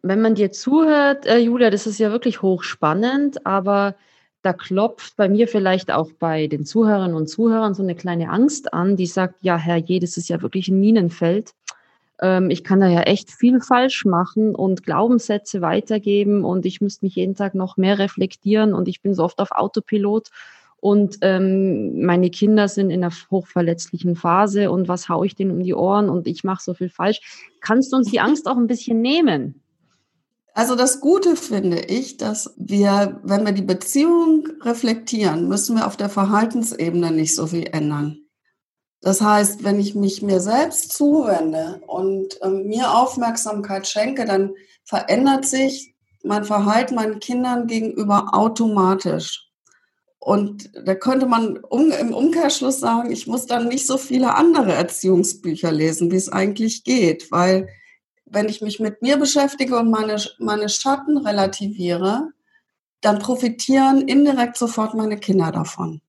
Wenn 0.02 0.20
man 0.20 0.34
dir 0.34 0.50
zuhört, 0.50 1.26
äh, 1.26 1.38
Julia, 1.38 1.70
das 1.70 1.86
ist 1.86 2.00
ja 2.00 2.10
wirklich 2.10 2.42
hochspannend, 2.42 3.46
aber 3.46 3.94
da 4.42 4.52
klopft 4.52 5.16
bei 5.16 5.28
mir 5.28 5.48
vielleicht 5.48 5.90
auch 5.90 6.10
bei 6.18 6.48
den 6.48 6.64
Zuhörerinnen 6.64 7.16
und 7.16 7.28
Zuhörern 7.28 7.74
so 7.74 7.82
eine 7.82 7.94
kleine 7.94 8.30
Angst 8.30 8.74
an, 8.74 8.96
die 8.96 9.06
sagt, 9.06 9.36
ja, 9.40 9.56
Herr 9.56 9.76
je, 9.76 10.00
das 10.00 10.16
ist 10.16 10.28
ja 10.28 10.42
wirklich 10.42 10.68
ein 10.68 10.80
Minenfeld. 10.80 11.52
Ähm, 12.20 12.50
ich 12.50 12.64
kann 12.64 12.80
da 12.80 12.88
ja 12.88 13.02
echt 13.02 13.30
viel 13.30 13.60
falsch 13.60 14.04
machen 14.04 14.54
und 14.54 14.84
Glaubenssätze 14.84 15.60
weitergeben 15.60 16.44
und 16.44 16.66
ich 16.66 16.80
müsste 16.80 17.04
mich 17.04 17.14
jeden 17.14 17.36
Tag 17.36 17.54
noch 17.54 17.76
mehr 17.76 17.98
reflektieren 17.98 18.74
und 18.74 18.88
ich 18.88 19.00
bin 19.00 19.14
so 19.14 19.24
oft 19.24 19.38
auf 19.38 19.52
Autopilot 19.52 20.28
und 20.82 21.18
ähm, 21.20 22.04
meine 22.04 22.28
Kinder 22.30 22.66
sind 22.66 22.90
in 22.90 23.04
einer 23.04 23.14
hochverletzlichen 23.30 24.16
Phase 24.16 24.72
und 24.72 24.88
was 24.88 25.08
haue 25.08 25.26
ich 25.26 25.36
denen 25.36 25.52
um 25.52 25.62
die 25.62 25.74
Ohren 25.74 26.08
und 26.08 26.26
ich 26.26 26.42
mache 26.42 26.60
so 26.60 26.74
viel 26.74 26.88
falsch. 26.88 27.20
Kannst 27.60 27.92
du 27.92 27.96
uns 27.96 28.10
die 28.10 28.18
Angst 28.18 28.48
auch 28.48 28.56
ein 28.56 28.66
bisschen 28.66 29.00
nehmen? 29.00 29.61
Also 30.54 30.76
das 30.76 31.00
Gute 31.00 31.36
finde 31.36 31.80
ich, 31.80 32.18
dass 32.18 32.52
wir, 32.56 33.20
wenn 33.22 33.46
wir 33.46 33.52
die 33.52 33.62
Beziehung 33.62 34.46
reflektieren, 34.62 35.48
müssen 35.48 35.76
wir 35.76 35.86
auf 35.86 35.96
der 35.96 36.10
Verhaltensebene 36.10 37.10
nicht 37.10 37.34
so 37.34 37.46
viel 37.46 37.68
ändern. 37.72 38.18
Das 39.00 39.20
heißt, 39.20 39.64
wenn 39.64 39.80
ich 39.80 39.94
mich 39.94 40.22
mir 40.22 40.40
selbst 40.40 40.92
zuwende 40.92 41.80
und 41.86 42.40
äh, 42.42 42.48
mir 42.48 42.92
Aufmerksamkeit 42.92 43.88
schenke, 43.88 44.24
dann 44.26 44.52
verändert 44.84 45.44
sich 45.44 45.94
mein 46.22 46.44
Verhalten 46.44 46.94
meinen 46.94 47.18
Kindern 47.18 47.66
gegenüber 47.66 48.28
automatisch. 48.32 49.48
Und 50.20 50.70
da 50.86 50.94
könnte 50.94 51.26
man 51.26 51.58
um, 51.58 51.90
im 51.90 52.14
Umkehrschluss 52.14 52.78
sagen, 52.78 53.10
ich 53.10 53.26
muss 53.26 53.46
dann 53.46 53.66
nicht 53.66 53.88
so 53.88 53.98
viele 53.98 54.36
andere 54.36 54.72
Erziehungsbücher 54.72 55.72
lesen, 55.72 56.12
wie 56.12 56.16
es 56.16 56.28
eigentlich 56.28 56.84
geht, 56.84 57.32
weil 57.32 57.68
wenn 58.32 58.48
ich 58.48 58.62
mich 58.62 58.80
mit 58.80 59.02
mir 59.02 59.18
beschäftige 59.18 59.78
und 59.78 59.90
meine, 59.90 60.16
meine 60.38 60.68
Schatten 60.68 61.18
relativiere, 61.18 62.30
dann 63.02 63.18
profitieren 63.18 64.08
indirekt 64.08 64.56
sofort 64.56 64.94
meine 64.94 65.18
Kinder 65.18 65.52
davon. 65.52 66.00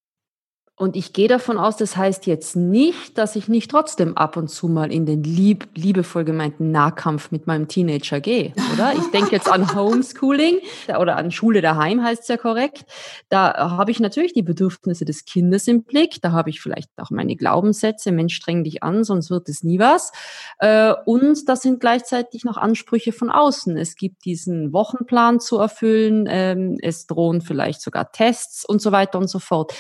Und 0.76 0.96
ich 0.96 1.14
gehe 1.14 1.28
davon 1.28 1.60
aus, 1.60 1.78
das 1.78 1.98
heißt 1.98 2.26
jetzt 2.26 2.56
nicht, 2.56 3.20
dass 3.20 3.36
ich 3.36 3.48
nicht 3.48 3.70
trotzdem 3.70 4.18
ab 4.18 4.38
und 4.38 4.48
zu 4.48 4.68
mal 4.68 4.92
in 4.92 5.06
den 5.06 5.24
lieb, 5.24 5.68
liebevoll 5.76 6.26
gemeinten 6.26 6.72
Nahkampf 6.72 7.30
mit 7.30 7.46
meinem 7.46 7.68
Teenager 7.68 8.20
gehe, 8.20 8.54
oder? 8.74 8.92
Ich 8.94 9.12
denke 9.12 9.34
jetzt 9.34 9.52
an 9.52 9.76
Homeschooling 9.76 10.58
oder 11.00 11.18
an 11.18 11.30
Schule 11.30 11.62
daheim 11.62 12.04
heißt 12.04 12.24
es 12.24 12.28
ja 12.28 12.38
korrekt. 12.38 12.86
Da 13.30 13.54
habe 13.78 13.92
ich 13.92 14.00
natürlich 14.00 14.34
die 14.34 14.42
Bedürfnisse 14.42 15.06
des 15.06 15.26
Kindes 15.26 15.68
im 15.68 15.84
Blick. 15.84 16.20
Da 16.24 16.32
habe 16.32 16.50
ich 16.50 16.60
vielleicht 16.60 16.90
auch 16.98 17.12
meine 17.12 17.36
Glaubenssätze. 17.36 18.12
Mensch, 18.12 18.36
streng 18.36 18.64
dich 18.64 18.82
an, 18.82 19.04
sonst 19.04 19.30
wird 19.30 19.50
es 19.50 19.64
nie 19.64 19.78
was. 19.78 20.12
Äh, 20.58 20.96
und 21.06 21.48
das 21.48 21.62
sind 21.62 21.82
gleichzeitig 21.82 22.46
noch 22.46 22.58
Ansprüche 22.58 23.12
von 23.12 23.30
außen. 23.30 23.78
Es 23.78 23.96
gibt 23.96 24.26
diesen 24.26 24.74
Wochenplan 24.74 25.40
zu 25.40 25.60
erfüllen. 25.60 26.26
Ähm, 26.28 26.78
es 26.82 27.06
drohen 27.06 27.42
vielleicht 27.42 27.82
sogar 27.82 28.12
Tests 28.12 28.66
und 28.66 28.82
so 28.82 28.92
weiter 28.92 29.20
und 29.20 29.28
so 29.28 29.38
fort. 29.38 29.72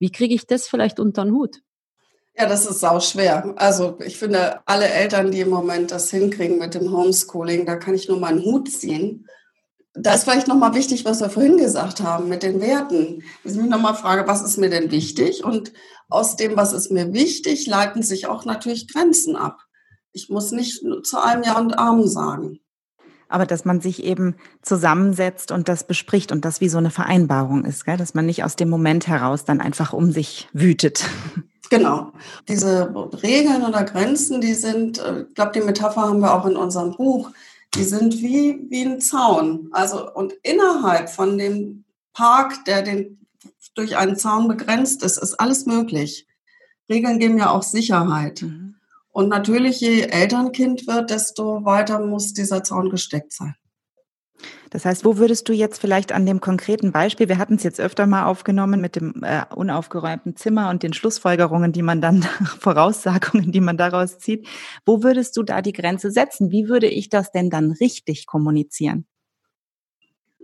Wie 0.00 0.10
kriege 0.10 0.34
ich 0.34 0.39
das 0.46 0.66
vielleicht 0.66 1.00
unter 1.00 1.24
den 1.24 1.34
Hut? 1.34 1.60
Ja, 2.36 2.46
das 2.46 2.66
ist 2.66 2.80
sau 2.80 3.00
schwer. 3.00 3.54
Also 3.56 3.98
ich 4.04 4.16
finde, 4.16 4.60
alle 4.66 4.88
Eltern, 4.88 5.30
die 5.30 5.40
im 5.40 5.50
Moment 5.50 5.90
das 5.90 6.10
hinkriegen 6.10 6.58
mit 6.58 6.74
dem 6.74 6.90
Homeschooling, 6.92 7.66
da 7.66 7.76
kann 7.76 7.94
ich 7.94 8.08
nur 8.08 8.18
meinen 8.18 8.44
Hut 8.44 8.70
ziehen. 8.70 9.26
Da 9.92 10.14
ist 10.14 10.24
vielleicht 10.24 10.46
nochmal 10.48 10.74
wichtig, 10.74 11.04
was 11.04 11.20
wir 11.20 11.30
vorhin 11.30 11.56
gesagt 11.56 12.00
haben 12.00 12.28
mit 12.28 12.42
den 12.42 12.60
Werten. 12.60 13.24
Dass 13.42 13.54
ich 13.54 13.60
mich 13.60 13.70
nochmal 13.70 13.94
frage, 13.94 14.28
was 14.28 14.42
ist 14.42 14.56
mir 14.56 14.70
denn 14.70 14.90
wichtig? 14.90 15.44
Und 15.44 15.72
aus 16.08 16.36
dem, 16.36 16.56
was 16.56 16.72
ist 16.72 16.90
mir 16.90 17.12
wichtig, 17.12 17.66
leiten 17.66 18.02
sich 18.02 18.26
auch 18.26 18.44
natürlich 18.44 18.88
Grenzen 18.88 19.36
ab. 19.36 19.58
Ich 20.12 20.28
muss 20.28 20.52
nicht 20.52 20.82
zu 21.02 21.22
einem 21.22 21.42
Ja 21.42 21.58
und 21.58 21.78
Arm 21.78 22.06
sagen 22.06 22.60
aber 23.30 23.46
dass 23.46 23.64
man 23.64 23.80
sich 23.80 24.04
eben 24.04 24.34
zusammensetzt 24.62 25.52
und 25.52 25.68
das 25.68 25.84
bespricht 25.86 26.32
und 26.32 26.44
das 26.44 26.60
wie 26.60 26.68
so 26.68 26.78
eine 26.78 26.90
Vereinbarung 26.90 27.64
ist, 27.64 27.84
gell? 27.84 27.96
dass 27.96 28.14
man 28.14 28.26
nicht 28.26 28.44
aus 28.44 28.56
dem 28.56 28.68
Moment 28.68 29.06
heraus 29.06 29.44
dann 29.44 29.60
einfach 29.60 29.92
um 29.92 30.12
sich 30.12 30.48
wütet. 30.52 31.04
Genau. 31.70 32.12
Diese 32.48 32.92
Regeln 33.22 33.62
oder 33.62 33.84
Grenzen, 33.84 34.40
die 34.40 34.54
sind, 34.54 34.98
äh, 34.98 35.22
ich 35.22 35.34
glaube, 35.34 35.52
die 35.54 35.60
Metapher 35.60 36.02
haben 36.02 36.18
wir 36.18 36.34
auch 36.34 36.44
in 36.44 36.56
unserem 36.56 36.96
Buch, 36.96 37.30
die 37.74 37.84
sind 37.84 38.14
wie, 38.14 38.66
wie 38.68 38.82
ein 38.82 39.00
Zaun. 39.00 39.68
Also, 39.70 40.12
und 40.12 40.32
innerhalb 40.42 41.08
von 41.08 41.38
dem 41.38 41.84
Park, 42.12 42.64
der 42.64 42.82
den, 42.82 43.24
durch 43.74 43.96
einen 43.96 44.16
Zaun 44.16 44.48
begrenzt 44.48 45.04
ist, 45.04 45.16
ist 45.16 45.38
alles 45.38 45.66
möglich. 45.66 46.26
Regeln 46.88 47.20
geben 47.20 47.38
ja 47.38 47.50
auch 47.50 47.62
Sicherheit. 47.62 48.42
Mhm. 48.42 48.74
Und 49.12 49.28
natürlich, 49.28 49.80
je 49.80 50.02
älter 50.02 50.38
ein 50.38 50.52
Kind 50.52 50.86
wird, 50.86 51.10
desto 51.10 51.64
weiter 51.64 51.98
muss 52.00 52.32
dieser 52.32 52.62
Zaun 52.62 52.90
gesteckt 52.90 53.32
sein. 53.32 53.54
Das 54.70 54.84
heißt, 54.84 55.04
wo 55.04 55.16
würdest 55.18 55.48
du 55.48 55.52
jetzt 55.52 55.80
vielleicht 55.80 56.12
an 56.12 56.26
dem 56.26 56.40
konkreten 56.40 56.92
Beispiel, 56.92 57.28
wir 57.28 57.38
hatten 57.38 57.56
es 57.56 57.64
jetzt 57.64 57.80
öfter 57.80 58.06
mal 58.06 58.24
aufgenommen 58.24 58.80
mit 58.80 58.94
dem 58.94 59.22
äh, 59.24 59.42
unaufgeräumten 59.54 60.36
Zimmer 60.36 60.70
und 60.70 60.84
den 60.84 60.92
Schlussfolgerungen, 60.92 61.72
die 61.72 61.82
man 61.82 62.00
dann, 62.00 62.22
Voraussagungen, 62.60 63.50
die 63.50 63.60
man 63.60 63.76
daraus 63.76 64.18
zieht, 64.18 64.46
wo 64.86 65.02
würdest 65.02 65.36
du 65.36 65.42
da 65.42 65.60
die 65.60 65.72
Grenze 65.72 66.12
setzen? 66.12 66.50
Wie 66.52 66.68
würde 66.68 66.86
ich 66.86 67.08
das 67.08 67.32
denn 67.32 67.50
dann 67.50 67.72
richtig 67.72 68.26
kommunizieren? 68.26 69.06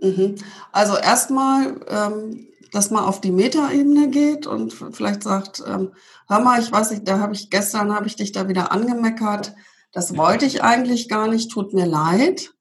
Mhm. 0.01 0.35
Also 0.71 0.95
erstmal, 0.97 1.79
ähm, 1.87 2.47
dass 2.71 2.91
man 2.91 3.03
auf 3.03 3.21
die 3.21 3.31
Metaebene 3.31 4.09
geht 4.09 4.45
und 4.45 4.73
vielleicht 4.73 5.23
sagt, 5.23 5.63
ähm, 5.65 5.93
hör 6.27 6.39
mal, 6.39 6.61
ich 6.61 6.71
weiß 6.71 6.91
nicht, 6.91 7.07
da 7.07 7.19
habe 7.19 7.33
ich 7.33 7.49
gestern 7.49 7.93
habe 7.93 8.07
ich 8.07 8.15
dich 8.15 8.31
da 8.31 8.47
wieder 8.47 8.71
angemeckert. 8.71 9.53
Das 9.91 10.15
wollte 10.17 10.45
ich 10.45 10.63
eigentlich 10.63 11.09
gar 11.09 11.27
nicht, 11.27 11.49
tut 11.51 11.73
mir 11.73 11.85
leid. 11.85 12.53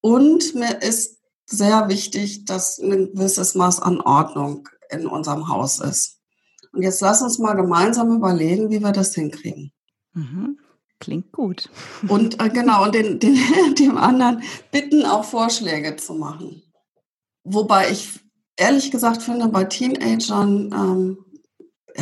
Und 0.00 0.54
mir 0.54 0.82
ist 0.82 1.18
sehr 1.46 1.88
wichtig, 1.88 2.44
dass 2.44 2.78
ein 2.78 3.12
gewisses 3.12 3.54
Maß 3.54 3.80
an 3.80 4.00
Ordnung 4.00 4.68
in 4.90 5.06
unserem 5.06 5.48
Haus 5.48 5.80
ist. 5.80 6.18
Und 6.72 6.82
jetzt 6.82 7.00
lass 7.00 7.22
uns 7.22 7.38
mal 7.38 7.54
gemeinsam 7.54 8.14
überlegen, 8.14 8.70
wie 8.70 8.80
wir 8.80 8.92
das 8.92 9.14
hinkriegen. 9.14 9.72
Mhm. 10.12 10.58
Klingt 11.00 11.32
gut. 11.32 11.70
Und 12.08 12.42
äh, 12.42 12.48
genau, 12.50 12.84
und 12.84 12.94
den, 12.94 13.18
den, 13.18 13.38
dem 13.78 13.96
anderen 13.96 14.42
bitten, 14.70 15.04
auch 15.04 15.24
Vorschläge 15.24 15.96
zu 15.96 16.14
machen. 16.14 16.62
Wobei 17.44 17.90
ich 17.90 18.20
ehrlich 18.56 18.90
gesagt 18.90 19.22
finde, 19.22 19.48
bei 19.48 19.64
Teenagern 19.64 20.72
ähm, 20.72 21.18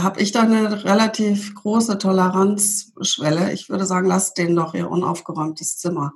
habe 0.03 0.21
ich 0.21 0.33
da 0.33 0.43
eine 0.43 0.85
relativ 0.85 1.55
große 1.55 1.99
Toleranzschwelle. 1.99 3.53
Ich 3.53 3.69
würde 3.69 3.87
sagen, 3.87 4.09
lasst 4.09 4.37
denen 4.39 4.57
doch 4.57 4.75
ihr 4.75 4.91
unaufgeräumtes 4.91 5.79
Zimmer. 5.79 6.13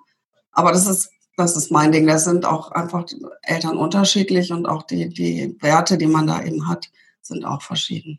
Aber 0.53 0.73
das 0.73 0.87
ist, 0.87 1.11
das 1.37 1.57
ist 1.57 1.71
mein 1.71 1.93
Ding. 1.93 2.07
Das 2.07 2.25
sind 2.25 2.45
auch 2.45 2.73
einfach 2.73 3.05
Eltern 3.43 3.77
unterschiedlich 3.77 4.53
und 4.53 4.67
auch 4.67 4.83
die, 4.83 5.09
die 5.09 5.57
Werte, 5.61 5.97
die 5.97 6.07
man 6.07 6.27
da 6.27 6.43
eben 6.43 6.69
hat, 6.69 6.89
sind 7.23 7.45
auch 7.45 7.63
verschieden. 7.63 8.19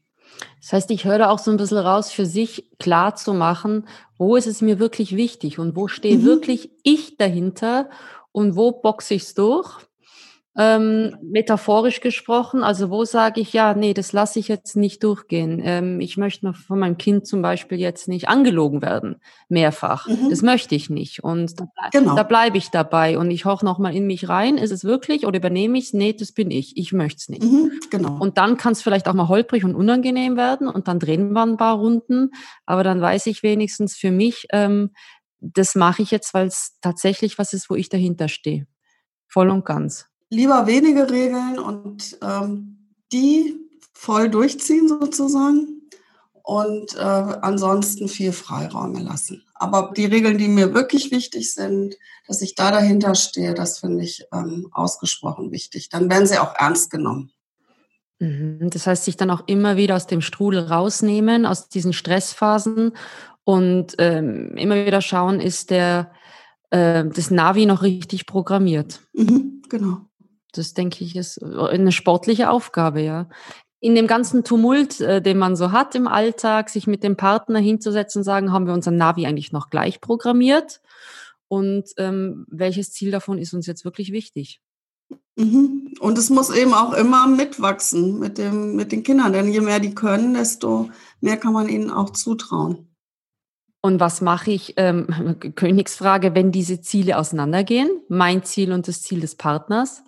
Das 0.61 0.73
heißt, 0.73 0.91
ich 0.91 1.05
höre 1.05 1.19
da 1.19 1.29
auch 1.29 1.39
so 1.39 1.51
ein 1.51 1.57
bisschen 1.57 1.77
raus, 1.77 2.11
für 2.11 2.25
sich 2.25 2.69
klar 2.79 3.15
zu 3.15 3.33
machen, 3.33 3.87
wo 4.17 4.35
ist 4.35 4.47
es 4.47 4.61
mir 4.61 4.79
wirklich 4.79 5.15
wichtig 5.15 5.59
und 5.59 5.75
wo 5.75 5.87
stehe 5.87 6.17
mhm. 6.17 6.23
wirklich 6.23 6.71
ich 6.83 7.17
dahinter 7.17 7.89
und 8.31 8.55
wo 8.55 8.71
boxe 8.71 9.15
ich 9.15 9.23
es 9.23 9.33
durch 9.33 9.77
ähm, 10.57 11.15
metaphorisch 11.21 12.01
gesprochen, 12.01 12.61
also 12.61 12.89
wo 12.89 13.05
sage 13.05 13.39
ich, 13.39 13.53
ja, 13.53 13.73
nee, 13.73 13.93
das 13.93 14.11
lasse 14.11 14.37
ich 14.37 14.49
jetzt 14.49 14.75
nicht 14.75 15.01
durchgehen. 15.01 15.61
Ähm, 15.63 16.01
ich 16.01 16.17
möchte 16.17 16.53
von 16.53 16.79
meinem 16.79 16.97
Kind 16.97 17.25
zum 17.25 17.41
Beispiel 17.41 17.79
jetzt 17.79 18.09
nicht 18.09 18.27
angelogen 18.27 18.81
werden, 18.81 19.15
mehrfach. 19.47 20.07
Mhm. 20.07 20.29
Das 20.29 20.41
möchte 20.41 20.75
ich 20.75 20.89
nicht. 20.89 21.23
Und 21.23 21.57
da, 21.57 21.65
genau. 21.93 22.15
da 22.15 22.23
bleibe 22.23 22.57
ich 22.57 22.69
dabei. 22.69 23.17
Und 23.17 23.31
ich 23.31 23.45
hoche 23.45 23.63
nochmal 23.63 23.95
in 23.95 24.05
mich 24.07 24.27
rein, 24.27 24.57
ist 24.57 24.71
es 24.71 24.83
wirklich 24.83 25.25
oder 25.25 25.37
übernehme 25.37 25.77
ich 25.77 25.85
es? 25.85 25.93
Nee, 25.93 26.11
das 26.11 26.33
bin 26.33 26.51
ich. 26.51 26.75
Ich 26.75 26.91
möchte 26.91 27.19
es 27.19 27.29
nicht. 27.29 27.43
Mhm, 27.43 27.71
genau. 27.89 28.17
Und 28.19 28.37
dann 28.37 28.57
kann 28.57 28.73
es 28.73 28.81
vielleicht 28.81 29.07
auch 29.07 29.13
mal 29.13 29.29
holprig 29.29 29.63
und 29.63 29.73
unangenehm 29.73 30.35
werden 30.35 30.67
und 30.67 30.89
dann 30.89 30.99
drehen 30.99 31.31
wir 31.31 31.43
ein 31.43 31.55
paar 31.55 31.77
Runden. 31.77 32.31
Aber 32.65 32.83
dann 32.83 32.99
weiß 32.99 33.27
ich 33.27 33.41
wenigstens 33.41 33.95
für 33.95 34.11
mich, 34.11 34.47
ähm, 34.51 34.91
das 35.39 35.75
mache 35.75 36.01
ich 36.01 36.11
jetzt, 36.11 36.33
weil 36.33 36.47
es 36.47 36.77
tatsächlich 36.81 37.37
was 37.37 37.53
ist, 37.53 37.69
wo 37.69 37.75
ich 37.75 37.87
dahinter 37.87 38.27
stehe. 38.27 38.67
Voll 39.27 39.49
und 39.49 39.65
ganz 39.65 40.10
lieber 40.31 40.65
wenige 40.65 41.11
Regeln 41.11 41.59
und 41.59 42.17
ähm, 42.23 42.87
die 43.11 43.55
voll 43.93 44.29
durchziehen 44.29 44.87
sozusagen 44.87 45.81
und 46.41 46.95
äh, 46.95 46.99
ansonsten 46.99 48.07
viel 48.07 48.31
Freiräume 48.31 49.01
lassen. 49.01 49.43
Aber 49.53 49.93
die 49.95 50.05
Regeln, 50.05 50.39
die 50.39 50.47
mir 50.47 50.73
wirklich 50.73 51.11
wichtig 51.11 51.53
sind, 51.53 51.95
dass 52.27 52.41
ich 52.41 52.55
da 52.55 52.71
dahinter 52.71 53.13
stehe, 53.13 53.53
das 53.53 53.79
finde 53.79 54.03
ich 54.03 54.25
ähm, 54.33 54.69
ausgesprochen 54.71 55.51
wichtig. 55.51 55.89
Dann 55.89 56.09
werden 56.09 56.25
sie 56.25 56.39
auch 56.39 56.55
ernst 56.55 56.89
genommen. 56.89 57.31
Mhm. 58.19 58.69
Das 58.71 58.87
heißt, 58.87 59.03
sich 59.03 59.17
dann 59.17 59.29
auch 59.29 59.43
immer 59.47 59.75
wieder 59.75 59.95
aus 59.97 60.07
dem 60.07 60.21
Strudel 60.21 60.61
rausnehmen, 60.61 61.45
aus 61.45 61.67
diesen 61.67 61.93
Stressphasen 61.93 62.93
und 63.43 63.95
ähm, 63.97 64.55
immer 64.55 64.85
wieder 64.85 65.01
schauen, 65.01 65.41
ist 65.41 65.69
der 65.69 66.11
äh, 66.69 67.03
das 67.05 67.31
Navi 67.31 67.65
noch 67.65 67.83
richtig 67.83 68.25
programmiert. 68.25 69.01
Mhm, 69.13 69.61
genau. 69.69 70.07
Das 70.51 70.73
denke 70.73 71.03
ich 71.03 71.15
ist 71.15 71.37
äh, 71.41 71.69
eine 71.69 71.91
sportliche 71.91 72.49
Aufgabe, 72.49 73.01
ja. 73.01 73.27
In 73.79 73.95
dem 73.95 74.05
ganzen 74.05 74.43
Tumult, 74.43 75.01
äh, 75.01 75.21
den 75.21 75.37
man 75.37 75.55
so 75.55 75.71
hat 75.71 75.95
im 75.95 76.07
Alltag, 76.07 76.69
sich 76.69 76.85
mit 76.85 77.03
dem 77.03 77.17
Partner 77.17 77.59
hinzusetzen 77.59 78.19
und 78.19 78.23
sagen, 78.25 78.51
haben 78.51 78.67
wir 78.67 78.73
unser 78.73 78.91
Navi 78.91 79.25
eigentlich 79.25 79.51
noch 79.51 79.69
gleich 79.69 80.01
programmiert? 80.01 80.81
Und 81.47 81.89
ähm, 81.97 82.45
welches 82.49 82.91
Ziel 82.91 83.11
davon 83.11 83.37
ist 83.37 83.53
uns 83.53 83.65
jetzt 83.67 83.83
wirklich 83.83 84.11
wichtig? 84.11 84.61
Mhm. 85.35 85.93
Und 85.99 86.17
es 86.17 86.29
muss 86.29 86.49
eben 86.49 86.73
auch 86.73 86.93
immer 86.93 87.27
mitwachsen 87.27 88.19
mit, 88.19 88.37
dem, 88.37 88.75
mit 88.75 88.91
den 88.91 89.03
Kindern, 89.03 89.33
denn 89.33 89.51
je 89.51 89.61
mehr 89.61 89.79
die 89.79 89.95
können, 89.95 90.33
desto 90.33 90.89
mehr 91.19 91.37
kann 91.37 91.53
man 91.53 91.67
ihnen 91.67 91.91
auch 91.91 92.11
zutrauen. 92.11 92.87
Und 93.81 93.99
was 93.99 94.21
mache 94.21 94.51
ich, 94.51 94.75
ähm, 94.77 95.37
Königsfrage, 95.55 96.35
wenn 96.35 96.51
diese 96.51 96.81
Ziele 96.81 97.17
auseinandergehen? 97.17 97.89
Mein 98.09 98.43
Ziel 98.43 98.71
und 98.71 98.87
das 98.87 99.01
Ziel 99.01 99.19
des 99.21 99.35
Partners 99.35 100.03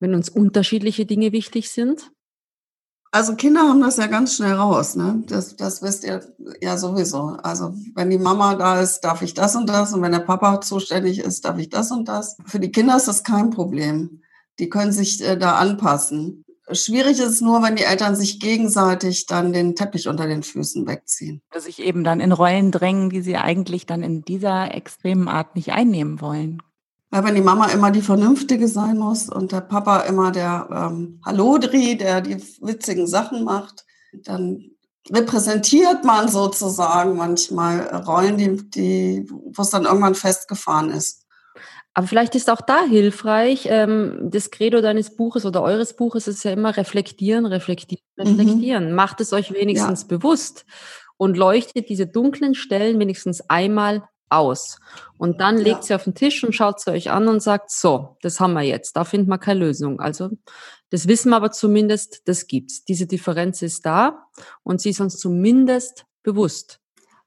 wenn 0.00 0.14
uns 0.14 0.28
unterschiedliche 0.28 1.06
Dinge 1.06 1.32
wichtig 1.32 1.70
sind? 1.70 2.10
Also 3.12 3.34
Kinder 3.34 3.62
haben 3.62 3.80
das 3.80 3.96
ja 3.96 4.08
ganz 4.08 4.36
schnell 4.36 4.54
raus, 4.54 4.94
ne? 4.96 5.22
Das, 5.26 5.56
das 5.56 5.80
wisst 5.80 6.04
ihr 6.04 6.20
ja 6.60 6.76
sowieso. 6.76 7.38
Also 7.42 7.74
wenn 7.94 8.10
die 8.10 8.18
Mama 8.18 8.56
da 8.56 8.80
ist, 8.80 9.00
darf 9.00 9.22
ich 9.22 9.32
das 9.32 9.56
und 9.56 9.68
das 9.68 9.94
und 9.94 10.02
wenn 10.02 10.12
der 10.12 10.18
Papa 10.18 10.60
zuständig 10.60 11.20
ist, 11.20 11.44
darf 11.44 11.56
ich 11.58 11.70
das 11.70 11.90
und 11.90 12.08
das. 12.08 12.36
Für 12.44 12.60
die 12.60 12.70
Kinder 12.70 12.96
ist 12.96 13.08
das 13.08 13.24
kein 13.24 13.50
Problem. 13.50 14.22
Die 14.58 14.68
können 14.68 14.92
sich 14.92 15.22
äh, 15.24 15.36
da 15.38 15.56
anpassen. 15.56 16.44
Schwierig 16.72 17.20
ist 17.20 17.28
es 17.28 17.40
nur, 17.40 17.62
wenn 17.62 17.76
die 17.76 17.84
Eltern 17.84 18.16
sich 18.16 18.40
gegenseitig 18.40 19.26
dann 19.26 19.52
den 19.52 19.76
Teppich 19.76 20.08
unter 20.08 20.26
den 20.26 20.42
Füßen 20.42 20.86
wegziehen. 20.86 21.40
Dass 21.52 21.64
sich 21.64 21.80
eben 21.80 22.02
dann 22.02 22.20
in 22.20 22.32
Rollen 22.32 22.72
drängen, 22.72 23.08
die 23.08 23.22
sie 23.22 23.36
eigentlich 23.36 23.86
dann 23.86 24.02
in 24.02 24.22
dieser 24.22 24.74
extremen 24.74 25.28
Art 25.28 25.54
nicht 25.54 25.72
einnehmen 25.72 26.20
wollen. 26.20 26.60
Ja, 27.16 27.24
wenn 27.24 27.34
die 27.34 27.40
Mama 27.40 27.68
immer 27.68 27.90
die 27.90 28.02
Vernünftige 28.02 28.68
sein 28.68 28.98
muss 28.98 29.30
und 29.30 29.50
der 29.50 29.62
Papa 29.62 30.00
immer 30.00 30.32
der 30.32 30.68
ähm, 30.70 31.18
Hallodri, 31.24 31.96
der 31.96 32.20
die 32.20 32.36
witzigen 32.60 33.06
Sachen 33.06 33.42
macht, 33.42 33.86
dann 34.12 34.72
repräsentiert 35.10 36.04
man 36.04 36.28
sozusagen 36.28 37.16
manchmal 37.16 37.86
Rollen, 38.06 38.36
die, 38.36 38.68
die, 38.68 39.26
wo 39.30 39.62
es 39.62 39.70
dann 39.70 39.86
irgendwann 39.86 40.14
festgefahren 40.14 40.90
ist. 40.90 41.24
Aber 41.94 42.06
vielleicht 42.06 42.34
ist 42.34 42.50
auch 42.50 42.60
da 42.60 42.84
hilfreich, 42.84 43.66
ähm, 43.70 44.18
das 44.30 44.50
Credo 44.50 44.82
deines 44.82 45.16
Buches 45.16 45.46
oder 45.46 45.62
eures 45.62 45.96
Buches 45.96 46.28
ist 46.28 46.44
ja 46.44 46.50
immer 46.50 46.76
reflektieren, 46.76 47.46
reflektieren, 47.46 48.04
mhm. 48.18 48.26
reflektieren. 48.26 48.88
Mhm. 48.90 48.94
Macht 48.94 49.22
es 49.22 49.32
euch 49.32 49.54
wenigstens 49.54 50.02
ja. 50.02 50.08
bewusst 50.08 50.66
und 51.16 51.38
leuchtet 51.38 51.88
diese 51.88 52.06
dunklen 52.06 52.54
Stellen 52.54 52.98
wenigstens 52.98 53.40
einmal 53.48 54.06
aus. 54.28 54.78
Und 55.18 55.40
dann 55.40 55.56
legt 55.56 55.78
ja. 55.78 55.82
sie 55.82 55.94
auf 55.94 56.04
den 56.04 56.14
Tisch 56.14 56.42
und 56.44 56.54
schaut 56.54 56.80
sie 56.80 56.90
euch 56.90 57.10
an 57.10 57.28
und 57.28 57.40
sagt, 57.40 57.70
so, 57.70 58.16
das 58.22 58.40
haben 58.40 58.54
wir 58.54 58.62
jetzt, 58.62 58.96
da 58.96 59.04
finden 59.04 59.28
wir 59.28 59.38
keine 59.38 59.60
Lösung. 59.60 60.00
Also 60.00 60.30
das 60.90 61.08
wissen 61.08 61.30
wir 61.30 61.36
aber 61.36 61.50
zumindest, 61.50 62.22
das 62.26 62.46
gibt's. 62.46 62.84
Diese 62.84 63.06
Differenz 63.06 63.62
ist 63.62 63.84
da 63.86 64.26
und 64.62 64.80
sie 64.80 64.90
ist 64.90 65.00
uns 65.00 65.18
zumindest 65.18 66.06
bewusst. 66.22 66.80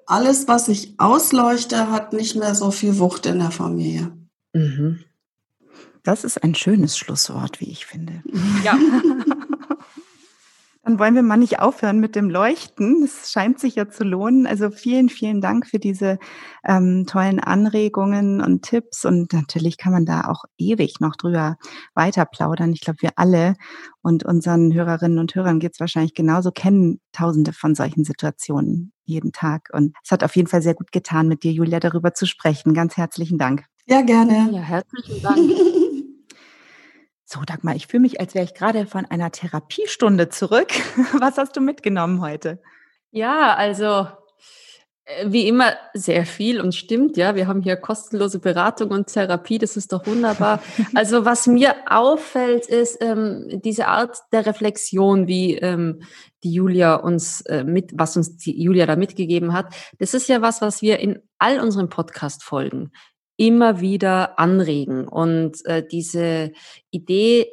Alles, 0.05 0.47
was 0.47 0.67
ich 0.67 0.99
ausleuchte, 0.99 1.91
hat 1.91 2.13
nicht 2.13 2.35
mehr 2.35 2.55
so 2.55 2.71
viel 2.71 2.97
Wucht 2.97 3.25
in 3.25 3.39
der 3.39 3.51
Familie. 3.51 4.11
Mhm. 4.53 5.03
Das 6.03 6.23
ist 6.23 6.41
ein 6.43 6.55
schönes 6.55 6.97
Schlusswort, 6.97 7.59
wie 7.59 7.69
ich 7.69 7.85
finde. 7.85 8.23
Ja. 8.63 8.77
Dann 10.89 10.97
wollen 10.97 11.13
wir 11.13 11.21
mal 11.21 11.37
nicht 11.37 11.59
aufhören 11.59 11.99
mit 11.99 12.15
dem 12.15 12.31
Leuchten. 12.31 13.03
Es 13.03 13.31
scheint 13.31 13.59
sich 13.59 13.75
ja 13.75 13.89
zu 13.89 14.03
lohnen. 14.03 14.47
Also 14.47 14.71
vielen, 14.71 15.09
vielen 15.09 15.39
Dank 15.39 15.67
für 15.67 15.77
diese 15.77 16.17
ähm, 16.65 17.05
tollen 17.05 17.39
Anregungen 17.39 18.41
und 18.41 18.63
Tipps. 18.63 19.05
Und 19.05 19.31
natürlich 19.31 19.77
kann 19.77 19.91
man 19.91 20.07
da 20.07 20.21
auch 20.21 20.45
ewig 20.57 20.99
noch 20.99 21.15
drüber 21.15 21.57
weiter 21.93 22.25
plaudern. 22.25 22.73
Ich 22.73 22.81
glaube, 22.81 23.03
wir 23.03 23.11
alle 23.17 23.53
und 24.01 24.25
unseren 24.25 24.73
Hörerinnen 24.73 25.19
und 25.19 25.35
Hörern 25.35 25.59
geht 25.59 25.73
es 25.73 25.79
wahrscheinlich 25.79 26.15
genauso, 26.15 26.49
kennen 26.49 26.99
tausende 27.11 27.53
von 27.53 27.75
solchen 27.75 28.03
Situationen 28.03 28.91
jeden 29.05 29.31
Tag. 29.31 29.69
Und 29.71 29.95
es 30.03 30.09
hat 30.09 30.23
auf 30.23 30.35
jeden 30.35 30.47
Fall 30.47 30.63
sehr 30.63 30.73
gut 30.73 30.91
getan, 30.91 31.27
mit 31.27 31.43
dir, 31.43 31.51
Julia, 31.51 31.79
darüber 31.79 32.15
zu 32.15 32.25
sprechen. 32.25 32.73
Ganz 32.73 32.97
herzlichen 32.97 33.37
Dank. 33.37 33.65
Ja, 33.85 34.01
gerne. 34.01 34.49
Ja, 34.51 34.61
herzlichen 34.61 35.21
Dank. 35.21 35.51
So, 37.31 37.41
Dagmar, 37.45 37.75
ich 37.75 37.85
fühle 37.85 38.01
mich, 38.01 38.19
als 38.19 38.33
wäre 38.33 38.43
ich 38.43 38.55
gerade 38.55 38.87
von 38.87 39.05
einer 39.05 39.31
Therapiestunde 39.31 40.29
zurück. 40.29 40.69
Was 41.19 41.37
hast 41.37 41.55
du 41.55 41.61
mitgenommen 41.61 42.21
heute? 42.21 42.59
Ja, 43.11 43.53
also 43.53 44.07
äh, 45.05 45.25
wie 45.27 45.47
immer 45.47 45.73
sehr 45.93 46.25
viel 46.25 46.59
und 46.59 46.73
stimmt, 46.73 47.17
ja. 47.17 47.35
Wir 47.35 47.45
haben 47.45 47.61
hier 47.61 47.75
kostenlose 47.75 48.39
Beratung 48.39 48.89
und 48.89 49.13
Therapie, 49.13 49.59
das 49.59 49.77
ist 49.77 49.93
doch 49.93 50.07
wunderbar. 50.07 50.63
Also 50.95 51.23
was 51.23 51.45
mir 51.45 51.75
auffällt, 51.85 52.65
ist 52.65 52.97
ähm, 52.99 53.61
diese 53.63 53.85
Art 53.85 54.17
der 54.31 54.47
Reflexion, 54.47 55.27
wie 55.27 55.55
ähm, 55.55 56.01
die 56.43 56.51
Julia 56.51 56.95
uns 56.95 57.41
äh, 57.41 57.63
mit, 57.63 57.91
was 57.93 58.17
uns 58.17 58.37
die 58.37 58.59
Julia 58.59 58.87
da 58.87 58.95
mitgegeben 58.95 59.53
hat. 59.53 59.75
Das 59.99 60.15
ist 60.15 60.29
ja 60.29 60.41
was, 60.41 60.63
was 60.63 60.81
wir 60.81 60.97
in 60.97 61.19
all 61.37 61.59
unseren 61.59 61.89
Podcast-Folgen 61.89 62.91
immer 63.39 63.79
wieder 63.79 64.37
anregen. 64.37 65.07
Und 65.07 65.65
äh, 65.65 65.81
diese 65.89 66.51
Idee, 66.91 67.47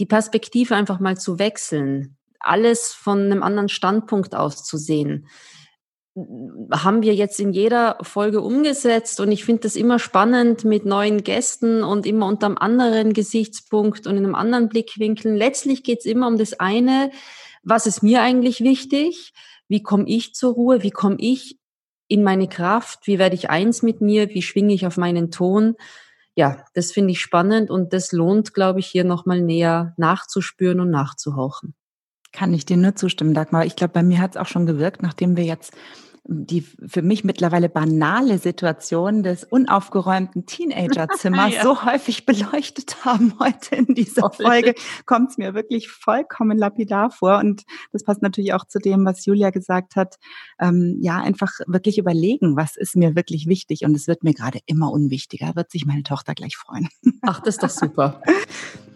die 0.00 0.06
Perspektive 0.06 0.74
einfach 0.74 1.00
mal 1.00 1.18
zu 1.18 1.38
wechseln, 1.38 2.16
alles 2.40 2.94
von 2.94 3.20
einem 3.20 3.42
anderen 3.42 3.68
Standpunkt 3.68 4.34
aus 4.34 4.64
zu 4.64 4.78
sehen. 4.78 5.26
haben 6.72 7.02
wir 7.02 7.14
jetzt 7.14 7.38
in 7.38 7.52
jeder 7.52 7.98
Folge 8.02 8.40
umgesetzt 8.40 9.20
und 9.20 9.30
ich 9.30 9.44
finde 9.44 9.62
das 9.62 9.76
immer 9.76 9.98
spannend 9.98 10.64
mit 10.64 10.84
neuen 10.84 11.22
Gästen 11.22 11.84
und 11.84 12.06
immer 12.06 12.26
unter 12.26 12.46
einem 12.46 12.58
anderen 12.58 13.12
Gesichtspunkt 13.12 14.06
und 14.06 14.16
in 14.16 14.24
einem 14.24 14.34
anderen 14.34 14.68
Blickwinkel. 14.68 15.36
Letztlich 15.36 15.84
geht 15.84 16.00
es 16.00 16.06
immer 16.06 16.26
um 16.26 16.38
das 16.38 16.58
eine, 16.58 17.10
was 17.62 17.86
ist 17.86 18.02
mir 18.02 18.22
eigentlich 18.22 18.60
wichtig? 18.60 19.32
Wie 19.68 19.82
komme 19.82 20.08
ich 20.08 20.34
zur 20.34 20.54
Ruhe? 20.54 20.82
Wie 20.82 20.90
komme 20.90 21.16
ich 21.18 21.57
in 22.08 22.22
meine 22.22 22.48
Kraft? 22.48 23.06
Wie 23.06 23.18
werde 23.18 23.34
ich 23.34 23.50
eins 23.50 23.82
mit 23.82 24.00
mir? 24.00 24.30
Wie 24.30 24.42
schwinge 24.42 24.74
ich 24.74 24.86
auf 24.86 24.96
meinen 24.96 25.30
Ton? 25.30 25.76
Ja, 26.34 26.64
das 26.74 26.92
finde 26.92 27.12
ich 27.12 27.20
spannend 27.20 27.70
und 27.70 27.92
das 27.92 28.12
lohnt, 28.12 28.54
glaube 28.54 28.80
ich, 28.80 28.86
hier 28.86 29.04
nochmal 29.04 29.40
näher 29.40 29.94
nachzuspüren 29.96 30.80
und 30.80 30.90
nachzuhauchen. 30.90 31.74
Kann 32.32 32.54
ich 32.54 32.64
dir 32.64 32.76
nur 32.76 32.94
zustimmen, 32.94 33.34
Dagmar. 33.34 33.64
Ich 33.64 33.76
glaube, 33.76 33.94
bei 33.94 34.02
mir 34.02 34.20
hat 34.20 34.32
es 34.32 34.36
auch 34.36 34.46
schon 34.46 34.66
gewirkt, 34.66 35.02
nachdem 35.02 35.36
wir 35.36 35.44
jetzt 35.44 35.72
die 36.30 36.60
für 36.60 37.00
mich 37.00 37.24
mittlerweile 37.24 37.70
banale 37.70 38.36
Situation 38.36 39.22
des 39.22 39.44
unaufgeräumten 39.44 40.44
Teenagerzimmers 40.44 41.54
ja. 41.54 41.62
so 41.62 41.84
häufig 41.84 42.26
beleuchtet 42.26 43.02
haben 43.06 43.34
heute 43.40 43.76
in 43.76 43.94
dieser 43.94 44.30
Folge, 44.30 44.74
kommt 45.06 45.30
es 45.30 45.38
mir 45.38 45.54
wirklich 45.54 45.88
vollkommen 45.88 46.58
lapidar 46.58 47.10
vor. 47.10 47.38
Und 47.38 47.64
das 47.92 48.04
passt 48.04 48.20
natürlich 48.20 48.52
auch 48.52 48.66
zu 48.66 48.78
dem, 48.78 49.06
was 49.06 49.24
Julia 49.24 49.48
gesagt 49.48 49.96
hat. 49.96 50.16
Ähm, 50.60 50.98
ja, 51.00 51.16
einfach 51.16 51.52
wirklich 51.66 51.96
überlegen, 51.96 52.56
was 52.56 52.76
ist 52.76 52.94
mir 52.94 53.16
wirklich 53.16 53.46
wichtig. 53.46 53.84
Und 53.86 53.94
es 53.94 54.06
wird 54.06 54.22
mir 54.22 54.34
gerade 54.34 54.58
immer 54.66 54.92
unwichtiger. 54.92 55.56
Wird 55.56 55.70
sich 55.70 55.86
meine 55.86 56.02
Tochter 56.02 56.34
gleich 56.34 56.58
freuen. 56.58 56.88
Ach, 57.22 57.40
das 57.40 57.54
ist 57.54 57.62
doch 57.62 57.70
super. 57.70 58.20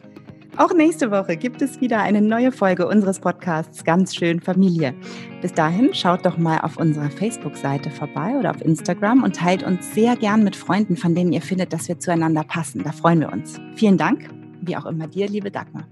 Auch 0.59 0.75
nächste 0.75 1.11
Woche 1.11 1.39
gibt 1.39 1.63
es 1.63 1.81
wieder 1.81 2.01
eine 2.01 2.21
neue 2.21 2.53
Folge 2.53 2.87
unseres 2.87 3.21
Podcasts 3.21 3.85
Ganz 3.85 4.15
schön 4.15 4.41
Familie. 4.41 4.95
Bis 5.41 5.55
dahin 5.55 5.95
schaut 5.95 6.27
doch 6.27 6.37
mal 6.37 6.61
auf 6.61 6.77
unserer 6.77 7.11
Facebook-Seite 7.11 7.91
vorbei 7.91 8.35
oder 8.39 8.51
auf 8.51 8.61
Instagram 8.61 9.23
und 9.23 9.35
teilt 9.35 9.63
uns 9.63 9.95
sehr 9.95 10.15
gern 10.15 10.45
mit 10.45 10.55
Freunden, 10.55 10.97
von 10.97 11.15
denen 11.15 11.33
ihr 11.33 11.41
findet, 11.41 11.73
dass 11.73 11.89
wir 11.89 11.99
zueinander 11.99 12.45
passen. 12.45 12.83
Da 12.85 12.93
freuen 12.93 13.21
wir 13.21 13.33
uns. 13.33 13.59
Vielen 13.77 13.97
Dank, 13.97 14.29
wie 14.61 14.77
auch 14.77 14.85
immer 14.85 15.07
dir, 15.07 15.27
liebe 15.27 15.51
Dagmar. 15.51 15.85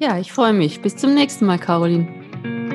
Ja, 0.00 0.18
ich 0.18 0.32
freue 0.32 0.52
mich. 0.52 0.82
Bis 0.82 0.96
zum 0.96 1.14
nächsten 1.14 1.46
Mal, 1.46 1.58
Caroline. 1.58 2.67